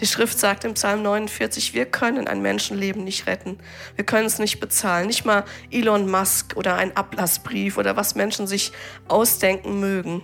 die 0.00 0.06
Schrift 0.06 0.38
sagt 0.38 0.64
im 0.64 0.74
Psalm 0.74 1.02
49, 1.02 1.74
wir 1.74 1.86
können 1.86 2.28
ein 2.28 2.40
Menschenleben 2.40 3.02
nicht 3.02 3.26
retten. 3.26 3.58
Wir 3.96 4.04
können 4.04 4.26
es 4.26 4.38
nicht 4.38 4.60
bezahlen. 4.60 5.08
Nicht 5.08 5.24
mal 5.24 5.44
Elon 5.70 6.08
Musk 6.08 6.56
oder 6.56 6.76
ein 6.76 6.96
Ablassbrief 6.96 7.78
oder 7.78 7.96
was 7.96 8.14
Menschen 8.14 8.46
sich 8.46 8.72
ausdenken 9.08 9.80
mögen. 9.80 10.22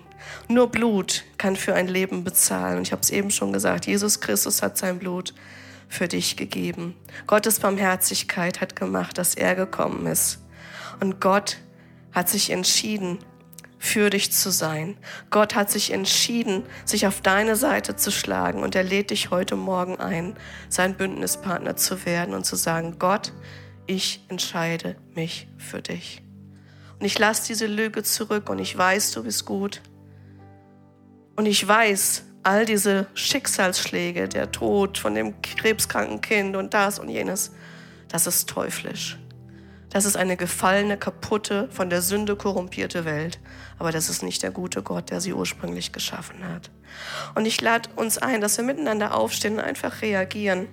Nur 0.48 0.70
Blut 0.70 1.24
kann 1.38 1.56
für 1.56 1.74
ein 1.74 1.88
Leben 1.88 2.22
bezahlen. 2.22 2.78
Und 2.78 2.86
ich 2.86 2.92
habe 2.92 3.02
es 3.02 3.10
eben 3.10 3.30
schon 3.30 3.52
gesagt, 3.52 3.86
Jesus 3.86 4.20
Christus 4.20 4.62
hat 4.62 4.78
sein 4.78 4.98
Blut 4.98 5.34
für 5.88 6.08
dich 6.08 6.36
gegeben. 6.36 6.94
Gottes 7.26 7.58
Barmherzigkeit 7.58 8.60
hat 8.60 8.76
gemacht, 8.76 9.18
dass 9.18 9.34
er 9.34 9.54
gekommen 9.54 10.06
ist. 10.06 10.38
Und 11.00 11.20
Gott 11.20 11.58
hat 12.12 12.28
sich 12.28 12.50
entschieden, 12.50 13.18
für 13.84 14.08
dich 14.08 14.32
zu 14.32 14.50
sein. 14.50 14.96
Gott 15.28 15.54
hat 15.54 15.70
sich 15.70 15.92
entschieden, 15.92 16.64
sich 16.86 17.06
auf 17.06 17.20
deine 17.20 17.54
Seite 17.54 17.96
zu 17.96 18.10
schlagen 18.10 18.62
und 18.62 18.74
er 18.74 18.82
lädt 18.82 19.10
dich 19.10 19.30
heute 19.30 19.56
Morgen 19.56 20.00
ein, 20.00 20.36
sein 20.70 20.96
Bündnispartner 20.96 21.76
zu 21.76 22.06
werden 22.06 22.34
und 22.34 22.46
zu 22.46 22.56
sagen, 22.56 22.96
Gott, 22.98 23.34
ich 23.86 24.24
entscheide 24.28 24.96
mich 25.14 25.48
für 25.58 25.82
dich. 25.82 26.22
Und 26.98 27.04
ich 27.04 27.18
lasse 27.18 27.46
diese 27.46 27.66
Lüge 27.66 28.02
zurück 28.02 28.48
und 28.48 28.58
ich 28.58 28.76
weiß, 28.76 29.12
du 29.12 29.24
bist 29.24 29.44
gut. 29.44 29.82
Und 31.36 31.44
ich 31.44 31.68
weiß, 31.68 32.24
all 32.42 32.64
diese 32.64 33.06
Schicksalsschläge, 33.12 34.30
der 34.30 34.50
Tod 34.50 34.96
von 34.96 35.14
dem 35.14 35.42
krebskranken 35.42 36.22
Kind 36.22 36.56
und 36.56 36.72
das 36.72 36.98
und 36.98 37.10
jenes, 37.10 37.52
das 38.08 38.26
ist 38.26 38.48
teuflisch. 38.48 39.18
Das 39.90 40.06
ist 40.06 40.16
eine 40.16 40.38
gefallene, 40.38 40.96
kaputte, 40.96 41.68
von 41.70 41.90
der 41.90 42.02
Sünde 42.02 42.34
korrumpierte 42.34 43.04
Welt. 43.04 43.38
Aber 43.84 43.92
das 43.92 44.08
ist 44.08 44.22
nicht 44.22 44.42
der 44.42 44.50
gute 44.50 44.82
Gott, 44.82 45.10
der 45.10 45.20
sie 45.20 45.34
ursprünglich 45.34 45.92
geschaffen 45.92 46.42
hat. 46.48 46.70
Und 47.34 47.44
ich 47.44 47.60
lade 47.60 47.90
uns 47.96 48.16
ein, 48.16 48.40
dass 48.40 48.56
wir 48.56 48.64
miteinander 48.64 49.14
aufstehen 49.14 49.56
und 49.56 49.60
einfach 49.60 50.00
reagieren 50.00 50.68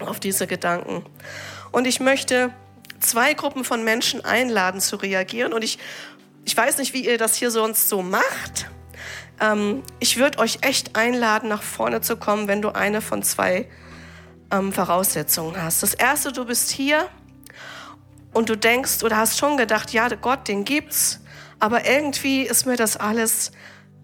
auf 0.00 0.20
diese 0.20 0.46
Gedanken. 0.46 1.06
Und 1.72 1.86
ich 1.86 2.00
möchte 2.00 2.50
zwei 3.00 3.32
Gruppen 3.32 3.64
von 3.64 3.82
Menschen 3.82 4.22
einladen 4.26 4.82
zu 4.82 4.96
reagieren. 4.96 5.54
Und 5.54 5.64
ich, 5.64 5.78
ich 6.44 6.54
weiß 6.54 6.76
nicht, 6.76 6.92
wie 6.92 7.06
ihr 7.06 7.16
das 7.16 7.34
hier 7.34 7.50
sonst 7.50 7.88
so 7.88 8.02
macht. 8.02 8.68
Ähm, 9.40 9.82
ich 9.98 10.18
würde 10.18 10.38
euch 10.38 10.58
echt 10.60 10.96
einladen, 10.96 11.48
nach 11.48 11.62
vorne 11.62 12.02
zu 12.02 12.18
kommen, 12.18 12.46
wenn 12.46 12.60
du 12.60 12.74
eine 12.74 13.00
von 13.00 13.22
zwei 13.22 13.70
ähm, 14.50 14.70
Voraussetzungen 14.70 15.56
hast. 15.56 15.82
Das 15.82 15.94
erste, 15.94 16.30
du 16.30 16.44
bist 16.44 16.68
hier 16.68 17.08
und 18.34 18.50
du 18.50 18.54
denkst 18.54 19.02
oder 19.02 19.16
hast 19.16 19.38
schon 19.38 19.56
gedacht, 19.56 19.94
ja, 19.94 20.10
Gott, 20.10 20.46
den 20.46 20.66
gibt's, 20.66 21.20
aber 21.64 21.86
irgendwie 21.86 22.42
ist 22.42 22.66
mir 22.66 22.76
das 22.76 22.98
alles, 22.98 23.50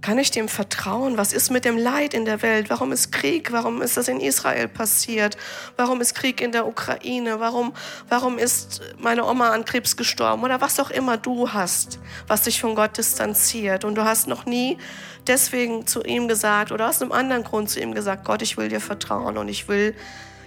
kann 0.01 0.19
ich 0.19 0.31
dem 0.31 0.49
vertrauen? 0.49 1.19
Was 1.19 1.35
ist 1.35 1.51
mit 1.51 1.67
dem 1.67 1.77
Leid 1.77 2.15
in 2.15 2.25
der 2.25 2.41
Welt? 2.41 2.71
Warum 2.71 2.91
ist 2.91 3.13
Krieg? 3.13 3.53
Warum 3.53 3.83
ist 3.83 3.99
das 3.99 4.09
in 4.09 4.19
Israel 4.19 4.67
passiert? 4.67 5.37
Warum 5.77 6.01
ist 6.01 6.15
Krieg 6.15 6.41
in 6.41 6.53
der 6.53 6.67
Ukraine? 6.67 7.39
Warum, 7.39 7.75
warum 8.09 8.39
ist 8.39 8.81
meine 8.97 9.27
Oma 9.27 9.51
an 9.51 9.67
Krebs 9.67 9.99
gestorben? 9.99 10.43
Oder 10.43 10.63
was 10.63 10.81
auch 10.81 10.89
immer 10.89 11.19
du 11.19 11.53
hast, 11.53 11.99
was 12.27 12.45
dich 12.45 12.63
von 12.63 12.75
Gott 12.75 12.97
distanziert. 12.97 13.85
Und 13.85 13.95
du 13.95 14.07
hast 14.07 14.27
noch 14.27 14.47
nie 14.47 14.79
deswegen 15.27 15.87
zu 15.87 16.03
ihm 16.03 16.29
gesagt 16.29 16.73
oder 16.73 16.89
aus 16.89 17.03
einem 17.03 17.13
anderen 17.13 17.45
Grund 17.45 17.69
zu 17.69 17.79
ihm 17.79 17.93
gesagt, 17.93 18.25
Gott, 18.25 18.41
ich 18.41 18.57
will 18.57 18.71
dir 18.71 18.81
vertrauen 18.81 19.37
und 19.37 19.49
ich 19.49 19.69
will 19.69 19.95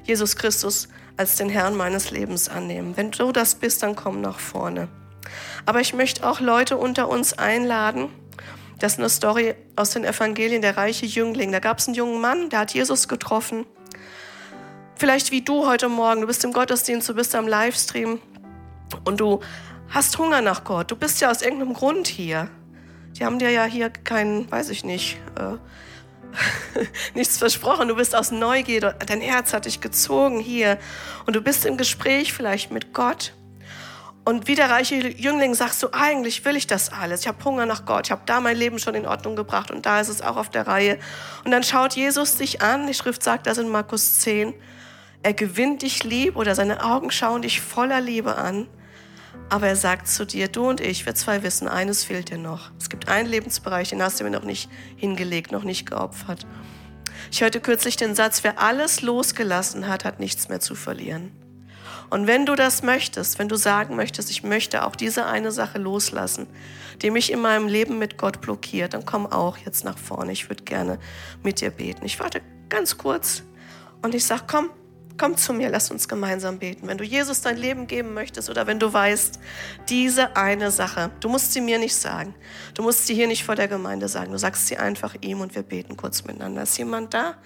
Jesus 0.03 0.35
Christus 0.35 0.87
als 1.15 1.35
den 1.35 1.49
Herrn 1.49 1.75
meines 1.75 2.09
Lebens 2.09 2.49
annehmen. 2.49 2.97
Wenn 2.97 3.11
du 3.11 3.31
das 3.31 3.53
bist, 3.53 3.83
dann 3.83 3.95
komm 3.95 4.19
nach 4.19 4.39
vorne. 4.39 4.87
Aber 5.65 5.81
ich 5.81 5.93
möchte 5.93 6.27
auch 6.27 6.39
Leute 6.39 6.77
unter 6.77 7.09
uns 7.09 7.33
einladen. 7.33 8.09
Das 8.79 8.93
ist 8.93 8.99
eine 8.99 9.09
Story 9.09 9.55
aus 9.75 9.91
den 9.91 10.03
Evangelien, 10.03 10.61
der 10.61 10.77
reiche 10.77 11.05
Jüngling. 11.05 11.51
Da 11.51 11.59
gab 11.59 11.79
es 11.79 11.87
einen 11.87 11.95
jungen 11.95 12.19
Mann, 12.19 12.49
der 12.49 12.59
hat 12.59 12.73
Jesus 12.73 13.07
getroffen. 13.07 13.65
Vielleicht 14.95 15.31
wie 15.31 15.41
du 15.41 15.65
heute 15.65 15.89
Morgen, 15.89 16.21
du 16.21 16.27
bist 16.27 16.43
im 16.43 16.53
Gottesdienst, 16.53 17.07
du 17.09 17.13
bist 17.13 17.33
am 17.35 17.47
Livestream 17.47 18.19
und 19.05 19.19
du 19.19 19.41
hast 19.89 20.17
Hunger 20.17 20.41
nach 20.41 20.63
Gott. 20.63 20.91
Du 20.91 20.95
bist 20.95 21.21
ja 21.21 21.31
aus 21.31 21.41
irgendeinem 21.41 21.73
Grund 21.73 22.07
hier. 22.07 22.49
Die 23.17 23.25
haben 23.25 23.39
dir 23.39 23.51
ja 23.51 23.65
hier 23.65 23.89
keinen, 23.89 24.51
weiß 24.51 24.69
ich 24.69 24.83
nicht, 24.83 25.17
äh, 25.37 25.57
nichts 27.13 27.37
versprochen. 27.37 27.87
Du 27.87 27.95
bist 27.95 28.15
aus 28.15 28.31
Neugier, 28.31 28.79
dein 28.79 29.21
Herz 29.21 29.53
hat 29.53 29.65
dich 29.65 29.81
gezogen 29.81 30.39
hier 30.39 30.79
und 31.25 31.35
du 31.35 31.41
bist 31.41 31.65
im 31.65 31.77
Gespräch 31.77 32.33
vielleicht 32.33 32.71
mit 32.71 32.93
Gott. 32.93 33.33
Und 34.25 34.47
wie 34.47 34.55
der 34.55 34.69
reiche 34.69 34.95
Jüngling 34.95 35.53
sagst 35.53 35.83
du, 35.83 35.89
eigentlich 35.91 36.45
will 36.45 36.55
ich 36.55 36.65
das 36.65 36.93
alles. 36.93 37.21
Ich 37.21 37.27
habe 37.27 37.43
Hunger 37.43 37.65
nach 37.65 37.85
Gott. 37.85 38.07
Ich 38.07 38.11
habe 38.11 38.21
da 38.25 38.39
mein 38.39 38.55
Leben 38.55 38.79
schon 38.79 38.95
in 38.95 39.05
Ordnung 39.05 39.35
gebracht 39.35 39.69
und 39.69 39.85
da 39.85 39.99
ist 39.99 40.07
es 40.07 40.21
auch 40.21 40.37
auf 40.37 40.49
der 40.49 40.65
Reihe. 40.65 40.97
Und 41.43 41.51
dann 41.51 41.63
schaut 41.63 41.93
Jesus 41.93 42.37
dich 42.37 42.61
an. 42.61 42.87
Die 42.87 42.93
Schrift 42.93 43.21
sagt 43.21 43.47
das 43.47 43.57
in 43.57 43.67
Markus 43.67 44.19
10. 44.19 44.53
Er 45.23 45.33
gewinnt 45.33 45.81
dich 45.81 46.05
lieb 46.05 46.37
oder 46.37 46.55
seine 46.55 46.83
Augen 46.83 47.11
schauen 47.11 47.41
dich 47.41 47.59
voller 47.59 47.99
Liebe 47.99 48.35
an. 48.35 48.67
Aber 49.49 49.67
er 49.67 49.75
sagt 49.75 50.07
zu 50.07 50.25
dir, 50.25 50.47
du 50.47 50.69
und 50.69 50.79
ich, 50.79 51.05
wir 51.05 51.15
zwei 51.15 51.43
wissen, 51.43 51.67
eines 51.67 52.05
fehlt 52.05 52.29
dir 52.29 52.37
noch. 52.37 52.71
Es 52.79 52.89
gibt 52.89 53.09
einen 53.09 53.27
Lebensbereich, 53.27 53.89
den 53.89 54.01
hast 54.01 54.19
du 54.19 54.23
mir 54.23 54.29
noch 54.29 54.43
nicht 54.43 54.69
hingelegt, 54.95 55.51
noch 55.51 55.63
nicht 55.63 55.89
geopfert. 55.89 56.45
Ich 57.29 57.41
hörte 57.41 57.59
kürzlich 57.59 57.97
den 57.97 58.15
Satz, 58.15 58.43
wer 58.43 58.61
alles 58.61 59.01
losgelassen 59.01 59.87
hat, 59.87 60.05
hat 60.05 60.19
nichts 60.19 60.49
mehr 60.49 60.59
zu 60.59 60.75
verlieren. 60.75 61.31
Und 62.13 62.27
wenn 62.27 62.45
du 62.45 62.55
das 62.55 62.83
möchtest, 62.83 63.39
wenn 63.39 63.49
du 63.49 63.55
sagen 63.55 63.95
möchtest, 63.95 64.29
ich 64.29 64.43
möchte 64.43 64.85
auch 64.85 64.95
diese 64.95 65.25
eine 65.25 65.51
Sache 65.51 65.79
loslassen, 65.79 66.45
die 67.01 67.09
mich 67.09 67.31
in 67.31 67.41
meinem 67.41 67.67
Leben 67.67 67.97
mit 67.97 68.19
Gott 68.19 68.39
blockiert, 68.39 68.93
dann 68.93 69.03
komm 69.03 69.25
auch 69.25 69.57
jetzt 69.57 69.83
nach 69.83 69.97
vorne. 69.97 70.31
Ich 70.31 70.47
würde 70.47 70.63
gerne 70.63 70.99
mit 71.41 71.59
dir 71.59 71.71
beten. 71.71 72.05
Ich 72.05 72.19
warte 72.19 72.41
ganz 72.69 72.99
kurz 72.99 73.41
und 74.03 74.13
ich 74.13 74.25
sage, 74.25 74.43
komm, 74.45 74.69
komm 75.17 75.37
zu 75.37 75.53
mir, 75.53 75.71
lass 75.71 75.89
uns 75.89 76.07
gemeinsam 76.07 76.59
beten. 76.59 76.87
Wenn 76.87 76.99
du 76.99 77.03
Jesus 77.03 77.41
dein 77.41 77.57
Leben 77.57 77.87
geben 77.87 78.13
möchtest 78.13 78.47
oder 78.47 78.67
wenn 78.67 78.77
du 78.77 78.93
weißt, 78.93 79.39
diese 79.89 80.35
eine 80.35 80.69
Sache, 80.69 81.09
du 81.19 81.29
musst 81.29 81.53
sie 81.53 81.61
mir 81.61 81.79
nicht 81.79 81.95
sagen. 81.95 82.35
Du 82.75 82.83
musst 82.83 83.07
sie 83.07 83.15
hier 83.15 83.25
nicht 83.25 83.43
vor 83.43 83.55
der 83.55 83.67
Gemeinde 83.67 84.07
sagen. 84.07 84.31
Du 84.31 84.37
sagst 84.37 84.67
sie 84.67 84.77
einfach 84.77 85.15
ihm 85.21 85.41
und 85.41 85.55
wir 85.55 85.63
beten 85.63 85.97
kurz 85.97 86.25
miteinander. 86.25 86.61
Ist 86.61 86.77
jemand 86.77 87.15
da? 87.15 87.37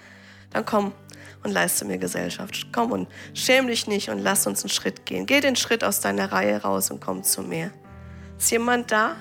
Dann 0.50 0.66
komm 0.66 0.92
und 1.42 1.50
leiste 1.52 1.84
mir 1.84 1.98
Gesellschaft. 1.98 2.68
Komm 2.72 2.92
und 2.92 3.08
schäm 3.34 3.66
dich 3.66 3.86
nicht 3.86 4.10
und 4.10 4.18
lass 4.18 4.46
uns 4.46 4.62
einen 4.62 4.70
Schritt 4.70 5.06
gehen. 5.06 5.26
Geh 5.26 5.40
den 5.40 5.56
Schritt 5.56 5.84
aus 5.84 6.00
deiner 6.00 6.32
Reihe 6.32 6.62
raus 6.62 6.90
und 6.90 7.00
komm 7.00 7.22
zu 7.22 7.42
mir. 7.42 7.72
Ist 8.38 8.50
jemand 8.50 8.92
da? 8.92 9.16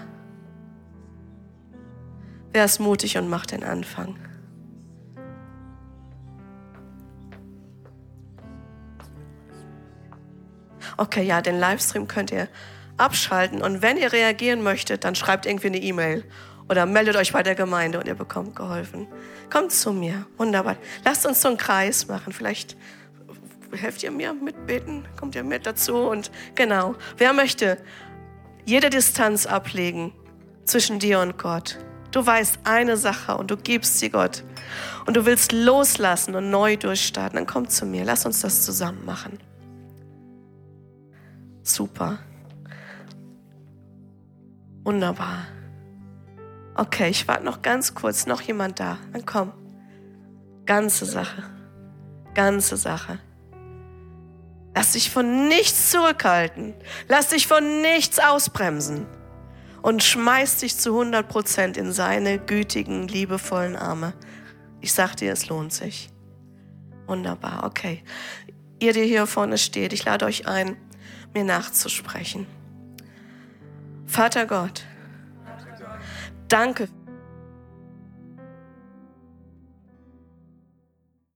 Wer 2.53 2.65
ist 2.65 2.80
mutig 2.80 3.18
und 3.18 3.30
macht 3.30 3.51
den 3.51 3.63
Anfang? 3.63 4.18
Okay, 10.97 11.24
ja, 11.24 11.41
den 11.41 11.59
Livestream 11.59 12.07
könnt 12.07 12.32
ihr 12.32 12.47
abschalten 12.97 13.61
und 13.61 13.84
wenn 13.84 13.97
ihr 13.97 14.11
reagieren 14.11 14.63
möchtet, 14.63 15.03
dann 15.03 15.13
schreibt 15.13 15.45
irgendwie 15.45 15.68
eine 15.68 15.78
E-Mail 15.78 16.24
oder 16.70 16.86
meldet 16.86 17.15
euch 17.15 17.32
bei 17.32 17.43
der 17.43 17.55
Gemeinde 17.55 17.99
und 17.99 18.07
ihr 18.07 18.15
bekommt 18.15 18.55
geholfen. 18.55 19.07
Kommt 19.49 19.72
zu 19.72 19.93
mir. 19.93 20.26
Wunderbar. 20.38 20.76
Lasst 21.05 21.26
uns 21.26 21.41
so 21.41 21.47
einen 21.47 21.57
Kreis 21.57 22.07
machen. 22.07 22.34
Vielleicht 22.34 22.76
helft 23.72 24.03
ihr 24.03 24.11
mir 24.11 24.34
mitbeten? 24.34 25.07
Kommt 25.18 25.36
ihr 25.36 25.43
mit 25.43 25.65
dazu? 25.65 25.95
Und 25.95 26.32
genau. 26.55 26.95
Wer 27.18 27.34
möchte 27.34 27.78
jede 28.65 28.89
Distanz 28.89 29.45
ablegen 29.45 30.13
zwischen 30.65 30.99
dir 30.99 31.20
und 31.20 31.38
Gott? 31.38 31.78
Du 32.11 32.26
weißt 32.26 32.59
eine 32.63 32.97
Sache 32.97 33.38
und 33.38 33.51
du 33.51 33.57
gibst 33.57 33.99
sie 33.99 34.09
Gott. 34.09 34.43
Und 35.05 35.15
du 35.15 35.26
willst 35.26 35.51
loslassen 35.51 36.36
und 36.36 36.49
neu 36.49 36.76
durchstarten. 36.76 37.38
Dann 37.38 37.47
komm 37.47 37.70
zu 37.70 37.86
mir. 37.86 38.03
Lass 38.03 38.26
uns 38.26 38.41
das 38.41 38.63
zusammen 38.63 39.05
machen. 39.05 39.39
Super. 41.63 42.20
Wunderbar. 44.84 45.47
Okay, 46.78 47.09
ich 47.09 47.28
warte 47.28 47.43
noch 47.43 47.63
ganz 47.63 47.95
kurz. 47.95 48.28
Noch 48.28 48.41
jemand 48.41 48.80
da? 48.80 48.99
Dann 49.11 49.25
komm. 49.25 49.51
Ganze 50.65 51.05
Sache. 51.05 51.43
ganze 52.36 52.78
Sache. 52.78 53.17
Lass 54.75 54.91
dich 54.91 55.09
von 55.09 55.47
nichts 55.47 55.89
zurückhalten. 55.89 56.75
Lass 57.07 57.30
dich 57.30 57.47
von 57.47 57.82
nichts 57.82 58.19
ausbremsen. 58.19 59.07
Und 59.82 60.03
schmeiß 60.03 60.57
dich 60.57 60.78
zu 60.78 60.91
100 60.91 61.28
Prozent 61.28 61.78
in 61.78 61.91
seine 61.91 62.38
gütigen, 62.38 63.07
liebevollen 63.07 63.75
Arme. 63.75 64.13
Ich 64.80 64.93
sag 64.93 65.15
dir, 65.15 65.34
es 65.34 65.49
lohnt 65.49 65.73
sich. 65.73 66.11
Wunderbar, 67.07 67.63
okay. 67.63 68.03
Ihr, 68.80 68.93
die 68.93 69.05
hier 69.05 69.25
vorne 69.25 69.57
steht, 69.57 69.93
ich 69.93 70.05
lade 70.05 70.25
euch 70.25 70.47
ein, 70.47 70.78
mir 71.34 71.43
nachzusprechen. 71.43 72.45
Vater 74.05 74.45
Gott, 74.45 74.84
danke 76.48 76.88